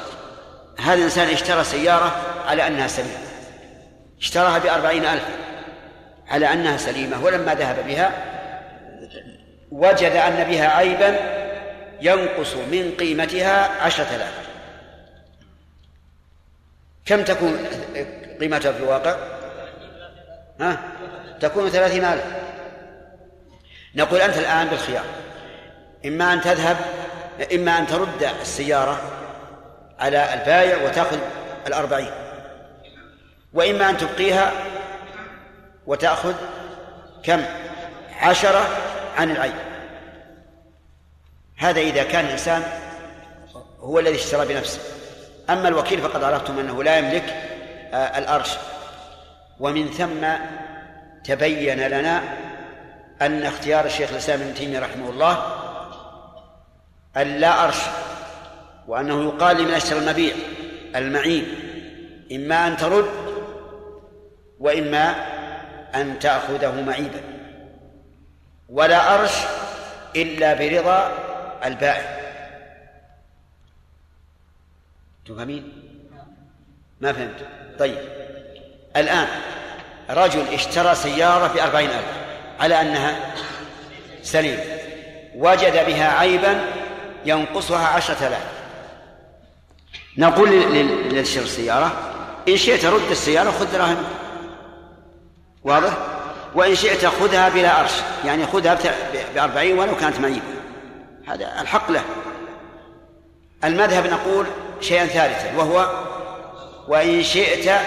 هذا 0.78 0.94
الإنسان 0.94 1.28
اشترى 1.28 1.64
سيارة 1.64 2.16
على 2.48 2.68
أنها 2.68 2.88
سليمة 2.88 3.27
اشتراها 4.20 4.58
بأربعين 4.58 5.06
ألف 5.06 5.24
على 6.28 6.54
أنها 6.54 6.78
سليمة 6.78 7.24
ولما 7.24 7.56
ذهب 7.56 7.88
بها 7.88 8.12
وجد 9.72 10.12
أن 10.12 10.44
بها 10.44 10.68
عيبا 10.68 11.20
ينقص 12.02 12.54
من 12.54 12.96
قيمتها 13.00 13.82
عشرة 13.82 14.16
آلاف. 14.16 14.48
كم 17.06 17.24
تكون 17.24 17.68
قيمتها 18.40 18.72
في 18.72 18.78
الواقع؟ 18.78 19.16
ها؟ 20.60 20.80
تكون 21.40 21.70
ثلاثين 21.70 22.06
ألف. 22.06 22.24
نقول 23.96 24.22
أنت 24.22 24.38
الآن 24.38 24.68
بالخيار. 24.68 25.06
إما 26.06 26.34
أن 26.34 26.42
تذهب 26.42 26.78
إما 27.54 27.78
أن 27.78 27.88
ترد 27.88 28.24
السيارة 28.42 29.02
على 30.00 30.34
البائع 30.34 30.84
وتأخذ 30.84 31.18
الأربعين. 31.68 32.27
وإما 33.58 33.90
أن 33.90 33.98
تبقيها 33.98 34.52
وتأخذ 35.88 36.34
كم؟ 37.24 37.46
عشرة 38.22 38.68
عن 39.18 39.32
العين. 39.32 39.56
هذا 41.58 41.80
إذا 41.80 42.04
كان 42.04 42.26
الإنسان 42.26 42.64
هو 43.80 44.00
الذي 44.00 44.16
اشترى 44.16 44.46
بنفسه. 44.46 44.80
أما 45.50 45.68
الوكيل 45.68 46.02
فقد 46.02 46.24
عرفتم 46.24 46.60
أنه 46.60 46.84
لا 46.84 46.98
يملك 46.98 47.24
آه، 47.94 48.18
الأرش. 48.18 48.50
ومن 49.60 49.88
ثم 49.88 50.28
تبين 51.24 51.88
لنا 51.88 52.22
أن 53.22 53.46
اختيار 53.46 53.86
الشيخ 53.86 54.10
الإسلام 54.12 54.42
ابن 54.42 54.54
تيمية 54.54 54.80
رحمه 54.80 55.10
الله 55.10 55.44
أن 57.18 57.28
لا 57.28 57.64
أرش 57.64 57.80
وأنه 58.88 59.24
يقال 59.24 59.58
لمن 59.58 59.74
أشترى 59.74 60.00
المبيع 60.00 60.36
المعين 60.96 61.46
إما 62.32 62.68
أن 62.68 62.78
ترد 62.78 63.27
وإما 64.60 65.16
أن 65.96 66.20
تأخذه 66.20 66.82
معيبا. 66.82 67.22
ولا 68.70 69.16
أرش 69.16 69.34
إلا 70.16 70.54
برضا 70.54 71.12
البائع 71.66 72.18
تفهمين؟ 75.26 75.74
ما 77.02 77.14
فهمت. 77.14 77.48
طيب. 77.80 77.98
الآن 78.96 79.28
رجل 80.10 80.54
اشترى 80.54 80.96
سيارة 80.96 81.48
بأربعين 81.48 81.90
ألف. 81.90 82.18
على 82.60 82.82
أنها 82.82 83.34
سليمة 84.22 84.64
وجد 85.36 85.86
بها 85.86 86.12
عيبا 86.20 86.62
ينقصها 87.26 87.88
عشرة 87.88 88.28
آلاف. 88.28 88.48
نقول 90.18 90.50
للشر 91.14 91.42
السيارة 91.42 92.14
إن 92.48 92.58
شئت 92.58 92.86
رد 92.86 93.12
السيارة 93.12 93.52
خذ 93.52 93.72
دراهم. 93.72 94.04
واضح؟ 95.68 95.94
وإن 96.56 96.76
شئت 96.76 97.06
خذها 97.06 97.50
بلا 97.50 97.82
أرش 97.82 97.92
يعني 98.26 98.48
خذها 98.48 98.78
بأربعين 99.36 99.80
ولو 99.80 99.96
كانت 99.96 100.20
معيبة 100.20 100.42
هذا 101.28 101.62
الحق 101.62 101.92
له. 101.92 102.04
المذهب 103.64 104.08
نقول 104.08 104.46
شيئا 104.82 105.06
ثالثا 105.06 105.58
وهو 105.58 106.06
وإن 106.88 107.24
شئت 107.24 107.80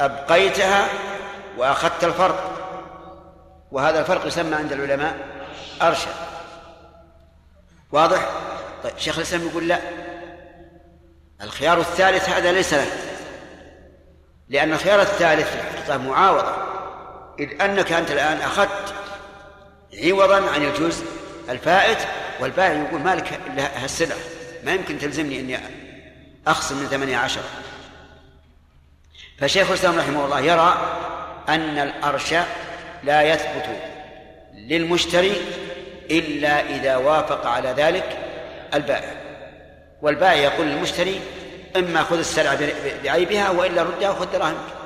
أبقيتها 0.00 0.86
وأخذت 1.58 2.04
الفرق. 2.04 2.50
وهذا 3.72 4.00
الفرق 4.00 4.26
يسمى 4.26 4.54
عند 4.54 4.72
العلماء 4.72 5.16
أرشا. 5.82 6.10
واضح؟ 7.92 8.28
طيب 8.84 8.98
شيخ 8.98 9.16
الإسلام 9.16 9.48
يقول 9.48 9.68
لا. 9.68 9.78
الخيار 11.42 11.80
الثالث 11.80 12.28
هذا 12.28 12.52
ليس 12.52 12.74
له 12.74 12.86
لأن 14.48 14.72
الخيار 14.72 15.02
الثالث 15.02 15.48
في 15.48 15.54
الحقيقة 15.54 15.98
معاوضة. 15.98 16.73
إذ 17.38 17.62
أنك 17.62 17.92
أنت 17.92 18.10
الآن 18.10 18.36
أخذت 18.36 18.94
عوضا 20.04 20.50
عن 20.50 20.64
الجزء 20.64 21.06
الفائت 21.48 21.98
والبائع 22.40 22.72
يقول 22.72 23.00
مالك 23.00 23.40
إلا 23.46 23.84
هالسلعة 23.84 24.18
ما 24.64 24.72
يمكن 24.72 24.98
تلزمني 24.98 25.40
إني 25.40 25.58
أخصم 26.46 26.76
من 26.76 26.86
ثمانية 26.86 27.16
عشر. 27.16 27.40
فشيخ 29.38 29.68
الإسلام 29.68 29.98
رحمه 29.98 30.24
الله 30.24 30.40
يرى 30.40 31.00
أن 31.48 31.78
الأرش 31.78 32.34
لا 33.04 33.22
يثبت 33.22 33.66
للمشتري 34.54 35.36
إلا 36.10 36.76
إذا 36.76 36.96
وافق 36.96 37.46
على 37.46 37.68
ذلك 37.68 38.18
البائع. 38.74 39.14
والبائع 40.02 40.34
يقول 40.34 40.66
للمشتري 40.66 41.20
إما 41.76 42.02
خذ 42.02 42.18
السلعة 42.18 42.58
بعيبها 43.04 43.50
وإلا 43.50 43.82
ردها 43.82 44.10
وخذ 44.10 44.32
دراهمك. 44.32 44.83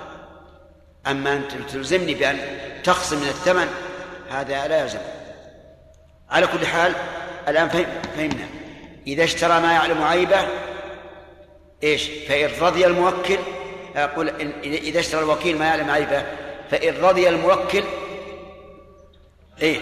أما 1.06 1.32
أن 1.32 1.48
تلزمني 1.72 2.14
بأن 2.14 2.38
تخصم 2.84 3.16
من 3.16 3.28
الثمن 3.28 3.68
هذا 4.30 4.68
لا 4.68 4.82
يلزم. 4.82 4.98
على 6.30 6.46
كل 6.46 6.66
حال 6.66 6.94
الآن 7.48 7.68
فهمنا. 8.16 8.48
إذا 9.06 9.24
اشترى 9.24 9.60
ما 9.60 9.72
يعلم 9.72 10.02
عيبه 10.02 10.48
إيش؟ 11.82 12.02
فإن 12.28 12.50
رضي 12.60 12.86
الموكل 12.86 13.38
أقول 13.96 14.28
إذا 14.64 15.00
اشترى 15.00 15.20
الوكيل 15.20 15.58
ما 15.58 15.66
يعلم 15.66 15.90
عيبه 15.90 16.22
فإن 16.70 16.94
رضي 16.96 17.28
الموكل 17.28 17.84
إيه؟ 19.62 19.80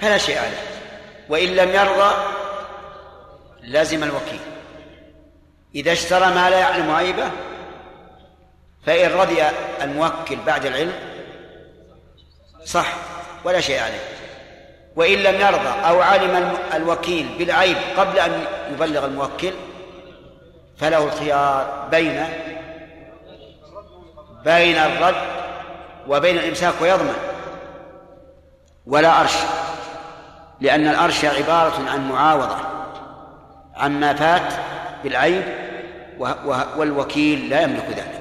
فلا 0.00 0.18
شيء 0.18 0.38
عليه. 0.38 0.62
وإن 1.28 1.48
لم 1.48 1.68
يرضى 1.68 2.14
لازم 3.62 4.04
الوكيل. 4.04 4.40
إذا 5.74 5.92
اشترى 5.92 6.26
ما 6.26 6.50
لا 6.50 6.58
يعلم 6.58 6.90
عيبه 6.90 7.30
فإن 8.86 9.10
رضي 9.10 9.42
الموكل 9.82 10.36
بعد 10.46 10.66
العلم 10.66 10.92
صح 12.64 12.92
ولا 13.44 13.60
شيء 13.60 13.80
عليه. 13.80 14.00
وإن 14.96 15.18
لم 15.18 15.40
يرضى 15.40 15.68
أو 15.88 16.02
علم 16.02 16.56
الوكيل 16.74 17.26
بالعيب 17.38 17.76
قبل 17.96 18.18
أن 18.18 18.44
يبلغ 18.72 19.04
الموكل 19.04 19.52
فله 20.76 21.04
الخيار 21.04 21.88
بين 21.90 22.24
بين 24.44 24.76
الرد 24.76 25.14
وبين 26.08 26.36
الإمساك 26.36 26.74
ويضمن. 26.80 27.16
ولا 28.86 29.20
أرش 29.20 29.34
لأن 30.60 30.88
الأرش 30.88 31.24
عبارة 31.24 31.90
عن 31.90 32.08
معاوضة 32.08 32.56
عما 33.76 34.14
فات 34.14 34.52
بالعيب 35.04 35.42
والوكيل 36.76 37.48
لا 37.48 37.62
يملك 37.62 37.86
ذلك. 37.88 38.13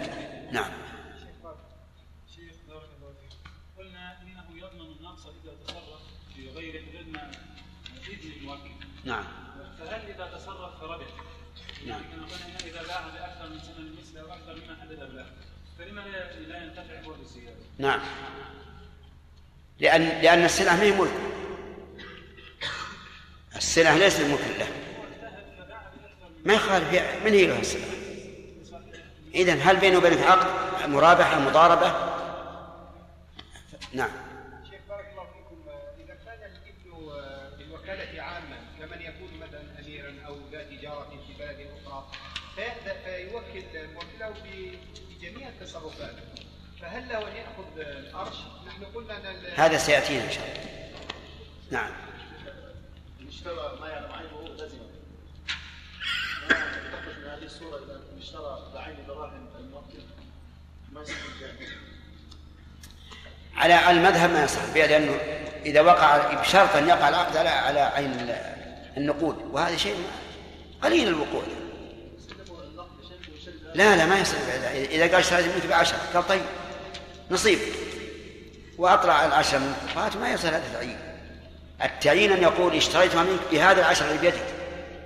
نعم 0.53 0.71
شيخ 2.35 2.55
بارك 2.67 2.89
الله 2.97 3.13
فيك 3.21 3.37
قلنا 3.77 4.21
انه 4.21 4.57
يضمن 4.57 4.95
النقص 4.99 5.25
اذا 5.25 5.53
تصرف 5.67 6.01
في 6.35 6.49
غير 6.49 6.75
اذن 6.75 7.31
الموكل 8.23 8.69
نعم 9.03 9.23
فهل 9.79 10.09
اذا 10.09 10.37
تصرف 10.37 10.79
فربح؟ 10.79 11.05
نعم. 11.87 12.01
كما 12.01 12.25
قلنا 12.25 12.59
اذا 12.65 12.87
باع 12.87 13.07
باكثر 13.07 13.49
من 13.49 13.59
ثمن 13.59 13.87
المثل 13.87 14.17
أو 14.17 14.33
أكثر 14.33 14.55
مما 14.55 14.81
حدد 14.81 14.99
له 14.99 15.25
فلما 15.79 16.01
لا 16.47 16.63
ينتفع 16.63 17.01
هو 17.01 17.13
بالزياده؟ 17.13 17.63
نعم 17.77 17.99
لأن 19.79 20.01
لأن 20.01 20.45
السلعة 20.45 20.75
ما 20.75 20.83
هي 20.83 20.91
ملك 20.91 21.13
السلعة 23.55 23.97
ليست 23.97 24.21
ملك 24.21 24.57
له 24.59 24.67
ما 26.45 26.53
يخالف 26.53 26.93
من 27.25 27.33
هي 27.33 27.47
له 27.47 27.59
السلعة 27.59 28.02
إذن 29.33 29.61
هل 29.61 29.77
بينه 29.77 29.97
وبينك 29.97 30.19
عقد 30.21 30.47
مرابحة 30.89 31.39
مضاربة؟ 31.39 31.87
نعم. 33.93 34.09
شيخ 34.69 34.79
بارك 34.89 35.05
الله 35.11 35.23
فيكم. 35.25 35.69
إذا 36.03 36.15
كان 36.25 36.39
الابن 36.51 37.11
بالوكاله 37.57 38.21
عاما 38.21 38.57
كمن 38.79 39.01
يكون 39.01 39.39
مثلا 39.39 39.61
اميرا 39.85 40.13
أو 40.27 40.37
ذا 40.51 40.63
تجارة 40.63 41.09
في 41.27 41.33
بلد 41.39 41.67
فيأذن 42.55 42.95
فيوكل 43.05 43.87
موكله 43.93 44.33
بجميع 45.09 45.49
التصرفات. 45.49 46.15
فهل 46.81 47.09
له 47.09 47.17
أن 47.27 47.35
يأخذ 47.35 47.79
الأرش؟ 47.79 48.37
نحن 48.67 48.85
قلنا 48.85 49.31
ال- 49.31 49.59
هذا 49.59 49.77
سيأتينا 49.77 50.23
إن 50.23 50.31
شاء 50.31 50.43
الله. 50.47 50.73
نعم 51.71 51.91
اشترى 53.29 53.77
ما 53.81 53.87
يعلم 53.89 54.11
عيبه 54.11 54.53
لزم 54.53 54.77
ما 56.49 56.55
تخرج 56.91 57.17
من 57.23 57.29
هذه 57.29 57.43
الصورة 57.43 57.77
اذا 57.77 58.01
اشترى 58.21 58.71
بعين 58.73 58.95
دراهم 59.07 59.47
الموكل 59.59 59.99
ما 59.99 60.01
يصير 60.01 60.01
الجانب. 60.01 60.92
على 63.55 63.91
المذهب 63.91 64.29
ما 64.29 64.43
يصح 64.43 64.61
لأنه 64.75 65.17
إذا 65.65 65.81
وقع 65.81 66.33
بشرط 66.33 66.75
أن 66.75 66.89
يقع 66.89 67.09
العقد 67.09 67.37
على 67.37 67.49
على 67.49 67.79
عين 67.79 68.35
النقود 68.97 69.35
وهذا 69.51 69.77
شيء 69.77 69.95
قليل 70.81 71.07
الوقوع. 71.07 71.43
لا 73.75 73.95
لا 73.95 74.05
ما 74.05 74.19
يصير 74.19 74.39
إذا 74.73 75.03
قال 75.03 75.15
اشتريت 75.15 75.45
منك 75.45 75.65
بعشرة 75.65 75.97
قال 76.13 76.27
طيب 76.27 76.41
نصيب. 77.31 77.59
وأطلع 78.77 79.25
العشرة 79.25 79.57
من 79.57 79.73
ما 80.21 80.33
يصير 80.33 80.49
هذا 80.49 80.63
تعيين. 80.73 80.97
التعيين 81.83 82.31
أن 82.31 82.43
يقول 82.43 82.75
اشتريتها 82.75 83.23
منك 83.23 83.39
بهذا 83.51 83.79
العشرة 83.79 84.07
اللي 84.07 84.21
بيدك. 84.21 84.45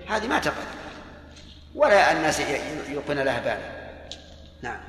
هذه 0.09 0.27
ما 0.27 0.39
تقع 0.39 0.53
ولا 1.75 2.11
الناس 2.11 2.39
يلقون 2.89 3.19
لها 3.19 3.39
بالا 3.39 3.77
نعم. 4.61 4.79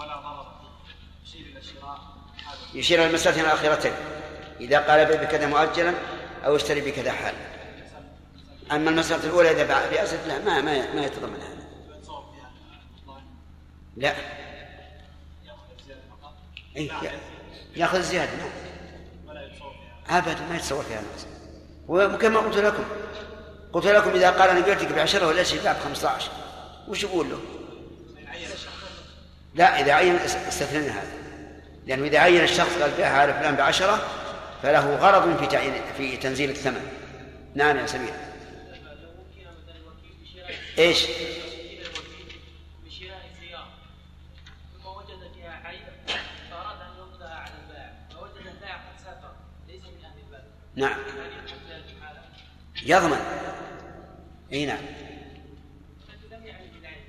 ولا 0.00 0.16
ضرر 0.16 0.46
يشير 1.24 1.46
إلى 1.46 1.58
هذا 1.58 1.98
يشير 2.74 3.06
المسألتين 3.06 3.44
الأخيرتين 3.44 3.92
إذا 4.60 4.78
قال 4.78 5.06
بيع 5.06 5.22
بكذا 5.22 5.46
مؤجلا 5.46 5.94
أو 6.44 6.56
اشتري 6.56 6.80
بكذا 6.80 7.12
حال 7.12 7.34
أما 8.72 8.90
المسألة 8.90 9.24
الأولى 9.24 9.50
إذا 9.50 9.64
باع 9.64 9.86
بأسد 9.90 10.26
لا 10.28 10.38
ما 10.38 10.60
ما 10.60 10.94
ما 10.94 11.04
يتضمن 11.04 11.40
هذا. 11.40 11.60
لا. 13.96 14.14
أي 16.76 16.90
يأخذ 17.76 18.02
زيادة 18.02 18.32
نعم 18.36 18.50
فيها 19.28 20.18
أبدا 20.18 20.40
ما 20.50 20.56
يتصور 20.56 20.82
فيها 20.82 21.00
الناس. 21.00 21.26
وكما 21.88 22.40
قلت 22.40 22.56
لكم 22.56 22.84
قلت 23.72 23.86
لكم 23.86 24.10
إذا 24.10 24.30
قال 24.30 24.48
أنا 24.48 24.60
بعتك 24.60 24.92
بعشرة 24.92 25.26
ولا 25.26 25.42
شيء 25.42 25.62
باع 25.62 25.72
ب 25.72 25.78
15 25.84 26.30
وش 26.88 27.02
يقول 27.02 27.30
له؟ 27.30 27.59
لا 29.54 29.80
إذا 29.80 29.92
عين 29.92 30.14
استثنينا 30.16 30.92
هذا. 30.92 31.12
لأنه 31.86 32.06
إذا 32.06 32.18
عين 32.18 32.44
الشخص 32.44 32.76
قال 32.82 32.90
بيعها 32.90 33.20
على 33.20 33.34
فلان 33.34 33.56
بعشرة 33.56 34.02
فله 34.62 34.96
غرض 34.96 35.38
في 35.38 35.46
تعيين 35.46 35.74
في 35.96 36.16
تنزيل 36.16 36.50
الثمن. 36.50 36.86
نعم 37.54 37.76
يا 37.76 37.86
سمير. 37.86 38.12
إيش؟ 40.78 41.04
وكيل 41.04 41.80
الوكيل 41.80 42.40
بشراء 42.84 43.22
سيارة 43.40 43.68
ثم 44.72 44.86
وجد 44.86 45.32
فيها 45.34 45.62
عيبا 45.64 45.92
فأراد 46.50 46.80
أن 46.80 46.98
يردها 46.98 47.34
على 47.34 47.52
البائع 47.64 47.92
فوجد 48.10 48.46
البائع 48.46 48.76
قد 48.76 49.04
سافر 49.04 49.32
ليس 49.68 49.82
من 49.82 50.04
أهل 50.04 50.18
البلد 50.26 50.44
نعم 50.74 51.00
هل 51.00 51.32
يدخل 51.32 51.60
في 51.66 51.72
هذه 51.72 51.96
الحالة؟ 51.98 52.22
يضمن 52.82 53.18
اي 54.52 54.66
نعم 54.66 54.84
الرجل 56.08 56.36
لم 56.36 56.46
يعرف 56.46 56.74
بالعيب 56.74 57.04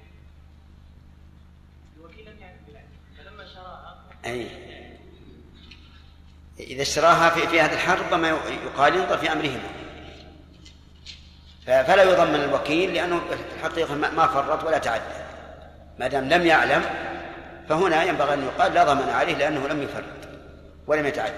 الوكيل 1.97 2.25
لم 2.29 2.39
يعرف 2.39 2.59
بالعيب 2.67 2.87
فلما 3.17 3.45
أي. 4.25 4.47
إذا 6.59 6.81
اشتراها 6.81 7.29
في 7.29 7.47
في 7.47 7.61
هذه 7.61 7.73
الحال 7.73 7.99
ربما 8.01 8.29
يقال 8.65 8.95
ينظر 8.95 9.17
في 9.17 9.31
أمرهما. 9.31 9.69
ف- 11.65 11.69
فلا 11.87 12.03
يضمن 12.03 12.35
الوكيل 12.35 12.93
لأنه 12.93 13.19
في 13.19 13.55
الحقيقة 13.55 13.95
ما 13.95 14.27
فرط 14.27 14.63
ولا 14.63 14.77
تعدى 14.77 15.03
ما 15.99 16.07
دام 16.07 16.29
لم 16.29 16.45
يعلم 16.45 16.83
فهنا 17.69 18.03
ينبغي 18.03 18.33
أن 18.33 18.43
يقال 18.43 18.73
لا 18.73 18.83
ضمن 18.93 19.09
عليه 19.09 19.35
لأنه 19.35 19.67
لم 19.67 19.83
يفرط 19.83 20.05
ولم 20.87 21.05
يتعدى 21.05 21.33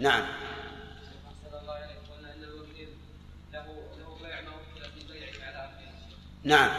نعم. 0.00 0.22
أحسن 0.22 1.56
الله 1.62 1.72
عليك 1.74 1.96
قلنا 2.16 2.34
أن 2.34 2.42
الوكيل 2.44 2.88
له 3.52 3.64
له 3.98 4.18
بيع 4.22 4.40
ما 4.40 4.50
وكل 4.50 4.84
في 5.00 5.12
بيعه 5.12 5.46
على 5.48 5.56
أخيه 5.66 5.90
نعم 6.44 6.70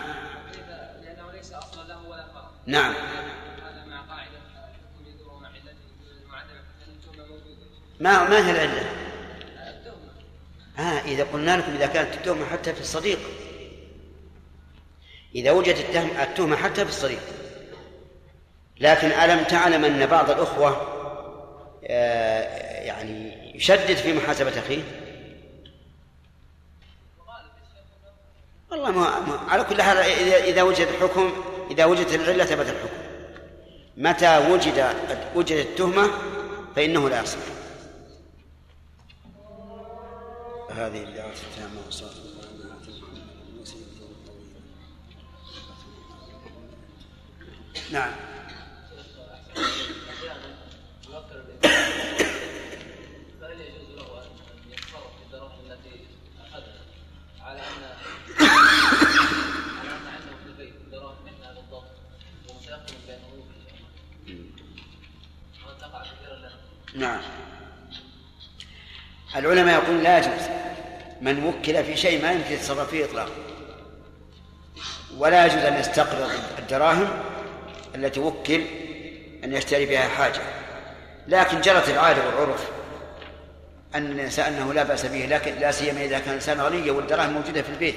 فإذا- 0.52 1.04
لأنه 1.06 1.32
ليس 1.32 1.52
أصلا 1.54 1.88
له 1.88 2.08
ولا 2.10 2.28
فرع 2.34 2.50
نعم 2.66 2.94
هذا 2.94 3.86
مع 3.86 4.02
قاعدة 4.02 4.32
الحكم 4.38 5.08
يدور 5.16 5.40
مع 5.40 5.48
علته 5.50 5.76
المعدمة 6.24 6.60
أن 6.88 6.92
التهمة 6.92 7.26
موجودة 7.28 7.66
ما 8.00 8.30
ما 8.30 8.48
هي 8.48 8.52
العلة؟ 8.52 8.82
التهمة 9.70 10.90
آه 10.90 11.02
إذا 11.06 11.24
قلنا 11.34 11.58
لكم 11.58 11.72
إذا 11.76 11.86
كانت 11.86 12.14
التهمة 12.14 12.46
حتى 12.46 12.74
في 12.74 12.82
الصديق. 12.82 13.20
إذا 15.36 15.52
وجدت 15.52 15.80
التهم- 15.80 16.20
التهمة 16.22 16.56
حتى 16.56 16.84
في 16.86 16.90
الصديق. 16.92 17.20
لكن 18.80 19.08
ألم 19.08 19.44
تعلم 19.44 19.86
أن 19.86 20.06
بعض 20.06 20.30
الأخوة 20.30 20.94
آه، 21.90 22.84
يعني 22.84 23.34
يشدد 23.56 23.94
في 23.96 24.14
محاسبة 24.14 24.60
أخيه؟ 24.60 24.82
والله 28.72 28.92
ما 28.92 29.20
ما- 29.20 29.40
على 29.50 29.64
كل 29.64 29.82
حال 29.82 29.98
إذا 30.48 30.62
وجد 30.64 30.88
الحكم 30.88 31.32
إذا 31.72 31.86
وجدت 31.86 32.14
العلة 32.14 32.46
ثبت 32.46 32.66
الحكم. 32.70 32.98
متى 33.98 34.38
وجد 34.52 34.88
وجدت 35.36 35.66
التهمة 35.68 36.10
فإنه 36.76 37.10
لا 37.10 37.22
يصح. 37.22 37.38
هذه 40.78 41.04
الدعوة 41.04 41.32
التامة 41.32 41.86
والصلاة 41.86 42.12
نعم 47.92 48.12
فهل 53.42 53.62
يجوز 53.62 53.90
له 53.96 54.24
ان 55.32 55.72
التي 55.72 56.06
اخذها 56.40 56.82
على 57.42 57.60
ان 57.60 57.84
على 59.80 59.90
ان 59.90 60.08
عنده 60.08 60.38
في 60.44 60.50
البيت 60.50 60.74
بالضبط 60.76 61.18
تقع 65.82 66.04
كثيرا 66.04 66.52
نعم. 66.96 67.22
العلماء 69.38 69.84
يقولون 69.84 70.04
لا 70.04 70.18
يجوز. 70.18 70.48
من 71.22 71.44
وكل 71.44 71.84
في 71.84 71.98
شيء 71.98 72.22
ما 72.22 72.32
يمكن 72.32 72.54
يتصرف 72.54 72.90
فيه 72.90 73.06
اطلاقا. 73.06 73.32
ولا 75.18 75.46
يجوز 75.46 75.58
أن 75.58 75.80
يستقرض 75.80 76.30
الدراهم 76.60 77.08
التي 77.96 78.20
وكل 78.20 78.62
أن 79.44 79.54
يشتري 79.54 79.86
بها 79.86 80.08
حاجة. 80.08 80.42
لكن 81.28 81.62
جرت 81.62 81.90
العادة 81.90 82.22
والعرف 82.26 82.68
أن 83.96 84.12
الإنسان 84.12 84.54
أنه 84.54 84.74
لا 84.74 84.84
بأس 84.84 85.06
به 85.06 85.26
لكن 85.26 85.56
لا 85.56 85.72
سيما 85.72 86.06
إذا 86.06 86.20
كان 86.20 86.30
الانسان 86.30 86.62
غنيا 86.62 86.92
والدراهم 86.92 87.34
موجودة 87.34 87.62
في 87.62 87.70
البيت. 87.70 87.96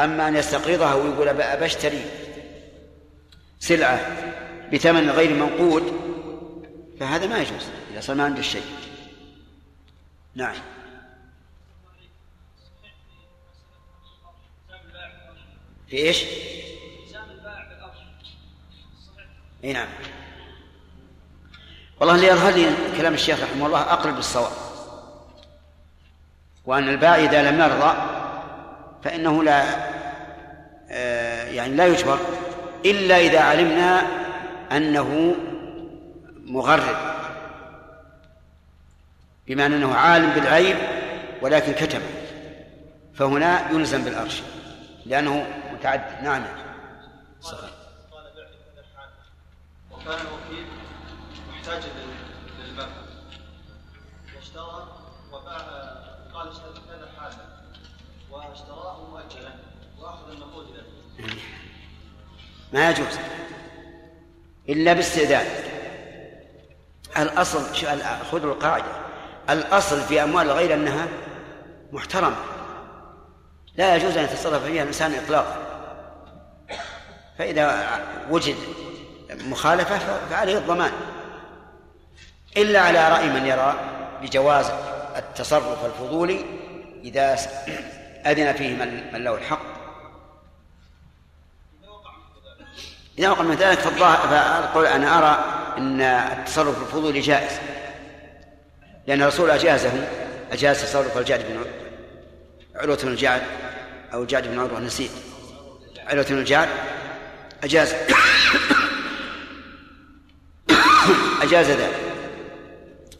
أما 0.00 0.28
أن 0.28 0.36
يستقرضها 0.36 0.94
ويقول 0.94 1.34
بشتري 1.34 2.04
سلعة 3.60 4.00
بثمن 4.72 5.10
غير 5.10 5.34
منقود 5.34 5.92
فهذا 7.00 7.26
ما 7.26 7.38
يجوز. 7.38 7.66
إذا 7.92 8.00
صار 8.00 8.16
ما 8.16 8.24
عنده 8.24 8.40
الشيء 8.40 8.62
نعم. 10.34 10.54
في 15.88 15.96
إيش؟ 15.96 16.24
إي 19.64 19.72
نعم. 19.72 19.88
والله 22.00 22.14
اللي 22.14 22.26
يظهر 22.26 22.52
لي 22.52 22.66
كلام 22.96 23.14
الشيخ 23.14 23.42
رحمه 23.42 23.66
الله 23.66 23.80
أقرب 23.80 24.16
للصواب. 24.16 24.52
وأن 26.66 26.88
الباع 26.88 27.16
إذا 27.16 27.50
لم 27.50 27.60
يرضى 27.60 27.96
فإنه 29.04 29.42
لا 29.42 29.64
آه، 30.90 31.44
يعني 31.44 31.74
لا 31.74 31.86
يجبر 31.86 32.18
إلا 32.84 33.20
إذا 33.20 33.40
علمنا 33.40 34.06
أنه 34.72 35.34
مغرر 36.44 37.11
بما 39.46 39.66
أنه 39.66 39.94
عالم 39.94 40.30
بالعيب 40.30 40.76
ولكن 41.42 41.72
كتمه 41.72 42.08
فهنا 43.14 43.70
يلزم 43.70 44.04
بالأرش 44.04 44.42
لأنه 45.06 45.46
متعدد. 45.72 46.22
نعم. 46.22 46.44
صحيح. 47.40 47.70
وكان 49.90 50.18
الوكيل 50.20 50.66
محتاجا 51.50 51.88
للمبلغ 52.58 52.86
واشترى 54.36 54.88
وباع 55.32 55.58
قال 56.34 56.48
اشتري 56.48 56.72
كذا 56.88 57.08
حالا 57.20 57.46
واشتراه 58.30 59.10
مؤجلا 59.10 59.52
وأخذ 59.98 60.30
النقود 60.30 60.66
له. 60.76 60.82
ما 62.72 62.90
يجوز 62.90 63.18
إلا 64.68 64.92
باستئذان. 64.92 65.46
الأصل 67.16 67.74
خذوا 68.32 68.54
القاعدة. 68.54 69.01
الأصل 69.50 70.00
في 70.00 70.22
أموال 70.22 70.46
الغير 70.46 70.74
أنها 70.74 71.08
محترمة. 71.92 72.36
لا 73.74 73.96
يجوز 73.96 74.16
أن 74.16 74.24
يتصرف 74.24 74.64
فيها 74.64 74.82
الإنسان 74.82 75.14
إطلاقا. 75.14 75.56
فإذا 77.38 77.88
وجد 78.30 78.56
مخالفة 79.30 79.98
فعليه 80.30 80.58
الضمان. 80.58 80.92
إلا 82.56 82.80
على 82.80 83.08
رأي 83.08 83.28
من 83.28 83.46
يرى 83.46 83.74
بجواز 84.22 84.72
التصرف 85.16 85.84
الفضولي 85.84 86.44
إذا 87.04 87.36
أذن 88.26 88.52
فيه 88.52 88.76
من 89.12 89.24
له 89.24 89.34
الحق. 89.34 89.62
إذا 93.18 93.30
وقع 93.30 93.42
من 93.42 93.54
ذلك 93.54 93.78
فأقول 93.78 94.86
أنا 94.86 95.18
أرى 95.18 95.44
أن 95.78 96.00
التصرف 96.00 96.82
الفضولي 96.82 97.20
جائز. 97.20 97.52
لأن 99.06 99.22
الرسول 99.22 99.50
أجازه 99.50 100.08
أجاز 100.52 100.82
تصرف 100.82 101.18
الجعد 101.18 101.40
بن 101.40 101.64
عروة 102.74 102.96
بن 103.02 103.08
الجعد 103.08 103.42
أو 104.12 104.22
الجعد 104.22 104.48
بن 104.48 104.58
عروة 104.58 104.80
نسيت. 104.80 105.10
عروة 106.06 106.24
بن 106.24 106.38
الجعد 106.38 106.68
أجاز. 107.64 107.94
أجاز 111.42 111.66
ذلك 111.70 112.00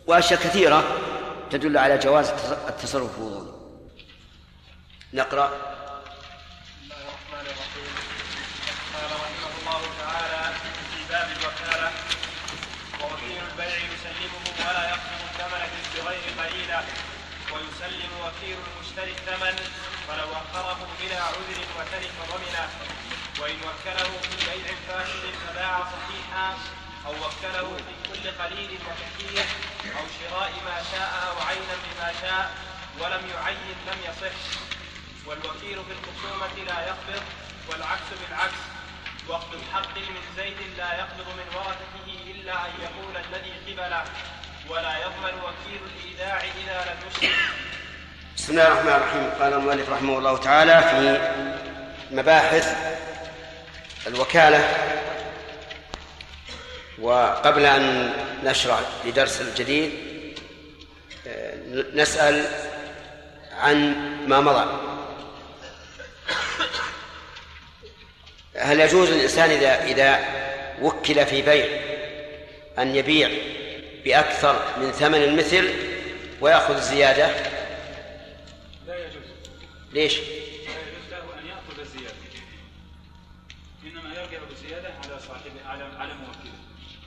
وأشياء 0.06 0.40
كثيرة 0.40 0.84
تدل 1.50 1.78
على 1.78 1.98
جواز 1.98 2.28
التصرف. 2.68 3.10
الفضولي 3.10 3.52
نقرأ 5.14 5.46
بسم 5.46 5.58
الله 6.82 6.96
الرحمن 6.96 7.46
الرحيم 7.46 7.94
قال 8.94 9.10
رحمه 9.24 9.52
الله 9.60 9.82
تعالى 10.00 10.54
في 10.92 11.00
باب 11.12 11.28
الوكالة 11.36 11.90
ووكيل 13.00 13.42
البيع 13.52 13.76
يسلمه 13.76 14.44
ولا 14.60 14.84
يقسم 14.88 15.20
الثمن 15.30 15.62
بغير 15.94 16.24
قليلة 16.38 16.80
وكيل 18.42 18.58
المشتري 18.76 19.10
الثمن 19.10 19.56
فلو 20.08 20.32
أخره 20.32 20.88
بلا 21.00 21.22
عذر 21.22 21.58
وتلف 21.78 22.14
ضمنه. 22.30 22.68
وإن 23.40 23.58
وكله 23.68 24.10
في 24.22 24.36
بيع 24.46 24.74
فاسد 24.88 25.34
فباع 25.46 25.78
صحيحا 25.78 26.58
أو 27.06 27.12
وكله 27.12 27.76
في 27.76 27.94
كل 28.08 28.42
قليل 28.42 28.78
وكثير 28.86 29.44
أو 29.98 30.04
شراء 30.18 30.52
ما 30.66 30.82
شاء 30.92 31.10
أو 31.28 31.46
عينا 31.46 31.76
بما 31.84 32.12
شاء 32.20 32.54
ولم 33.00 33.30
يعين 33.34 33.76
لم 33.86 33.98
يصح. 34.08 34.36
والوكيل 35.26 35.84
في 35.84 35.92
الخصومة 35.92 36.64
لا 36.66 36.86
يقبض 36.86 37.22
والعكس 37.68 38.08
بالعكس. 38.20 38.62
وقت 39.28 39.48
الحق 39.54 39.98
من 39.98 40.22
زيد 40.36 40.58
لا 40.76 40.94
يقبض 40.94 41.28
من 41.28 41.56
ورثته 41.56 42.30
إلا 42.30 42.66
أن 42.66 42.72
يقول 42.82 43.16
الذي 43.16 43.52
قبله. 43.66 44.04
ولا 44.68 44.98
يضمن 44.98 45.34
وكيل 45.44 45.80
الإيداع 45.96 46.40
إذا 46.40 46.84
لم 46.90 47.08
يسلم 47.08 47.81
بسم 48.36 48.52
الله 48.52 48.66
الرحمن 48.66 48.92
الرحيم. 48.92 49.30
قال 49.40 49.52
المؤلف 49.52 49.90
رحمه 49.90 50.18
الله 50.18 50.36
تعالى 50.36 50.82
في 50.90 51.20
مباحث 52.14 52.76
الوكالة 54.06 54.68
وقبل 56.98 57.66
أن 57.66 58.12
نشرع 58.44 58.78
لدرس 59.04 59.40
الجديد 59.40 59.92
آه، 61.26 61.54
نسأل 61.94 62.44
عن 63.60 63.94
ما 64.26 64.40
مضى. 64.40 64.66
هل 68.56 68.80
يجوز 68.80 69.10
للإنسان 69.10 69.50
إذا 69.50 69.84
إذا 69.84 70.20
وكل 70.82 71.26
في 71.26 71.42
بيع 71.42 71.66
أن 72.78 72.96
يبيع 72.96 73.30
بأكثر 74.04 74.62
من 74.76 74.92
ثمن 74.92 75.22
المثل 75.22 75.70
ويأخذ 76.40 76.80
يجوز 76.80 77.51
ليش؟ 79.92 80.18
لا 80.18 80.22
يجوز 80.24 81.10
له 81.10 81.40
أن 81.40 81.46
يأخذ 81.46 81.80
الزياده 81.80 82.14
إنما 83.84 84.14
يرجع 84.14 84.38
بالزياده 84.48 84.88
على 84.88 85.20
صاحبه 85.28 85.50
على 85.66 85.84
على 85.84 86.14
موكله. 86.14 86.52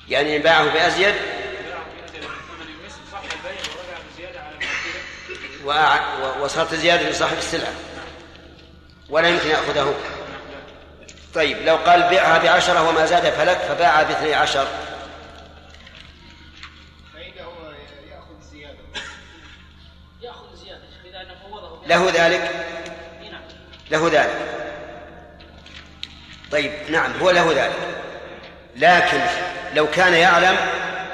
يعني 0.09 0.39
باعه 0.39 0.73
بأزيد؟ 0.73 1.15
باع 1.15 1.83
بأجل 2.11 2.27
من 2.27 2.35
ثمن 2.47 2.67
المثل 2.79 2.99
صح 3.11 3.21
البيع 3.21 3.61
ورجع 3.61 3.97
بالزياده 4.07 4.39
على 4.39 4.55
موكله. 4.55 6.43
وصارت 6.43 6.73
الزيادة 6.73 7.09
لصاحب 7.09 7.37
السلعة 7.37 7.73
ولا 9.09 9.29
يمكن 9.29 9.49
يأخذه. 9.49 9.95
طيب 11.33 11.57
لو 11.57 11.75
قال 11.75 12.09
بيعها 12.09 12.37
بعشرة 12.37 12.89
وما 12.89 13.05
زاد 13.05 13.29
فلك 13.29 13.57
فباعها 13.57 14.03
باثني 14.03 14.33
عشر. 14.33 14.67
فإنه 17.13 17.51
يأخذ 20.21 22.15
له 23.91 24.09
ذلك 24.11 24.35
طيب 26.51 26.71
نعم 26.89 27.11
هو 27.21 27.31
له 27.31 27.53
ذلك 27.53 27.75
لكن 28.75 29.21
لو 29.73 29.87
كان 29.91 30.13
يعلم 30.13 30.57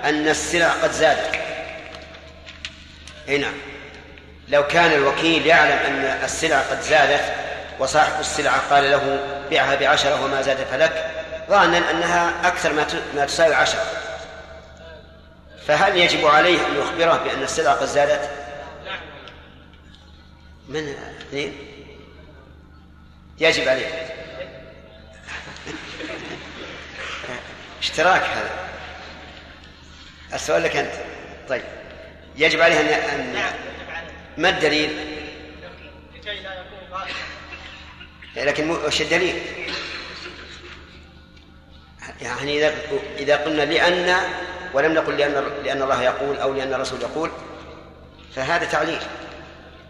أن 0.03 0.28
السلع 0.28 0.69
قد 0.69 0.91
زادت 0.91 1.36
أي 3.30 3.38
نعم 3.38 3.53
لو 4.49 4.67
كان 4.67 4.91
الوكيل 4.91 5.47
يعلم 5.47 5.78
أن 5.78 6.19
السلع 6.24 6.59
قد 6.59 6.82
زادت 6.82 7.34
وصاحب 7.80 8.19
السلعة 8.19 8.61
قال 8.69 8.91
له 8.91 9.19
بيعها 9.49 9.76
بعشرة 9.76 10.26
وما 10.26 10.41
زاد 10.41 10.57
فلك 10.57 11.11
ظانا 11.49 11.91
أنها 11.91 12.47
أكثر 12.47 12.74
ما 13.15 13.26
تساوي 13.26 13.55
عشرة 13.55 13.86
فهل 15.67 15.97
يجب 15.97 16.26
عليه 16.28 16.67
أن 16.67 16.76
يخبره 16.80 17.24
بأن 17.24 17.43
السلع 17.43 17.72
قد 17.72 17.86
زادت؟ 17.86 18.30
من 20.67 20.95
اثنين؟ 21.22 21.70
يجب 23.39 23.67
عليه. 23.67 24.11
اشتراك 27.79 28.21
هذا. 28.21 28.69
السؤال 30.34 30.63
لك 30.63 30.75
أنت. 30.75 30.93
طيب. 31.49 31.63
يجب 32.36 32.61
عليه 32.61 32.79
أن 32.79 32.86
أن 32.88 33.53
ما 34.38 34.49
الدليل؟ 34.49 34.89
لكي 36.15 36.41
لا 36.41 36.65
يكون 38.34 38.45
لكن 38.45 38.69
وش 38.69 39.01
الدليل؟ 39.01 39.41
يعني 42.21 42.57
إذا 42.57 42.73
إذا 43.17 43.36
قلنا 43.36 43.61
لأن 43.61 44.17
ولم 44.73 44.93
نقل 44.93 45.17
لأن 45.17 45.51
لأن 45.63 45.82
الله 45.82 46.03
يقول 46.03 46.38
أو 46.38 46.53
لأن 46.53 46.73
الرسول 46.73 47.01
يقول 47.01 47.32
فهذا 48.36 48.65
تعليل. 48.65 48.99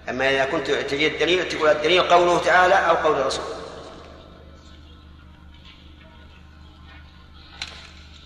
أما 0.09 0.29
إذا 0.29 0.45
كنت 0.45 0.71
تجد 0.71 1.11
الدليل 1.11 1.49
تقول 1.49 1.69
الدليل 1.69 2.01
قوله 2.01 2.39
تعالى 2.39 2.73
أو 2.75 2.95
قول 2.95 3.19
الرسول. 3.19 3.45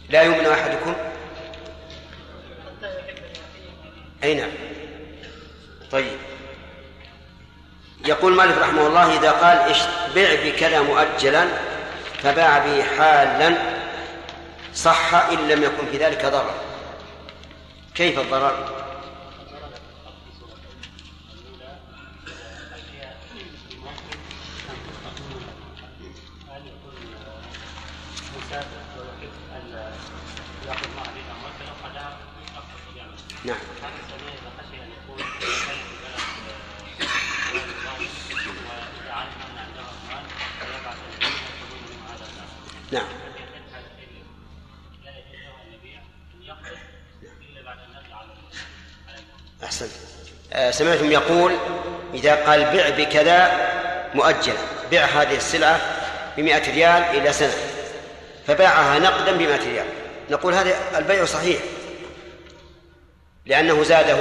لا 0.10 0.22
يؤمن 0.22 0.46
أحدكم. 0.46 0.96
أي 4.24 4.34
نعم. 4.34 4.52
طيب. 5.92 6.18
يقول 8.06 8.34
مالك 8.34 8.58
رحمه 8.58 8.88
الله 8.88 9.18
إذا 9.18 9.32
قال 9.32 9.76
بع 10.16 10.36
بكذا 10.44 10.82
مؤجلا 10.82 11.48
فباع 12.24 12.58
به 12.58 12.84
حالا 12.84 13.58
صح 14.76 15.14
إن 15.14 15.48
لم 15.48 15.64
يكن 15.64 15.86
في 15.92 15.98
ذلك 15.98 16.26
ضرر. 16.26 16.54
كيف 17.96 18.20
الضرر؟ 18.20 18.85
سمعتم 50.72 51.12
يقول 51.12 51.52
إذا 52.14 52.36
قال 52.36 52.66
بع 52.66 52.90
بكذا 52.90 53.52
مؤجلا 54.14 54.58
بع 54.92 55.06
هذه 55.06 55.36
السلعة 55.36 55.80
بمئة 56.38 56.74
ريال 56.74 57.04
إلى 57.18 57.34
سنة 57.34 57.54
فباعها 58.48 59.00
نقدا 59.00 59.32
بمئة 59.32 59.66
ريال. 59.66 59.86
نقول 60.30 60.54
هذا 60.54 60.76
البيع 60.98 61.26
صحيح 61.26 61.60
لأنه 63.46 63.84
زاده 63.84 64.18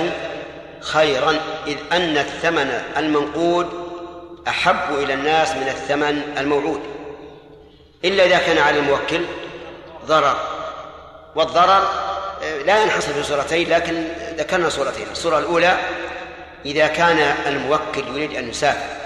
خيرا 0.80 1.40
إذ 1.66 1.76
أن 1.92 2.18
الثمن 2.18 2.82
المنقود 2.96 3.84
أحب 4.48 4.94
إلى 4.98 5.14
الناس 5.14 5.50
من 5.50 5.68
الثمن 5.68 6.22
الموعود. 6.38 6.80
إلا 8.04 8.24
إذا 8.24 8.38
كان 8.38 8.58
على 8.58 8.78
الموكل 8.78 9.24
ضرر 10.06 10.36
والضرر 11.34 11.88
آه، 12.42 12.58
لا 12.66 12.82
ينحصر 12.82 13.12
في 13.12 13.22
صورتين 13.22 13.68
لكن 13.68 14.04
ذكرنا 14.38 14.68
صورتين. 14.68 15.06
الصورة 15.12 15.38
الأولى 15.38 15.78
إذا 16.66 16.86
كان 16.86 17.34
الموكل 17.46 18.08
يريد 18.08 18.36
أن 18.36 18.48
يسافر 18.48 18.96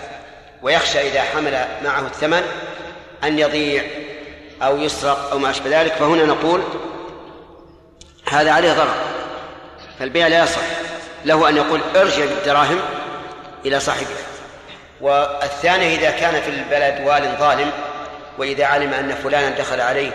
ويخشى 0.63 1.09
إذا 1.09 1.23
حمل 1.23 1.65
معه 1.85 2.01
الثمن 2.01 2.43
أن 3.25 3.39
يضيع 3.39 3.85
أو 4.63 4.79
يسرق 4.79 5.31
أو 5.33 5.39
ما 5.39 5.51
أشبه 5.51 5.81
ذلك 5.81 5.93
فهنا 5.93 6.25
نقول 6.25 6.63
هذا 8.31 8.53
عليه 8.53 8.73
ضرر 8.73 8.95
فالبيع 9.99 10.27
لا 10.27 10.45
يصح. 10.45 10.61
له 11.25 11.49
أن 11.49 11.57
يقول 11.57 11.81
ارجع 11.97 12.25
بالدراهم 12.25 12.81
إلى 13.67 13.81
صاحبها 13.81 14.17
والثانية 15.01 15.99
إذا 15.99 16.11
كان 16.11 16.41
في 16.43 16.51
البلد 16.51 17.07
وال 17.07 17.37
ظالم 17.39 17.71
وإذا 18.39 18.65
علم 18.65 18.93
أن 18.95 19.15
فلانا 19.15 19.51
دخل 19.51 19.81
عليه 19.81 20.11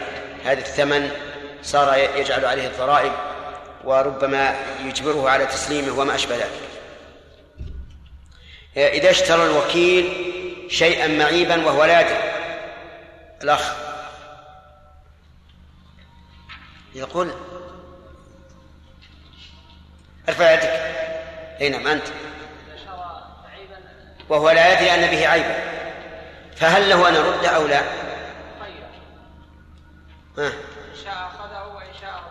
هذا 0.45 0.59
الثمن 0.59 1.09
صار 1.63 1.97
يجعل 2.15 2.45
عليه 2.45 2.67
الضرائب 2.67 3.11
وربما 3.83 4.55
يجبره 4.85 5.29
على 5.29 5.45
تسليمه 5.45 5.99
وما 5.99 6.15
أشبه 6.15 6.35
ذلك. 6.35 6.72
إذا 8.77 9.09
اشترى 9.09 9.45
الوكيل 9.45 10.31
شيئا 10.69 11.07
معيبا 11.07 11.65
وهو 11.65 11.83
لا 11.85 12.01
يدري 12.01 12.17
الأخ 13.43 13.73
يقول 16.95 17.31
ارفع 20.29 20.53
يدك 20.53 20.69
أي 21.61 21.69
نعم 21.69 21.87
أنت 21.87 22.07
وهو 24.29 24.49
لا 24.49 24.73
يدري 24.73 24.91
أن 24.95 25.11
به 25.11 25.27
عيبا 25.27 25.55
فهل 26.55 26.89
له 26.89 27.09
أن 27.09 27.15
يرد 27.15 27.45
أو 27.45 27.67
لا؟ 27.67 27.81
ها. 30.37 30.47
ان 30.47 30.53
شاء 31.03 31.13
اخذه 31.13 31.67
وان 31.75 31.93
شاء 32.01 32.23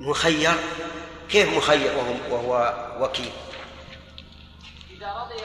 مخير 0.00 0.50
كيف 1.30 1.56
مخير 1.56 1.90
وهو 2.30 2.74
وكيل؟ 3.00 3.30
إذا 4.98 5.12
رضي 5.12 5.44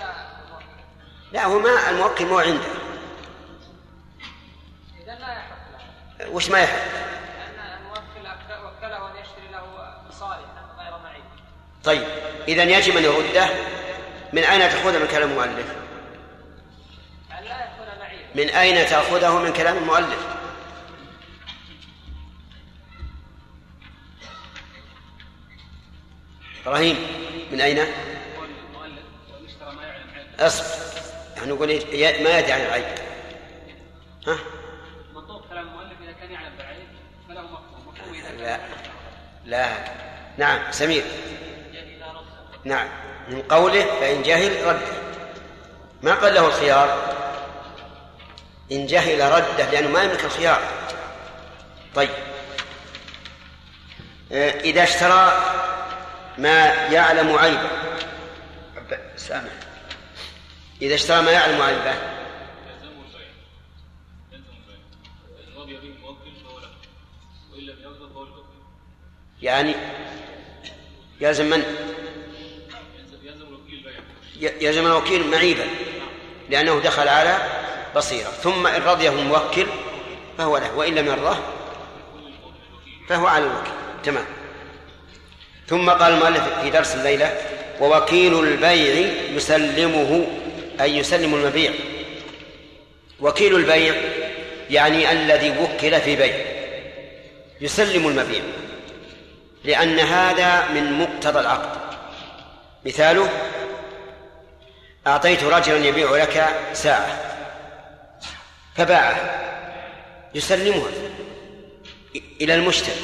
لا 1.32 1.46
هو 1.46 1.60
ما 1.60 1.90
الموكل 1.90 2.26
مو 2.26 2.40
عنده 2.40 2.68
إذا 5.04 5.16
لا 5.16 5.32
يحق 5.34 5.72
له 6.20 6.30
وش 6.30 6.50
ما 6.50 6.60
يحق؟ 6.60 7.04
طيب 11.84 12.04
إذا 12.48 12.64
يجب 12.64 12.98
أن 12.98 13.04
يرده 13.04 13.50
من 14.34 14.44
أين 14.44 14.60
تأخذه 14.60 15.00
من 15.00 15.08
كلام 15.08 15.30
المؤلف؟ 15.30 15.76
من 18.36 18.50
أين 18.50 18.88
تأخذه 18.88 19.40
من 19.40 19.54
كلام 19.54 19.78
المؤلف؟ 19.78 20.28
إبراهيم 26.66 26.98
من 27.52 27.62
أين؟ 27.62 27.86
أصبر. 30.40 30.66
نحن 31.38 31.50
نقول 31.50 31.68
ما 31.68 31.74
يدري 32.40 32.52
عن 32.52 32.62
العيب. 32.62 32.86
ها؟ 34.28 34.38
منطوق 35.14 35.50
كلام 35.50 35.68
المؤلف 35.68 36.02
إذا 36.04 36.12
كان 36.12 36.32
يعلم 36.32 36.58
بالعيب 36.58 36.88
فله 37.28 37.42
مفهوم 37.42 37.94
لا. 38.40 38.60
لا. 39.46 39.68
نعم 40.38 40.72
سمير. 40.72 41.04
نعم. 42.64 42.88
من 43.28 43.42
قوله 43.42 43.86
فإن 44.00 44.22
جهل 44.22 44.68
رده. 44.68 45.04
ما 46.02 46.14
قال 46.14 46.34
له 46.34 46.48
الخيار؟ 46.48 47.16
إن 48.72 48.86
جهل 48.86 49.32
رده 49.32 49.72
لأنه 49.72 49.90
ما 49.90 50.04
يملك 50.04 50.26
الخيار. 50.26 50.62
طيب. 51.96 52.10
آه، 54.32 54.60
إذا 54.60 54.84
اشترى 54.84 55.44
ما 56.38 56.66
يعلم 56.74 57.36
عيبه. 57.36 57.70
سامح. 59.16 59.63
إذا 60.84 60.96
اشترى 60.96 61.22
ما 61.22 61.32
يعلم 61.32 61.62
عيبه 61.62 61.96
يعني 69.42 69.76
يلزم 71.22 71.46
من؟ 71.46 71.64
يلزم 74.40 74.86
الوكيل 74.86 75.28
معيبا 75.28 75.66
لأنه 76.50 76.80
دخل 76.80 77.08
على 77.08 77.38
بصيرة. 77.96 78.30
ثم 78.30 78.68
إن 78.68 78.82
رضيه 78.82 79.10
الموكل 79.10 79.68
فهو 80.38 80.58
له 80.58 80.76
وإن 80.76 80.96
لم 80.96 81.08
يرضه 81.08 81.38
فهو 83.10 83.28
على 83.28 83.46
الوكيل. 83.46 83.74
تمام. 84.04 84.26
ثم 85.68 85.90
قال 85.90 86.14
المؤلف 86.14 86.60
في 86.62 86.70
درس 86.70 86.96
الليلة 86.96 87.38
ووكيل 87.80 88.40
البيع 88.40 89.14
يسلمه 89.36 90.43
أي 90.82 90.98
يسلم 90.98 91.36
المبيع. 91.36 91.72
وكيل 93.20 93.56
البيع 93.56 93.96
يعني 94.70 95.12
الذي 95.12 95.50
وكل 95.50 96.02
في 96.02 96.16
بيع. 96.16 96.36
يسلم 97.62 98.08
المبيع. 98.08 98.42
لأن 99.64 100.00
هذا 100.00 100.68
من 100.74 101.00
مقتضى 101.00 101.40
العقد. 101.40 101.96
مثاله 102.86 103.30
أعطيت 105.08 105.44
رجلا 105.44 105.86
يبيع 105.86 106.12
لك 106.12 106.46
ساعة 106.74 107.20
فباعها 108.76 109.40
يسلمها. 110.36 110.90
إلى 112.42 112.56
المشتري. 112.56 112.96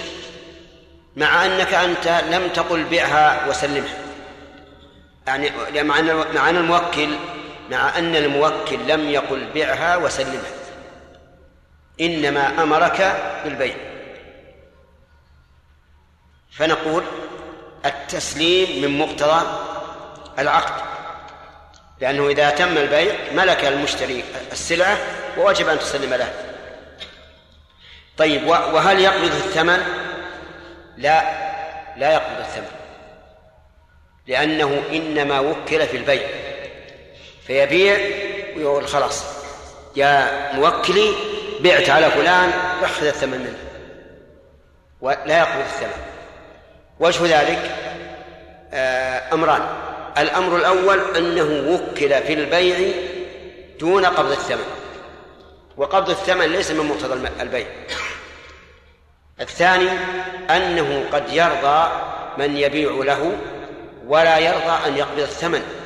مع 1.15 1.45
أنك 1.45 1.73
أنت 1.73 2.23
لم 2.31 2.47
تقل 2.47 2.83
بيعها 2.83 3.49
وسلمها. 3.49 3.97
يعني 5.27 5.83
مع 5.83 6.49
أن 6.49 6.57
الموكل 6.57 7.09
مع 7.69 7.97
أن 7.97 8.15
الموكل 8.15 8.87
لم 8.87 9.09
يقل 9.09 9.45
بيعها 9.45 9.97
وسلمها 9.97 10.51
إنما 12.01 12.63
أمرك 12.63 13.21
بالبيع. 13.43 13.75
فنقول 16.51 17.03
التسليم 17.85 18.81
من 18.81 18.97
مقتضى 18.97 19.45
العقد. 20.39 20.81
لأنه 22.01 22.27
إذا 22.27 22.49
تم 22.49 22.77
البيع 22.77 23.15
ملك 23.33 23.65
المشتري 23.65 24.23
السلعة 24.51 24.97
ووجب 25.37 25.67
أن 25.67 25.79
تسلم 25.79 26.13
له. 26.13 26.33
طيب 28.17 28.47
وهل 28.47 28.99
يقبض 28.99 29.31
الثمن؟ 29.31 29.79
لا 30.97 31.21
لا 31.97 32.13
يقبض 32.13 32.39
الثمن. 32.39 32.71
لأنه 34.27 34.83
إنما 34.91 35.39
وكل 35.39 35.87
في 35.87 35.97
البيع. 35.97 36.48
فيبيع 37.49 37.97
ويقول 38.57 38.87
خلاص 38.87 39.23
يا 39.95 40.29
موكلي 40.53 41.13
بعت 41.59 41.89
على 41.89 42.11
فلان 42.11 42.51
اخذ 42.83 43.05
الثمن 43.05 43.39
منه. 43.39 43.57
ولا 45.01 45.37
يقبض 45.37 45.59
الثمن. 45.59 46.03
وجه 46.99 47.39
ذلك 47.39 47.75
آه، 48.73 49.33
أمران. 49.33 49.61
الأمر 50.17 50.55
الأول 50.55 51.15
أنه 51.17 51.73
وكل 51.73 52.09
في 52.09 52.33
البيع 52.33 52.93
دون 53.79 54.05
قبض 54.05 54.31
الثمن. 54.31 54.67
وقبض 55.77 56.09
الثمن 56.09 56.45
ليس 56.45 56.71
من 56.71 56.85
مقتضى 56.85 57.29
البيع. 57.41 57.67
الثاني 59.41 59.89
أنه 60.49 61.05
قد 61.11 61.33
يرضى 61.33 61.91
من 62.37 62.57
يبيع 62.57 62.91
له 62.91 63.37
ولا 64.07 64.37
يرضى 64.37 64.87
أن 64.87 64.97
يقبض 64.97 65.19
الثمن. 65.19 65.78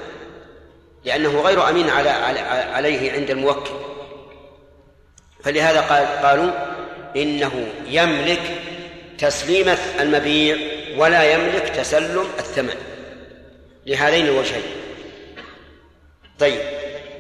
لأنه 1.05 1.41
غير 1.41 1.69
أمين 1.69 1.89
على 1.89 2.09
عليه 2.49 3.11
عند 3.11 3.30
الموكل. 3.30 3.71
فلهذا 5.43 5.81
قال 5.81 6.05
قالوا 6.05 6.51
إنه 7.15 7.67
يملك 7.88 8.61
تسليم 9.17 9.75
المبيع 9.99 10.57
ولا 10.97 11.34
يملك 11.34 11.69
تسلم 11.69 12.27
الثمن. 12.39 12.75
لهذين 13.85 14.25
الوجهين. 14.25 14.63
طيب. 16.39 16.59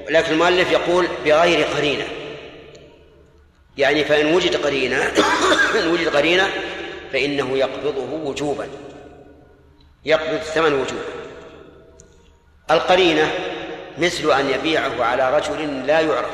لكن 0.09 0.31
المؤلف 0.31 0.71
يقول 0.71 1.07
بغير 1.25 1.65
قرينة. 1.65 2.05
يعني 3.77 4.03
فإن 4.03 4.33
وجد 4.33 4.55
قرينة 4.55 5.11
إن 5.79 5.87
وجد 5.87 6.07
قرينة 6.07 6.49
فإنه 7.13 7.57
يقبضه 7.57 8.13
وجوبا. 8.13 8.67
يقبض 10.05 10.33
الثمن 10.33 10.73
وجوبا. 10.73 11.03
القرينة 12.71 13.31
مثل 13.97 14.31
أن 14.31 14.49
يبيعه 14.49 15.03
على 15.03 15.37
رجل 15.37 15.87
لا 15.87 15.99
يعرف. 15.99 16.31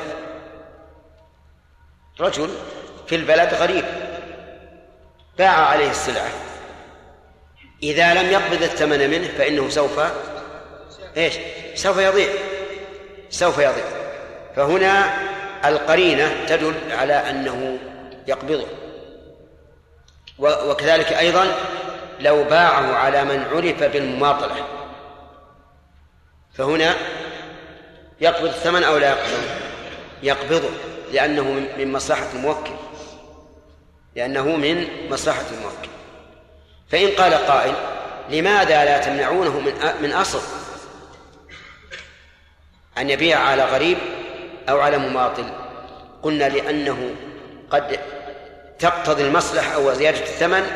رجل 2.20 2.50
في 3.06 3.14
البلد 3.14 3.54
غريب. 3.54 3.84
باع 5.38 5.66
عليه 5.66 5.90
السلعة. 5.90 6.30
إذا 7.82 8.14
لم 8.14 8.30
يقبض 8.30 8.62
الثمن 8.62 9.10
منه 9.10 9.28
فإنه 9.38 9.68
سوف 9.68 10.00
إيش؟ 11.16 11.34
سوف 11.74 11.98
يضيع. 11.98 12.28
سوف 13.30 13.58
يضيع. 13.58 13.84
فهنا 14.56 15.14
القرينة 15.64 16.44
تدل 16.46 16.74
على 16.90 17.14
أنه 17.14 17.78
يقبضه. 18.26 18.66
وكذلك 20.38 21.12
أيضا 21.12 21.54
لو 22.20 22.44
باعه 22.44 22.94
على 22.94 23.24
من 23.24 23.44
عرف 23.52 23.82
بالمماطلة. 23.82 24.66
فهنا 26.54 26.94
يقبض 28.20 28.48
الثمن 28.48 28.84
أو 28.84 28.98
لا 28.98 29.08
يقبضه 29.08 29.60
يقبضه 30.22 30.70
لأنه 31.12 31.42
من 31.78 31.92
مصلحة 31.92 32.26
الموكل. 32.34 32.72
لأنه 34.16 34.56
من 34.56 34.88
مصلحة 35.10 35.44
الموكل. 35.52 35.88
فإن 36.90 37.08
قال 37.08 37.34
قائل 37.34 37.74
لماذا 38.30 38.84
لا 38.84 38.98
تمنعونه 38.98 39.60
من 39.60 39.72
من 40.02 40.12
أصل؟ 40.12 40.40
أن 42.98 43.10
يبيع 43.10 43.38
على 43.38 43.64
غريب 43.64 43.98
أو 44.68 44.80
على 44.80 44.98
مماطل. 44.98 45.44
قلنا 46.22 46.48
لأنه 46.48 47.14
قد 47.70 48.00
تقتضي 48.78 49.22
المصلحة 49.22 49.74
أو 49.74 49.92
زيادة 49.92 50.20
الثمن 50.20 50.66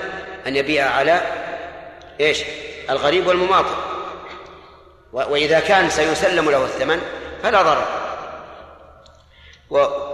أن 0.46 0.56
يبيع 0.56 0.90
على 0.90 1.20
إيش؟ 2.20 2.42
الغريب 2.90 3.26
والمماطل. 3.26 3.74
وإذا 5.12 5.60
كان 5.60 5.90
سيسلم 5.90 6.50
له 6.50 6.64
الثمن 6.64 7.00
فلا 7.44 7.62
ضرر 7.62 7.86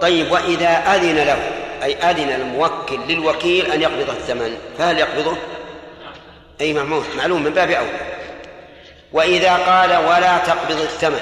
طيب 0.01 0.31
وإذا 0.31 0.69
أذن 0.69 1.15
له 1.15 1.51
أي 1.83 1.95
أذن 1.95 2.29
الموكل 2.29 2.99
للوكيل 3.07 3.71
أن 3.71 3.81
يقبض 3.81 4.09
الثمن 4.09 4.57
فهل 4.77 4.99
يقبضه؟ 4.99 5.37
أي 6.61 6.73
معلوم 6.73 7.05
معلوم 7.17 7.43
من 7.43 7.53
باب 7.53 7.71
أولى 7.71 7.99
وإذا 9.11 9.55
قال 9.55 9.89
ولا 9.89 10.37
تقبض 10.37 10.81
الثمن 10.81 11.21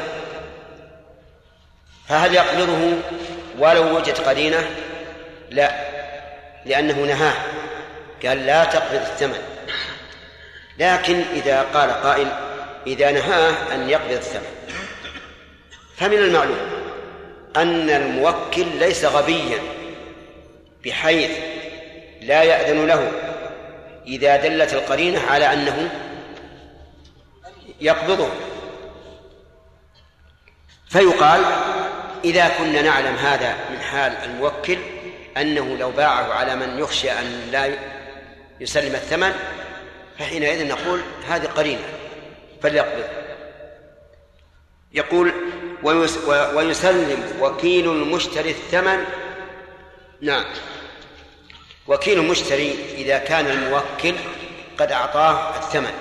فهل 2.08 2.34
يقبضه 2.34 2.94
ولو 3.60 3.98
وجد 3.98 4.18
قرينة؟ 4.18 4.70
لا 5.50 5.72
لأنه 6.66 6.98
نهاه 6.98 7.34
قال 8.26 8.46
لا 8.46 8.66
تقبض 8.66 9.02
الثمن 9.02 9.42
لكن 10.80 11.24
إذا 11.34 11.66
قال 11.74 11.92
قائل 11.92 12.28
إذا 12.88 13.12
نهاه 13.12 13.54
أن 13.74 13.90
يقبض 13.90 14.12
الثمن 14.12 14.60
فمن 16.00 16.18
المعلوم 16.18 16.58
أن 17.56 17.90
الموكل 17.90 18.66
ليس 18.80 19.06
غبيا 19.06 19.60
بحيث 20.86 21.32
لا 22.22 22.44
يأذن 22.44 22.88
له 22.88 23.12
إذا 24.08 24.36
دلت 24.36 24.74
القرينة 24.74 25.20
على 25.20 25.54
أنه 25.54 25.90
يقبضه. 27.82 28.30
فيقال 30.90 31.42
إذا 32.26 32.52
كنا 32.58 32.82
نعلم 32.82 33.16
هذا 33.16 33.56
من 33.72 33.80
حال 33.80 34.12
الموكل 34.24 34.78
أنه 35.38 35.78
لو 35.78 35.92
باعه 35.92 36.34
على 36.34 36.56
من 36.56 36.80
يخشى 36.80 37.12
أن 37.12 37.50
لا 37.52 37.70
يسلم 38.60 38.96
الثمن 38.96 39.34
فحينئذ 40.20 40.68
نقول 40.68 41.02
هذه 41.28 41.46
قرينة 41.46 41.84
فليقبض. 42.62 43.06
يقول 44.94 45.34
ويسلم 46.54 47.38
وكيل 47.40 47.92
المشتري 47.92 48.52
الثمن. 48.52 49.06
نعم. 50.22 50.46
وكيل 51.88 52.20
المشتري 52.20 52.76
إذا 52.98 53.18
كان 53.18 53.48
الموكل 53.48 54.16
قد 54.78 54.92
أعطاه 54.92 55.58
الثمن. 55.58 55.94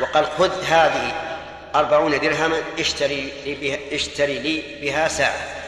وقال 0.00 0.26
خذ 0.26 0.64
هذه 0.64 1.28
أربعون 1.74 2.20
درهما 2.20 2.62
اشتري 2.78 3.32
لي 3.44 3.54
بها, 3.54 3.78
اشتري 3.92 4.38
لي 4.38 4.62
بها 4.80 5.08
ساعة. 5.08 5.58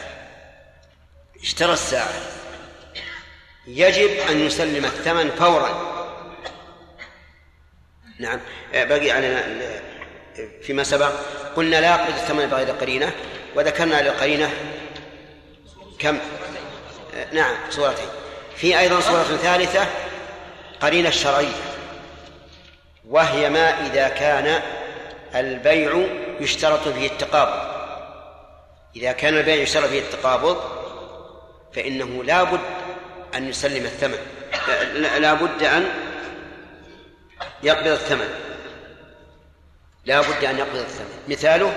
اشترى 1.41 1.73
الساعة. 1.73 2.13
يجب 3.67 4.09
أن 4.29 4.39
يسلم 4.39 4.85
الثمن 4.85 5.31
فورا. 5.31 5.91
نعم. 8.19 8.39
بقي 8.73 9.11
علينا 9.11 9.43
فيما 10.61 10.83
سبق 10.83 11.11
قلنا 11.55 11.81
لا 11.81 11.89
يقبض 11.89 12.13
الثمن 12.13 12.45
بغير 12.45 12.71
قرينة 12.71 13.11
وذكرنا 13.55 14.01
للقرينة 14.01 14.51
كم؟ 15.99 16.19
نعم 17.31 17.55
صورتين. 17.69 18.07
في 18.55 18.79
أيضا 18.79 18.99
صورة 18.99 19.23
ثالثة 19.23 19.87
قرينة 20.81 21.09
الشرعية 21.09 21.61
وهي 23.09 23.49
ما 23.49 23.87
إذا 23.87 24.07
كان 24.07 24.61
البيع 25.35 26.07
يشترط 26.39 26.87
فيه 26.87 27.07
التقابض. 27.07 27.71
إذا 28.95 29.11
كان 29.11 29.37
البيع 29.37 29.55
يشترط 29.55 29.85
فيه 29.85 29.99
التقابض 29.99 30.57
فإنه 31.73 32.23
لا 32.23 32.43
بد 32.43 32.59
أن 33.35 33.49
يسلم 33.49 33.85
الثمن. 33.85 34.17
لا 35.19 35.33
بد 35.33 35.63
أن 35.63 35.89
يقبض 37.63 37.87
الثمن. 37.87 38.50
لا 40.05 40.21
بد 40.21 40.43
أن 40.45 40.57
يقبض 40.57 40.75
الثمن. 40.75 41.19
مثاله 41.27 41.73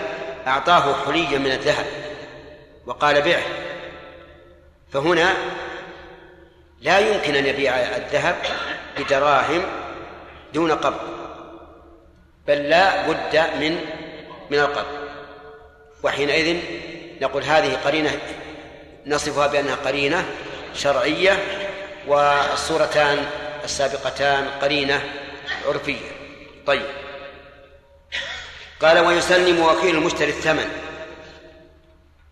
أعطاه 0.47 1.05
حليا 1.07 1.39
من 1.39 1.53
الذهب 1.53 1.87
وقال 2.87 3.23
بعه 3.23 3.43
فهنا 4.93 5.35
لا 6.81 6.99
يمكن 6.99 7.35
أن 7.35 7.47
يبيع 7.47 7.75
الذهب 7.77 8.37
بدراهم 8.99 9.63
دون 10.55 10.73
قبض 10.73 11.15
بل 12.47 12.69
لا 12.71 13.09
بد 13.09 13.37
من 13.61 13.79
من 14.51 14.59
القبض. 14.59 15.05
وحينئذ 16.03 16.61
نقول 17.21 17.43
هذه 17.43 17.75
قرينة 17.85 18.19
نصفها 19.07 19.47
بأنها 19.47 19.75
قرينة 19.75 20.25
شرعية 20.75 21.39
والصورتان 22.07 23.27
السابقتان 23.65 24.49
قرينة 24.63 25.01
عرفية. 25.69 26.11
طيب. 26.67 27.04
قال 28.83 28.99
ويسلم 28.99 29.61
وكيل 29.61 29.97
المشتري 29.97 30.31
الثمن. 30.31 30.69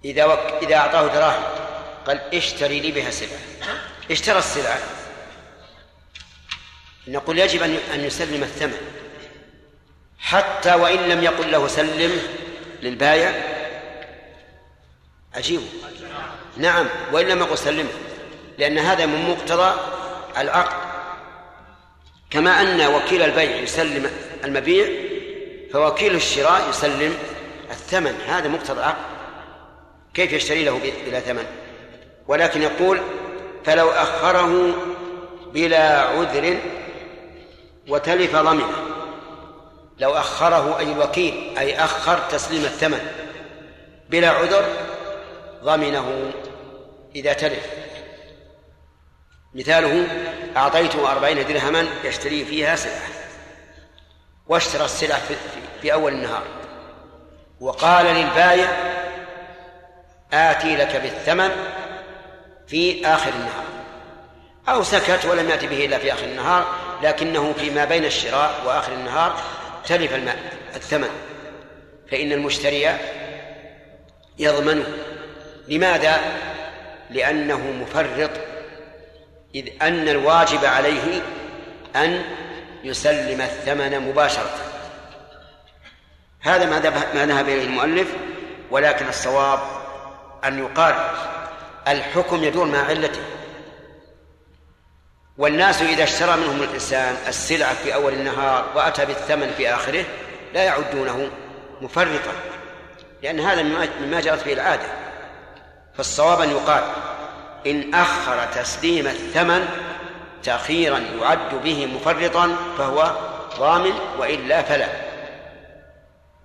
إذا 0.05 0.25
وك... 0.25 0.39
إذا 0.63 0.77
أعطاه 0.77 1.07
دراهم 1.07 1.43
قال 2.07 2.21
اشتري 2.35 2.81
لي 2.81 2.93
بها 2.93 3.11
سلعة. 3.11 3.39
اشترى 4.11 4.39
السلعة. 4.39 4.79
نقول 7.09 7.39
يجب 7.39 7.63
أن 7.63 7.79
أن 7.95 8.05
يسلم 8.05 8.43
الثمن. 8.43 8.79
حتى 10.19 10.75
وإن 10.75 10.99
لم 10.99 11.25
يقل 11.25 11.53
له 11.53 11.69
سلم 11.69 12.23
للبايع 12.83 13.33
عجيب 15.35 15.61
نعم 16.57 16.87
وإن 17.13 17.29
لم 17.29 17.39
يقل 17.39 17.59
سلمه 17.59 17.91
لأن 18.59 18.79
هذا 18.79 19.07
من 19.07 19.31
مقتضى 19.31 19.81
العقد. 20.39 20.83
كما 22.31 22.61
أن 22.61 22.81
وكيل 22.81 23.23
البيع 23.23 23.57
يسلم 23.57 24.11
المبيع 24.45 25.12
فوكيل 25.73 26.15
الشراء 26.15 26.69
يسلم 26.71 27.15
الثمن. 27.71 28.21
هذا 28.27 28.49
مقتضى 28.49 28.79
العقد 28.81 29.05
كيف 30.15 30.33
يشتري 30.33 30.65
له 30.65 30.81
بلا 31.07 31.21
ثمن. 31.21 31.47
ولكن 32.29 32.63
يقول 32.63 33.01
فلو 33.65 33.91
أخره 33.91 34.75
بلا 35.53 36.01
عذر 36.01 36.59
وتلف 37.89 38.37
ضمنه. 38.37 38.73
لو 39.99 40.13
أخره 40.13 40.79
أي 40.79 40.93
الوكيل 40.93 41.59
أي 41.59 41.85
أخر 41.85 42.19
تسليم 42.19 42.65
الثمن 42.65 43.01
بلا 44.11 44.31
عذر 44.31 44.65
ضمنه 45.65 46.33
إذا 47.15 47.33
تلف. 47.33 47.67
مثاله 49.55 50.07
أعطيته 50.57 51.13
أربعين 51.13 51.47
درهما 51.47 51.87
يشتري 52.05 52.45
فيها 52.45 52.77
سلعة. 52.77 53.22
واشترى 54.49 54.85
السلعة 54.85 55.21
في, 55.21 55.35
في 55.83 55.93
أول 55.93 56.13
النهار. 56.13 56.43
وقال 57.61 58.07
للبايع 58.07 58.69
آتي 60.33 60.77
لك 60.77 60.97
بالثمن 60.97 61.51
في 62.67 63.07
آخر 63.07 63.31
النهار. 63.31 63.65
أو 64.69 64.83
سكت 64.83 65.25
ولم 65.25 65.51
يأتي 65.51 65.67
به 65.67 65.85
إلا 65.85 65.99
في 65.99 66.13
آخر 66.13 66.25
النهار 66.25 66.67
لكنه 67.03 67.53
فيما 67.53 67.85
بين 67.85 68.05
الشراء 68.05 68.63
وآخر 68.67 68.93
النهار 68.93 69.41
تلف 69.87 70.15
الماء 70.15 70.39
الثمن. 70.75 71.11
فإن 72.11 72.33
المشتري 72.33 72.99
يضمنه 74.39 74.85
لماذا؟ 75.69 76.21
لأنه 77.11 77.71
مفرط 77.71 78.31
إذ 79.55 79.69
أن 79.83 80.09
الواجب 80.09 80.65
عليه 80.65 81.23
أن 81.97 82.23
يسلم 82.85 83.41
الثمن 83.41 84.01
مباشرة. 84.01 84.51
هذا 86.41 86.67
ما 87.15 87.27
ذهب 87.27 87.49
إليه 87.49 87.65
المؤلف 87.65 88.09
ولكن 88.71 89.09
الصواب 89.09 89.59
أن 90.45 90.59
يقال 90.59 90.95
الحكم 91.89 92.45
يدور 92.45 92.67
مع 92.67 92.79
علته. 92.79 93.21
والناس 95.39 95.83
إذا 95.83 96.05
اشترى 96.05 96.37
منهم 96.37 96.63
الإنسان 96.63 97.17
السلعة 97.29 97.75
في 97.75 97.95
أول 97.95 98.13
النهار 98.13 98.65
وأتى 98.75 99.07
بالثمن 99.07 99.55
في 99.57 99.75
آخره 99.75 100.05
لا 100.55 100.63
يعدونه 100.63 101.31
مفرطا 101.81 102.33
لأن 103.23 103.41
هذا 103.41 103.63
مما 104.01 104.21
جرت 104.21 104.45
به 104.45 104.53
العادة. 104.53 104.87
فالصواب 105.97 106.41
أن 106.41 106.51
يقال 106.51 106.83
إن 107.67 107.95
أخر 107.95 108.47
تسليم 108.63 109.07
الثمن 109.07 109.69
تأخيرا 110.45 110.99
يعد 110.99 111.55
به 111.65 111.87
مفرطا 111.87 112.57
فهو 112.79 113.17
ضامن 113.59 113.93
وإلا 114.19 114.63
فلا. 114.63 114.89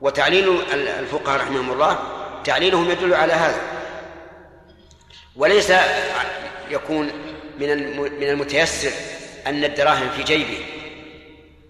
وتعليل 0.01 0.61
الفقهاء 0.73 1.39
رحمهم 1.39 1.71
الله 1.71 1.99
تعليلهم 2.43 2.91
يدل 2.91 3.13
على 3.13 3.33
هذا. 3.33 3.61
وليس 5.35 5.73
يكون 6.69 7.11
من 7.59 7.97
من 8.19 8.29
المتيسر 8.29 8.91
أن 9.47 9.63
الدراهم 9.63 10.09
في 10.09 10.23
جيبه 10.23 10.65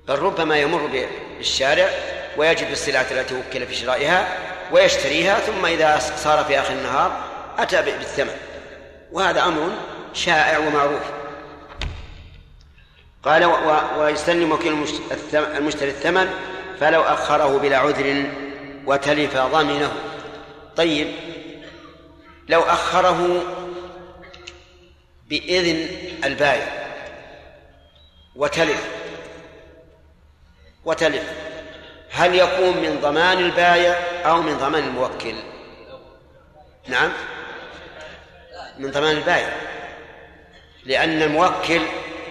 بل 0.08 0.20
ربما 0.20 0.58
يمر 0.58 1.08
بالشارع 1.38 1.90
ويجد 2.38 2.68
السلعة 2.68 3.06
التي 3.12 3.36
وكل 3.36 3.66
في 3.68 3.76
شرائها 3.76 4.28
ويشتريها 4.72 5.40
ثم 5.40 5.66
إذا 5.66 6.00
صار 6.00 6.44
في 6.44 6.60
آخر 6.60 6.74
النهار 6.74 7.24
أتى 7.58 7.82
بالثمن. 7.82 8.38
وهذا 9.12 9.44
أمر 9.44 9.70
شائع 10.14 10.58
ومعروف. 10.58 11.02
قال 13.28 13.46
ويسلم 14.00 14.52
وكيل 14.52 14.86
المشتري 15.34 15.90
الثمن 15.90 16.30
فلو 16.80 17.02
أخره 17.02 17.58
بلا 17.58 17.78
عذر 17.78 18.26
وتلف 18.86 19.38
ضمنه. 19.38 19.92
طيب 20.76 21.08
لو 22.50 22.62
أخره 22.62 23.44
بإذن 25.30 25.88
البائع 26.24 26.88
وتلف 28.36 28.88
وتلف 30.86 31.34
هل 32.12 32.36
يكون 32.36 32.78
من 32.78 33.00
ضمان 33.02 33.38
البائع 33.38 34.00
أو 34.26 34.42
من 34.42 34.58
ضمان 34.58 34.84
الموكل؟ 34.84 35.36
نعم. 36.88 37.12
من 38.78 38.92
ضمان 38.92 39.18
البائع 39.18 39.56
لأن 40.86 41.22
الموكل 41.22 41.82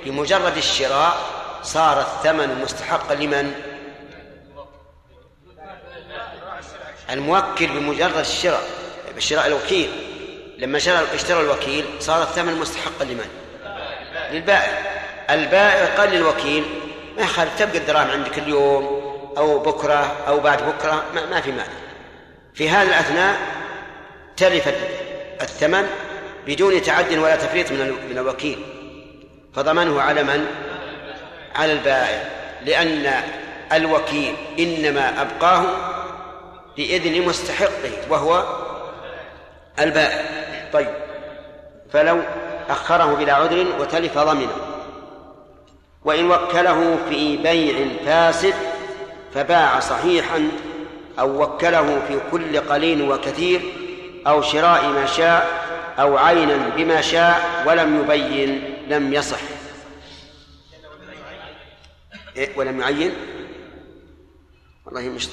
بمجرد 0.07 0.57
الشراء 0.57 1.17
صار 1.63 2.01
الثمن 2.01 2.61
مستحقا 2.63 3.15
لمن؟ 3.15 3.55
الموكل 7.11 7.67
بمجرد 7.67 8.17
الشراء 8.17 8.63
بشراء 9.17 9.47
الوكيل 9.47 9.91
لما 10.59 10.79
اشترى 11.15 11.41
الوكيل 11.41 11.85
صار 12.01 12.23
الثمن 12.23 12.55
مستحقا 12.55 13.05
لمن؟ 13.05 13.29
للبائع 14.33 14.83
البائع 15.31 15.97
قال 15.97 16.11
للوكيل 16.11 16.65
ما 17.17 17.23
يخالف 17.23 17.59
تبقى 17.59 17.79
الدراهم 17.79 18.11
عندك 18.11 18.39
اليوم 18.39 18.85
أو 19.39 19.59
بكرة 19.59 20.17
أو 20.29 20.41
بعد 20.41 20.63
بكرة 20.63 21.05
ما, 21.15 21.27
ما 21.27 21.41
في 21.41 21.51
مانع 21.51 21.67
في 22.55 22.71
هذا 22.71 22.89
الأثناء 22.89 23.37
تلف 24.37 24.69
الثمن 25.43 25.87
بدون 26.47 26.83
تعد 26.83 27.13
ولا 27.13 27.37
تفريط 27.37 27.73
من 27.73 27.95
من 28.11 28.19
الوكيل 28.19 28.76
فضمنه 29.57 30.01
على 30.01 30.23
من؟ 30.23 30.47
على 31.55 31.73
البائع. 31.73 32.25
لأن 32.65 33.13
الوكيل 33.73 34.35
إنما 34.59 35.23
أبقاه 35.23 35.65
بإذن 36.77 37.29
مستحقه 37.29 37.93
وهو 38.11 38.45
البائع. 39.81 40.25
طيب. 40.73 40.89
فلو 41.93 42.21
أخره 42.71 43.15
بلا 43.15 43.35
عذر 43.35 43.67
وتلف 43.81 44.19
ضمنه. 44.19 44.57
وإن 46.05 46.31
وكله 46.31 46.99
في 47.09 47.37
بيع 47.37 47.87
فاسد 48.07 48.55
فباع 49.35 49.81
صحيحا 49.81 50.49
أو 51.19 51.43
وكله 51.43 52.01
في 52.09 52.19
كل 52.33 52.61
قليل 52.61 53.11
وكثير 53.11 53.61
أو 54.27 54.43
شراء 54.43 54.87
ما 54.87 55.07
شاء 55.07 55.49
أو 55.99 56.19
عينا 56.19 56.59
بما 56.77 57.01
شاء 57.01 57.65
ولم 57.67 58.01
يبين 58.01 58.76
لم 58.89 59.15
يصح. 59.15 59.41
إيه 62.37 62.57
ولم 62.57 62.81
يعين؟ 62.81 63.13
والله 64.87 65.01
مش 65.01 65.29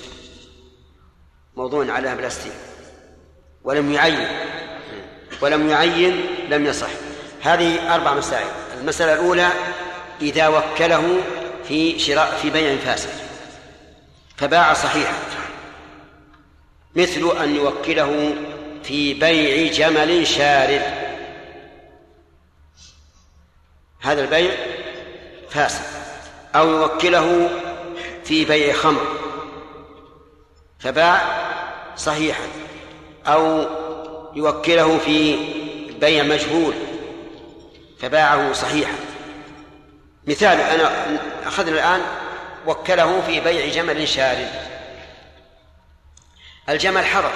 موضوع 1.56 1.92
عليها 1.92 2.16
بلاستيك. 2.16 2.54
ولم 3.64 3.92
يعين. 3.94 4.28
ولم 5.42 5.70
يعين 5.70 6.26
لم 6.50 6.66
يصح. 6.66 6.90
هذه 7.42 7.96
أربع 7.96 8.14
مسائل. 8.14 8.48
المسألة 8.82 9.14
الأولى 9.14 9.50
إذا 10.22 10.48
وكله 10.48 11.22
في 11.68 12.00
شراء 12.00 12.38
في 12.42 12.50
بيع 12.50 12.76
فاسد 12.76 13.10
فباع 14.38 14.74
صحيحا. 14.74 15.14
مثل 16.96 17.38
أن 17.44 17.56
يوكله 17.56 18.36
في 18.84 19.14
بيع 19.14 19.72
جمل 19.72 20.28
شارد 20.28 21.03
هذا 24.04 24.22
البيع 24.22 24.52
فاسد 25.50 25.86
أو 26.56 26.70
يوكله 26.70 27.50
في 28.24 28.46
بيع 28.46 28.74
خمر 28.74 29.08
فباع 30.80 31.22
صحيحا 31.98 32.48
أو 33.28 33.66
يوكله 34.36 34.98
في 34.98 35.38
بيع 36.00 36.24
مجهول 36.24 36.74
فباعه 38.00 38.54
صحيحا. 38.54 38.96
مثال 40.28 40.60
أنا 40.62 41.18
أخذنا 41.46 41.72
الآن 41.72 42.02
وكله 42.68 43.22
في 43.22 43.40
بيع 43.40 43.68
جمل 43.68 44.08
شارد. 44.08 44.52
الجمل 46.70 47.06
حضر 47.06 47.32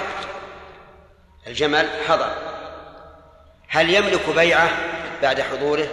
الجمل 1.46 1.88
حضر. 2.08 2.32
هل 3.68 3.94
يملك 3.94 4.30
بيعه 4.36 4.70
بعد 5.22 5.40
حضوره؟ 5.40 5.88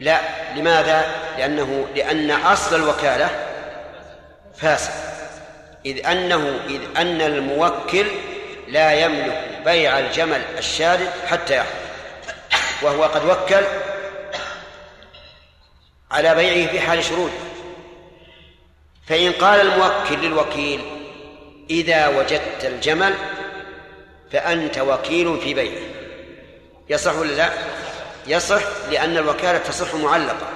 لا 0.00 0.20
لماذا؟ 0.56 1.06
لأنه 1.38 1.86
لأن 1.94 2.30
أصل 2.30 2.76
الوكالة 2.76 3.30
فاسد. 4.56 4.92
إذ 5.86 6.06
أنه 6.06 6.60
إذ 6.68 6.80
أن 6.96 7.20
الموكل 7.20 8.06
لا 8.68 8.92
يملك 8.92 9.48
بيع 9.64 9.98
الجمل 9.98 10.42
الشارد 10.58 11.10
حتى 11.26 11.56
يحضر 11.56 11.86
وهو 12.82 13.04
قد 13.04 13.24
وكل 13.24 13.64
على 16.10 16.34
بيعه 16.34 16.70
في 16.70 16.80
حال 16.80 17.04
شروطه 17.04 17.32
فإن 19.06 19.32
قال 19.32 19.60
الموكل 19.60 20.26
للوكيل 20.26 20.80
إذا 21.70 22.08
وجدت 22.08 22.64
الجمل 22.64 23.14
فأنت 24.32 24.78
وكيل 24.78 25.40
في 25.40 25.54
بيعه. 25.54 25.82
يصح 26.88 27.14
ولا 27.14 27.32
لا؟ 27.32 27.50
يصح 28.26 28.62
لأن 28.90 29.16
الوكالة 29.16 29.58
تصح 29.58 29.94
معلقة. 29.94 30.48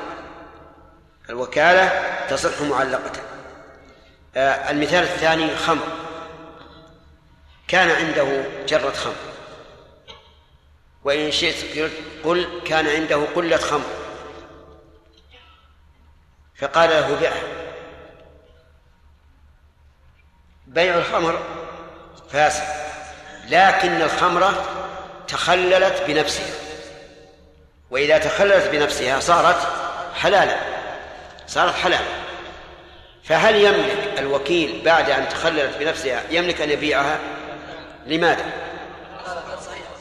الوكالة 1.31 1.89
تصح 2.27 2.61
معلقة. 2.63 3.13
آه، 4.37 4.71
المثال 4.71 5.03
الثاني 5.03 5.57
خمر. 5.57 5.87
كان 7.69 7.91
عنده 7.91 8.45
جرة 8.67 8.91
خمر. 8.93 9.15
وإن 11.05 11.31
شئت 11.31 11.91
قل 12.25 12.63
كان 12.67 12.87
عنده 12.87 13.27
قلة 13.35 13.57
خمر. 13.57 13.91
فقال 16.57 16.91
له 16.91 17.19
بيعها 17.21 17.43
بيع 20.67 20.99
الخمر 20.99 21.43
فاسد 22.31 22.63
لكن 23.49 24.03
الخمرة 24.03 24.65
تخللت 25.29 26.03
بنفسها. 26.07 26.70
وإذا 27.91 28.19
تخللت 28.19 28.69
بنفسها 28.69 29.21
صارت 29.21 29.69
حلالا 30.15 30.57
صارت 31.47 31.75
حلالا 31.75 32.21
فهل 33.25 33.57
يملك 33.57 34.19
الوكيل 34.19 34.83
بعد 34.85 35.11
أن 35.11 35.29
تخللت 35.29 35.77
بنفسها 35.79 36.23
يملك 36.31 36.61
أن 36.61 36.71
يبيعها؟ 36.71 37.19
لماذا؟ 38.07 38.45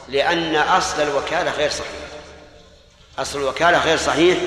لأن 0.08 0.56
أصل 0.56 1.02
الوكالة 1.02 1.52
غير 1.52 1.70
صحيح. 1.70 1.90
أصل 3.20 3.40
الوكالة 3.40 3.78
غير 3.78 3.98
صحيح 3.98 4.38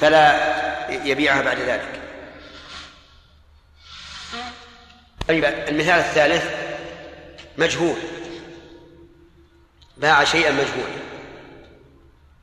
فلا 0.00 0.54
يبيعها 0.88 1.42
بعد 1.42 1.58
ذلك. 1.58 2.00
طيب 5.28 5.44
المثال 5.44 5.98
الثالث 5.98 6.44
مجهول. 7.58 7.96
باع 9.96 10.24
شيئا 10.24 10.50
مجهولا. 10.50 11.00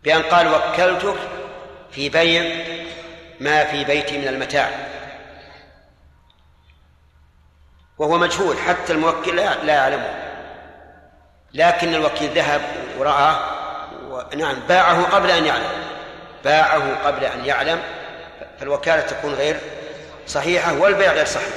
بأن 0.08 0.22
قال 0.22 0.48
وكلتك 0.48 1.16
في 1.92 2.10
بيع 2.10 2.66
ما 3.40 3.64
في 3.64 3.84
بيتي 3.84 4.18
من 4.18 4.28
المتاع. 4.28 4.70
وهو 7.98 8.18
مجهول 8.18 8.58
حتى 8.58 8.94
الموكل 8.94 9.36
لا 9.36 9.74
يعلمه. 9.74 10.16
لكن 11.54 11.94
الوكيل 11.94 12.30
ذهب 12.30 12.62
ورآه 12.98 13.40
نعم 14.36 14.56
باعه 14.70 15.04
قبل 15.04 15.32
أن 15.32 15.46
يعلم. 15.46 15.70
باعه 16.44 17.06
قبل 17.06 17.24
أن 17.24 17.46
يعلم 17.46 17.82
فالوكالة 18.60 19.02
تكون 19.02 19.34
غير 19.34 19.60
صحيحة 20.28 20.74
والبيع 20.74 21.14
غير 21.14 21.26
صحيح. 21.26 21.54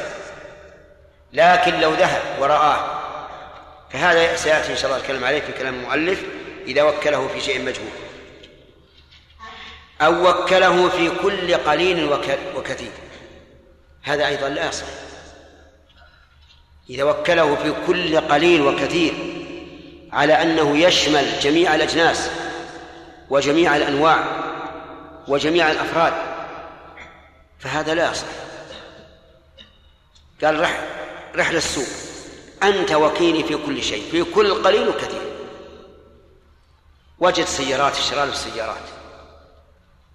لكن 1.32 1.80
لو 1.80 1.94
ذهب 1.94 2.22
ورآه 2.40 3.00
فهذا 3.90 4.36
سيأتي 4.36 4.72
إن 4.72 4.76
شاء 4.76 4.90
الله 4.90 5.02
الكلام 5.02 5.24
عليه 5.24 5.40
في 5.40 5.52
كلام 5.52 5.74
المؤلف 5.74 6.22
إذا 6.66 6.82
وكله 6.82 7.28
في 7.28 7.40
شيء 7.40 7.60
مجهول. 7.60 8.09
أو 10.00 10.30
وكله 10.30 10.88
في 10.88 11.10
كل 11.10 11.54
قليل 11.54 12.12
وكثير. 12.56 12.92
هذا 14.02 14.26
أيضا 14.26 14.48
لا 14.48 14.68
يصح. 14.68 14.86
إذا 16.90 17.04
وكله 17.04 17.54
في 17.54 17.74
كل 17.86 18.20
قليل 18.20 18.62
وكثير 18.62 19.14
على 20.12 20.42
أنه 20.42 20.78
يشمل 20.78 21.40
جميع 21.40 21.74
الأجناس 21.74 22.30
وجميع 23.30 23.76
الأنواع 23.76 24.24
وجميع 25.28 25.70
الأفراد 25.70 26.12
فهذا 27.58 27.94
لا 27.94 28.10
يصح. 28.10 28.26
قال 30.44 30.60
رح 30.60 30.80
رحل 31.36 31.56
السوق. 31.56 31.88
أنت 32.62 32.92
وكيلي 32.92 33.44
في 33.44 33.56
كل 33.56 33.82
شيء 33.82 34.10
في 34.10 34.24
كل 34.24 34.54
قليل 34.54 34.88
وكثير. 34.88 35.22
وجد 37.18 37.44
سيارات 37.44 37.92
اشترى 37.92 38.26
له 38.26 38.34
سيارات. 38.34 38.99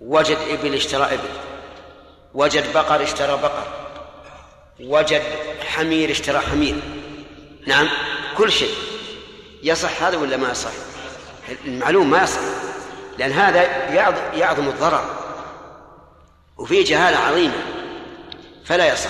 وجد 0.02 0.38
إبل 0.50 0.74
اشترى 0.74 1.04
إبل 1.04 1.30
وجد 2.34 2.74
بقر 2.74 3.04
اشترى 3.04 3.38
بقر 3.38 3.68
وجد 4.80 5.24
حمير 5.66 6.12
اشترى 6.12 6.40
حمير. 6.40 6.76
نعم 7.68 7.90
كل 8.38 8.52
شيء. 8.52 8.74
يصح 9.64 10.04
هذا 10.04 10.18
ولا 10.18 10.38
ما 10.38 10.52
يصح؟ 10.52 10.72
المعلوم 11.66 12.10
ما 12.10 12.24
يصح 12.24 12.40
لأن 13.18 13.32
هذا 13.32 13.62
يعظم 14.34 14.68
الضرر. 14.68 15.06
وفيه 16.58 16.86
جهالة 16.86 17.18
عظيمة 17.18 17.54
فلا 18.66 18.94
يصح. 18.94 19.10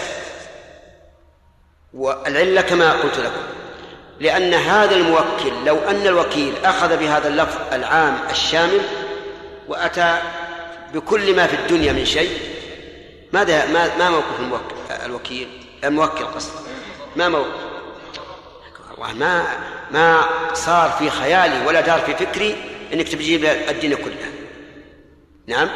والعلة 1.93 2.61
كما 2.61 2.91
قلت 2.91 3.17
لكم 3.17 3.41
لأن 4.19 4.53
هذا 4.53 4.95
الموكل 4.95 5.65
لو 5.65 5.77
أن 5.77 6.07
الوكيل 6.07 6.53
أخذ 6.65 6.97
بهذا 6.97 7.27
اللفظ 7.27 7.73
العام 7.73 8.17
الشامل 8.29 8.81
وأتى 9.67 10.21
بكل 10.93 11.35
ما 11.35 11.47
في 11.47 11.55
الدنيا 11.55 11.93
من 11.93 12.05
شيء. 12.05 12.39
ماذا 13.33 13.65
ما 13.65 13.97
ما 13.97 14.09
موقف 14.09 14.61
الوكيل؟ 15.05 15.47
الموكل 15.83 16.25
قصد 16.25 16.53
ما 17.15 17.29
موقف؟ 17.29 17.65
والله 18.97 19.13
ما 19.13 19.47
ما 19.91 20.25
صار 20.53 20.95
في 20.99 21.09
خيالي 21.09 21.65
ولا 21.67 21.81
دار 21.81 21.99
في 21.99 22.15
فكري 22.25 22.55
إنك 22.93 23.07
تجيب 23.07 23.45
الدنيا 23.45 23.95
كلها 23.95 24.29
نعم؟ 25.47 25.69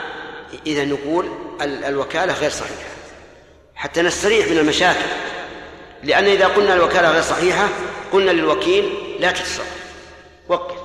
إذا 0.68 0.86
نقول 0.86 1.30
الوكالة 1.62 2.34
غير 2.34 2.50
صحيحة. 2.50 2.90
حتى 3.76 4.02
نستريح 4.02 4.48
من 4.48 4.58
المشاكل. 4.58 5.10
لأن 6.04 6.26
إذا 6.26 6.48
قلنا 6.48 6.74
الوكالة 6.74 7.12
غير 7.12 7.22
صحيحة 7.22 7.68
قلنا 8.14 8.32
للوكيل 8.32 9.18
لا 9.20 9.32
تتصرف. 9.32 9.74
وكل 10.50 10.76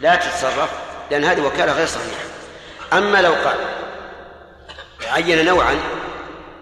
لا 0.00 0.16
تتصرف 0.16 0.70
لأن 1.10 1.24
هذه 1.24 1.40
وكالة 1.40 1.72
غير 1.72 1.86
صحيحة. 1.86 2.35
أما 2.92 3.22
لو 3.22 3.32
قال 3.32 3.56
عين 5.06 5.44
نوعا 5.44 5.80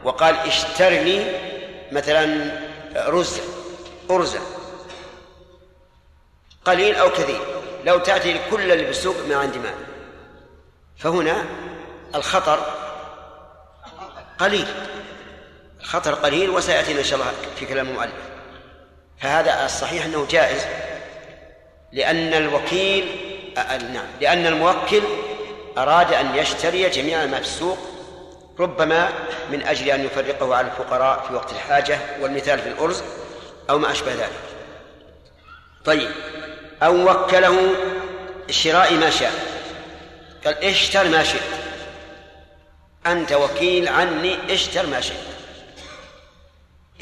وقال 0.05 0.34
اشتر 0.34 0.88
لي 0.88 1.40
مثلا 1.92 2.51
رز 2.96 3.40
أرزا 4.10 4.40
قليل 6.64 6.96
أو 6.96 7.10
كثير 7.10 7.40
لو 7.84 7.98
تأتي 7.98 8.40
كل 8.51 8.72
اللي 8.72 8.84
بالسوق 8.84 9.16
ما 9.28 9.36
عندي 9.36 9.59
مال. 9.59 9.74
فهنا 10.96 11.44
الخطر 12.14 12.59
قليل 14.38 14.66
الخطر 15.80 16.14
قليل 16.14 16.51
وسيأتينا 16.51 16.98
إن 16.98 17.05
شاء 17.05 17.18
الله 17.20 17.32
في 17.56 17.66
كلام 17.66 17.88
المؤلف. 17.88 18.12
فهذا 19.18 19.64
الصحيح 19.64 20.05
أنه 20.05 20.26
جائز 20.30 20.66
لأن 21.92 22.34
الوكيل 22.34 23.05
نعم 23.92 24.06
لأن 24.20 24.46
الموكل 24.46 25.02
أراد 25.78 26.12
أن 26.12 26.34
يشتري 26.34 26.88
جميع 26.88 27.26
ما 27.26 27.36
في 27.36 27.46
السوق 27.46 27.78
ربما 28.59 29.12
من 29.51 29.62
أجل 29.62 29.90
أن 29.90 30.05
يفرقه 30.05 30.55
على 30.55 30.66
الفقراء 30.66 31.24
في 31.28 31.34
وقت 31.34 31.52
الحاجة 31.52 31.98
والمثال 32.20 32.59
في 32.59 32.68
الأرز 32.68 33.02
أو 33.70 33.78
ما 33.78 33.92
أشبه 33.92 34.14
ذلك. 34.14 34.40
طيب 35.84 36.10
أو 36.82 37.10
وكله 37.10 37.74
شراء 38.51 38.94
ما 38.94 39.10
شاء. 39.10 39.32
قال 40.44 40.64
اشتر 40.64 41.09
ما 41.09 41.24
شئت. 41.24 41.42
أنت 43.06 43.32
وكيل 43.32 43.88
عني 43.88 44.55
اشتر 44.55 44.86
ما 44.86 45.01
شئت. 45.01 45.16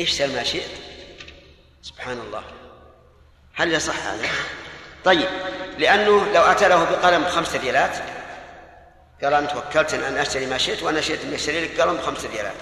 اشتر 0.01 0.27
ما 0.27 0.43
شئت. 0.43 0.71
سبحان 1.83 2.21
الله. 2.27 2.43
هل 3.55 3.73
يصح 3.73 4.07
هذا؟ 4.07 4.29
طيب 5.05 5.29
لأنه 5.79 6.33
لو 6.35 6.43
أتى 6.43 6.69
له 6.69 6.85
بقلم 6.85 7.25
خمسة 7.25 7.61
ريالات 7.61 7.97
قال 9.25 9.35
أنت 9.35 9.57
وكلتني 9.57 10.09
أن 10.09 10.19
أشتري 10.19 10.47
ما 10.47 10.59
شئت 10.59 10.83
وأنا 10.83 11.01
شئت 11.01 11.25
أن 11.25 11.35
أشتري 11.35 11.65
لك 11.65 11.81
قلم 11.81 11.97
بخمسة 11.97 12.29
ريالات. 12.29 12.57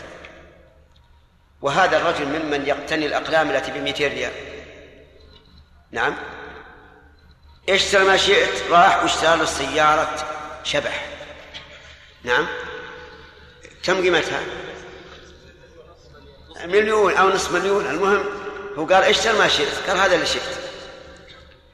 وهذا 1.63 1.97
الرجل 1.97 2.25
ممن 2.25 2.67
يقتني 2.67 3.07
الأقلام 3.07 3.51
التي 3.51 3.71
بمئتين 3.71 4.13
ريال. 4.13 4.33
نعم. 5.91 6.17
اشترى 7.69 8.05
ما 8.05 8.17
شئت؟ 8.17 8.71
راح 8.71 9.03
واشترى 9.03 9.37
له 9.37 9.45
سيارة 9.45 10.27
شبح. 10.65 11.07
نعم. 12.23 12.47
كم 13.83 14.03
قيمتها؟ 14.03 14.41
مليون 16.65 17.15
أو 17.15 17.29
نصف 17.29 17.53
مليون. 17.53 17.87
المهم 17.87 18.25
هو 18.79 18.85
قال 18.85 19.05
اشتر 19.05 19.39
ما 19.39 19.49
شئت؟ 19.49 19.89
قال 19.89 19.99
هذا 19.99 20.15
اللي 20.15 20.27
شئت. 20.27 20.43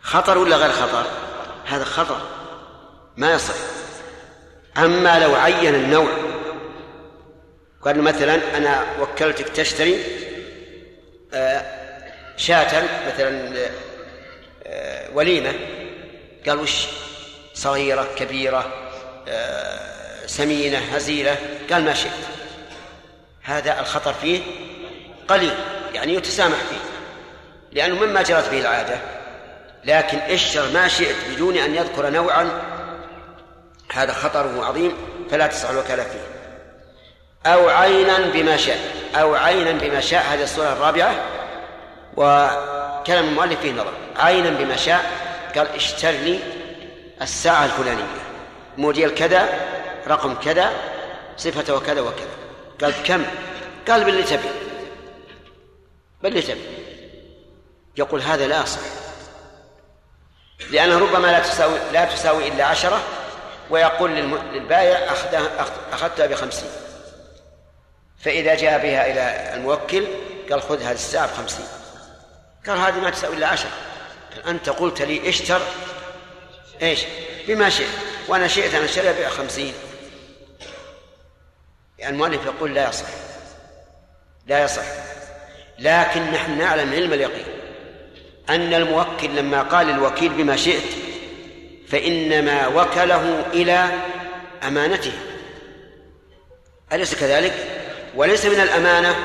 خطر 0.03 0.39
ولا 0.39 0.57
غير 0.57 0.73
خطر؟ 0.73 1.07
هذا 1.67 1.85
خطر. 1.85 2.21
ما 3.17 3.33
يصح. 3.33 3.55
أما 4.79 5.19
لو 5.19 5.35
عين 5.35 5.75
النوع. 5.75 6.09
قال 7.83 8.03
مثلا 8.03 8.57
أنا 8.57 8.85
وكلتك 9.01 9.49
تشتري 9.49 10.05
آه، 11.35 11.63
شاة 12.37 12.83
مثلا 13.07 13.53
آه، 14.67 15.11
وليمة. 15.15 15.53
قال 16.49 16.59
وش؟ 16.59 16.87
صغيرة 17.55 18.09
كبيرة 18.17 18.73
آه، 19.29 20.27
سمينة 20.27 20.79
هزيلة. 20.79 21.37
قال 21.73 21.85
ما 21.85 21.95
شئت. 21.95 22.11
هذا 23.43 23.81
الخطر 23.81 24.13
فيه 24.13 24.41
قليل 25.29 25.55
يعني 25.95 26.15
يتسامح 26.15 26.57
فيه 26.57 26.79
لأنه 27.73 27.95
مما 28.05 28.23
جرت 28.23 28.51
به 28.51 28.61
العادة. 28.61 28.99
لكن 29.85 30.19
اشتر 30.19 30.71
ما 30.71 30.89
شئت 30.89 31.17
بدون 31.33 31.57
أن 31.57 31.75
يذكر 31.75 32.11
نوعا 32.11 32.76
هذا 33.93 34.13
خطره 34.13 34.65
عظيم 34.65 34.93
فلا 35.31 35.47
تصح 35.47 35.71
الوكالة 35.71 36.03
فيه. 36.03 36.37
أو 37.47 37.69
عينا 37.69 38.19
بما 38.19 38.57
شاء. 38.57 38.79
أو 39.15 39.35
عينا 39.35 39.73
بما 39.73 40.01
شاء. 40.01 40.25
هذه 40.25 40.43
الصورة 40.43 40.73
الرابعة. 40.73 41.15
وكلام 42.17 43.29
المؤلف 43.29 43.61
فيه 43.61 43.73
نظر. 43.73 43.93
عينا 44.17 44.51
بما 44.51 44.77
شاء. 44.77 45.11
قال 45.57 45.69
اشتر 45.75 46.11
لي 46.11 46.41
الساعة 47.23 47.65
الفلانية. 47.65 48.05
موديل 48.77 49.11
كذا 49.11 49.49
رقم 50.09 50.35
كذا. 50.35 50.73
صفة 51.37 51.75
وكذا 51.75 52.01
وكذا. 52.01 52.37
قال 52.81 53.03
كم؟ 53.03 53.25
قال 53.89 54.05
باللي 54.05 54.23
تبي. 54.23 54.49
باللي 56.23 56.43
تبي. 56.43 56.61
يقول 57.97 58.23
هذا 58.23 58.47
لا 58.47 58.65
صح 58.65 58.81
لأنه 60.71 60.99
ربما 60.99 61.27
لا 61.27 61.39
تساوي 61.39 61.79
لا 61.93 62.05
تساوي 62.05 62.49
إلا 62.49 62.65
عشرة. 62.65 63.01
ويقول 63.71 64.11
للبائع 64.11 65.13
أخذتها 65.93 66.27
بخمسين. 66.27 66.69
فإذا 68.19 68.55
جاء 68.55 68.83
بها 68.83 69.13
إلى 69.13 69.55
الموكل 69.55 70.07
قال 70.51 70.63
خذ 70.63 70.83
هذه 70.83 70.95
الساعة 70.95 71.27
بخمسين. 71.27 71.67
قال 72.67 72.79
هذه 72.79 73.01
ما 73.01 73.11
تساوي 73.11 73.37
إلا 73.37 73.47
عشرة. 73.47 73.71
أنت 74.47 74.69
قلت 74.69 75.03
لي 75.03 75.29
اشتر. 75.29 75.61
إيش؟ 76.83 77.05
بما 77.49 77.71
شئت. 77.71 77.89
وأنا 78.29 78.49
شئت 78.49 78.75
أن 78.75 78.85
أشتريها 78.85 79.29
بخمسين 79.29 79.75
يعني 81.99 82.15
المؤلف 82.15 82.47
يقول 82.47 82.75
لا 82.75 82.89
يصح. 82.89 83.09
لا 84.47 84.65
يصح. 84.65 84.85
لكن 85.79 86.21
نحن 86.21 86.59
نعلم 86.59 86.93
علم 86.93 87.13
اليقين 87.13 87.47
أن 88.51 88.75
الموكل 88.75 89.37
لما 89.37 89.63
قال 89.63 89.91
الوكيل 89.91 90.29
بما 90.29 90.57
شئت 90.57 90.83
فإنما 91.89 92.67
وكله 92.67 93.45
إلى 93.53 93.89
أمانته. 94.63 95.13
أليس 96.93 97.15
كذلك؟ 97.15 97.55
وليس 98.15 98.47
من 98.47 98.61
الأمانة 98.61 99.17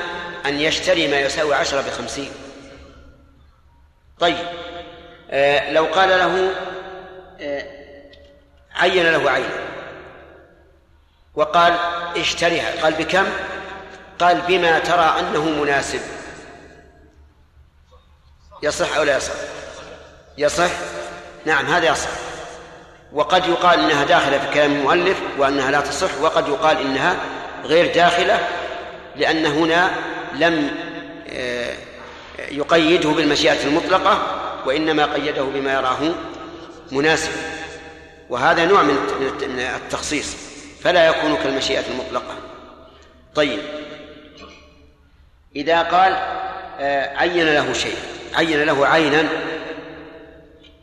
أن 0.46 0.60
يشتري 0.60 1.08
ما 1.08 1.20
يساوي 1.20 1.54
عشرة 1.54 1.80
بخمسين. 1.80 2.30
طيب 4.18 4.46
آه 5.30 5.72
لو 5.72 5.84
قال 5.84 6.08
له 6.08 6.54
آه 7.40 7.66
عين 8.74 9.12
له 9.12 9.30
عين 9.30 9.50
وقال 11.34 11.72
اشتريها 12.16 12.82
قال 12.82 12.92
بكم؟ 12.92 13.26
قال 14.18 14.40
بما 14.40 14.78
ترى 14.78 15.20
أنه 15.20 15.44
مناسب. 15.44 16.00
يصح 18.62 18.96
أو 18.96 19.02
لا 19.02 19.16
يصح؟ 19.16 19.34
يصح؟ 20.38 20.70
نعم 21.46 21.66
هذا 21.66 21.88
يصح. 21.88 22.31
وقد 23.14 23.46
يقال 23.46 23.80
إنها 23.80 24.04
داخلة 24.04 24.38
في 24.38 24.54
كلام 24.54 24.72
المؤلف 24.72 25.16
وأنها 25.38 25.70
لا 25.70 25.80
تصح 25.80 26.20
وقد 26.20 26.48
يقال 26.48 26.80
إنها 26.80 27.16
غير 27.64 27.94
داخلة 27.94 28.48
لأن 29.16 29.46
هنا 29.46 29.90
لم 30.34 30.70
آه، 31.28 31.74
يقيده 32.50 33.08
بالمشيئة 33.08 33.64
المطلقة 33.64 34.18
وإنما 34.66 35.04
قيده 35.04 35.42
بما 35.42 35.72
يراه 35.72 36.14
مناسب. 36.92 37.32
وهذا 38.30 38.64
نوع 38.64 38.82
من 38.82 38.96
التخصيص 39.58 40.36
فلا 40.82 41.06
يكون 41.06 41.36
كالمشيئة 41.36 41.84
المطلقة. 41.90 42.34
طيب. 43.34 43.58
إذا 45.56 45.82
قال 45.82 46.12
آه، 46.80 47.16
عين 47.16 47.46
له 47.46 47.72
شيء 47.72 47.96
عين 48.34 48.62
له 48.62 48.86
عينا 48.86 49.28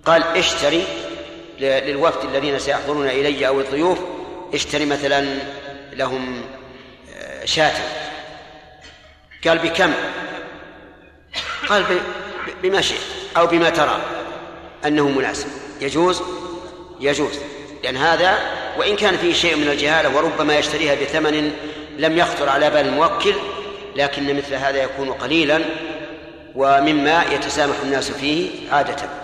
قال 0.05 0.23
اشتري 0.23 0.83
للوفد 1.59 2.29
الذين 2.29 2.59
سيحضرون 2.59 3.07
إلي 3.07 3.47
أو 3.47 3.59
الضيوف 3.61 3.99
اشتري 4.53 4.85
مثلا 4.85 5.25
لهم 5.93 6.41
آه، 7.15 7.45
شاة. 7.45 7.73
قال 9.47 9.57
بكم؟ 9.57 9.93
قال 11.69 11.85
بما 12.63 12.81
شئت 12.81 13.01
أو 13.37 13.47
بما 13.47 13.69
ترى. 13.69 14.01
أنه 14.85 15.09
مناسب. 15.09 15.47
يجوز؟ 15.81 16.21
يجوز. 16.99 17.39
لأن 17.83 17.97
هذا 17.97 18.37
وإن 18.77 18.95
كان 18.95 19.17
فيه 19.17 19.33
شيء 19.33 19.55
من 19.55 19.67
الجهالة 19.67 20.17
وربما 20.17 20.57
يشتريها 20.57 20.95
بثمن 20.95 21.51
لم 21.97 22.17
يخطر 22.17 22.49
على 22.49 22.69
بال 22.69 22.87
الموكل 22.87 23.33
لكن 23.95 24.37
مثل 24.37 24.53
هذا 24.55 24.83
يكون 24.83 25.11
قليلا 25.11 25.61
ومما 26.55 27.23
يتسامح 27.31 27.75
الناس 27.83 28.11
فيه 28.11 28.49
عادة. 28.71 29.18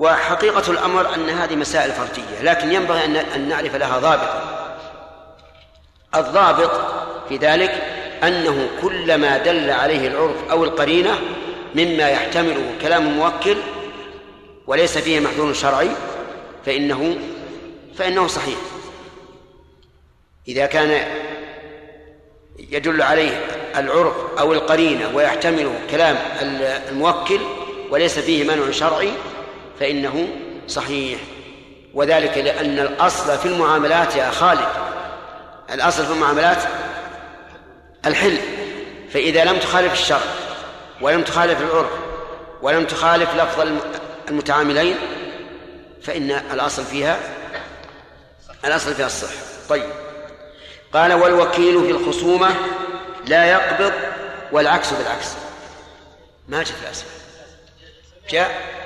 وحقيقة 0.00 0.70
الأمر 0.70 1.14
أن 1.14 1.30
هذه 1.30 1.56
مسائل 1.56 1.92
فردية 1.92 2.42
لكن 2.42 2.72
ينبغي 2.72 3.04
أن 3.04 3.48
نعرف 3.48 3.76
لها 3.76 3.98
ضابطا 3.98 4.42
الضابط 6.14 6.70
في 7.28 7.36
ذلك 7.36 7.70
أنه 8.22 8.68
كلما 8.82 9.38
دل 9.38 9.70
عليه 9.70 10.08
العرف 10.08 10.50
أو 10.50 10.64
القرينة 10.64 11.18
مما 11.74 12.08
يحتمله 12.08 12.74
كلام 12.82 13.06
الموكل 13.06 13.56
وليس 14.66 14.98
فيه 14.98 15.20
محذور 15.20 15.52
شرعي 15.52 15.90
فإنه 16.66 17.16
فإنه 17.98 18.26
صحيح. 18.26 18.58
إذا 20.48 20.66
كان 20.66 21.06
يدل 22.58 23.02
عليه 23.02 23.46
العرف 23.76 24.14
أو 24.38 24.52
القرينة 24.52 25.10
ويحتمل 25.14 25.70
كلام 25.90 26.16
الموكل 26.42 27.40
وليس 27.90 28.18
فيه 28.18 28.44
منع 28.44 28.70
شرعي 28.70 29.12
فإنه 29.80 30.28
صحيح. 30.68 31.20
وذلك 31.94 32.38
لأن 32.38 32.78
الأصل 32.78 33.38
في 33.38 33.46
المعاملات 33.46 34.16
يا 34.16 34.30
خالد 34.30 34.68
الأصل 35.72 36.06
في 36.06 36.12
المعاملات 36.12 36.62
الحل. 38.06 38.38
فإذا 39.12 39.44
لم 39.44 39.58
تخالف 39.58 39.92
الشرع 39.92 40.20
ولم 41.00 41.22
تخالف 41.22 41.60
العرف 41.60 41.90
ولم 42.62 42.84
تخالف 42.84 43.34
لفظ 43.34 43.68
المتعاملين 44.28 44.96
فإن 46.02 46.30
الأصل 46.30 46.84
فيها 46.84 47.18
الأصل 48.64 48.94
فيها 48.94 49.06
الصح. 49.06 49.30
طيب. 49.68 49.90
قال 50.92 51.12
والوكيل 51.12 51.84
في 51.84 51.90
الخصومة 51.90 52.54
لا 53.26 53.44
يقبض 53.44 53.92
والعكس 54.52 54.92
بالعكس. 54.92 55.28
ما 56.48 56.62
جاء 56.62 56.74
في 56.74 56.82
الأسفل 56.82 57.20
جاء 58.30 58.79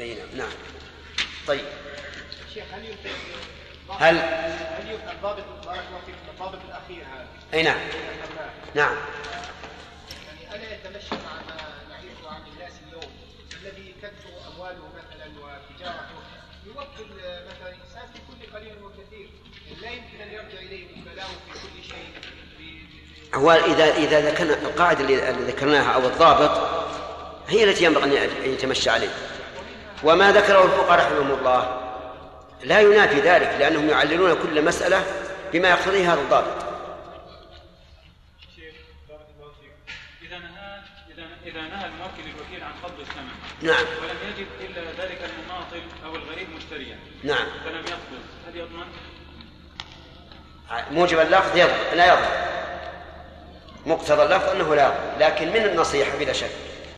اي 0.00 0.14
نعم 0.14 0.28
نعم. 0.36 0.52
طيب. 1.46 1.64
شيخ 2.54 2.64
هل 2.72 2.84
يمكن 2.84 3.10
هل 3.98 4.18
هل 4.18 4.90
يمكن 4.90 5.08
الضابط 5.08 5.44
بارك 5.66 5.84
الله 5.88 6.00
فيك 6.06 6.14
الضابط 6.34 6.58
الأخير؟ 6.68 7.04
هذا 7.04 7.26
اي 7.54 7.62
نعم. 7.62 7.78
نعم. 8.74 8.96
يعني 10.42 10.64
الا 10.64 10.74
يتمشى 10.74 11.14
مع 11.14 11.34
ما 11.34 11.56
نعرفه 11.88 12.34
عن 12.34 12.40
الناس 12.52 12.72
اليوم 12.88 13.12
الذي 13.62 13.94
تكثر 14.02 14.52
أمواله 14.54 14.88
مثلا 14.96 15.26
وتجارته 15.40 16.16
يوكل 16.66 17.12
مثلا 17.20 17.68
إنسان 17.68 18.08
في 18.14 18.18
كل 18.28 18.56
قليل 18.56 18.74
وكثير. 18.82 19.28
لا 19.82 19.90
يمكن 19.90 20.20
أن 20.20 20.32
يرجع 20.32 20.58
إليه 20.58 20.86
وكلاؤه 21.02 21.28
في 21.28 21.52
كل 21.52 21.88
شيء. 21.88 22.36
هو 23.34 23.52
اذا 23.52 23.96
إذا 23.96 24.30
ذكرنا 24.30 24.54
القاعدة 24.54 25.00
اللي 25.00 25.16
ذكرناها 25.52 25.92
أو 25.92 26.06
الضابط 26.06 26.86
هي 27.48 27.64
التي 27.64 27.84
ينبغي 27.84 28.24
أن 28.24 28.52
يتمشى 28.52 28.90
عليه. 28.90 29.35
وما 30.04 30.32
ذكره 30.32 30.64
الفقهاء 30.64 30.98
رحمهم 30.98 31.38
الله. 31.38 31.86
لا 32.64 32.80
ينافي 32.80 33.20
ذلك 33.20 33.56
لأنهم 33.58 33.88
يعللون 33.90 34.36
كل 34.42 34.64
مسألة 34.64 35.04
بما 35.52 35.68
يقتضيه 35.68 36.12
هذا 36.12 36.20
الضابط 36.20 36.66
إذا 40.22 40.38
نهى 40.38 40.80
إذا 41.46 41.60
نهى 41.60 41.86
الموكل 41.86 42.30
الوكيل 42.36 42.64
عن 42.64 42.72
قبض 42.82 43.00
الثمن 43.00 43.28
نعم. 43.62 43.84
ولم 44.02 44.16
يجد 44.28 44.46
إلا 44.60 45.04
ذلك 45.04 45.18
المماطل 45.30 45.82
أو 46.04 46.16
الغريب 46.16 46.50
مشتريا 46.50 46.98
نعم. 47.24 47.46
فلم 47.64 47.84
يقبض 47.86 48.22
هل 48.48 48.56
يضمن؟ 48.56 48.86
موجب 50.90 51.18
اللفظ 51.18 51.56
يضمن. 51.56 51.96
لا 51.96 52.06
يضمن. 52.06 52.28
مقتضى 53.86 54.22
اللفظ 54.22 54.48
أنه 54.48 54.74
لا 54.74 54.86
يضمن. 54.86 55.20
لكن 55.20 55.48
من 55.48 55.64
النصيحة 55.64 56.18
بلا 56.18 56.32
شك؟ 56.32 56.50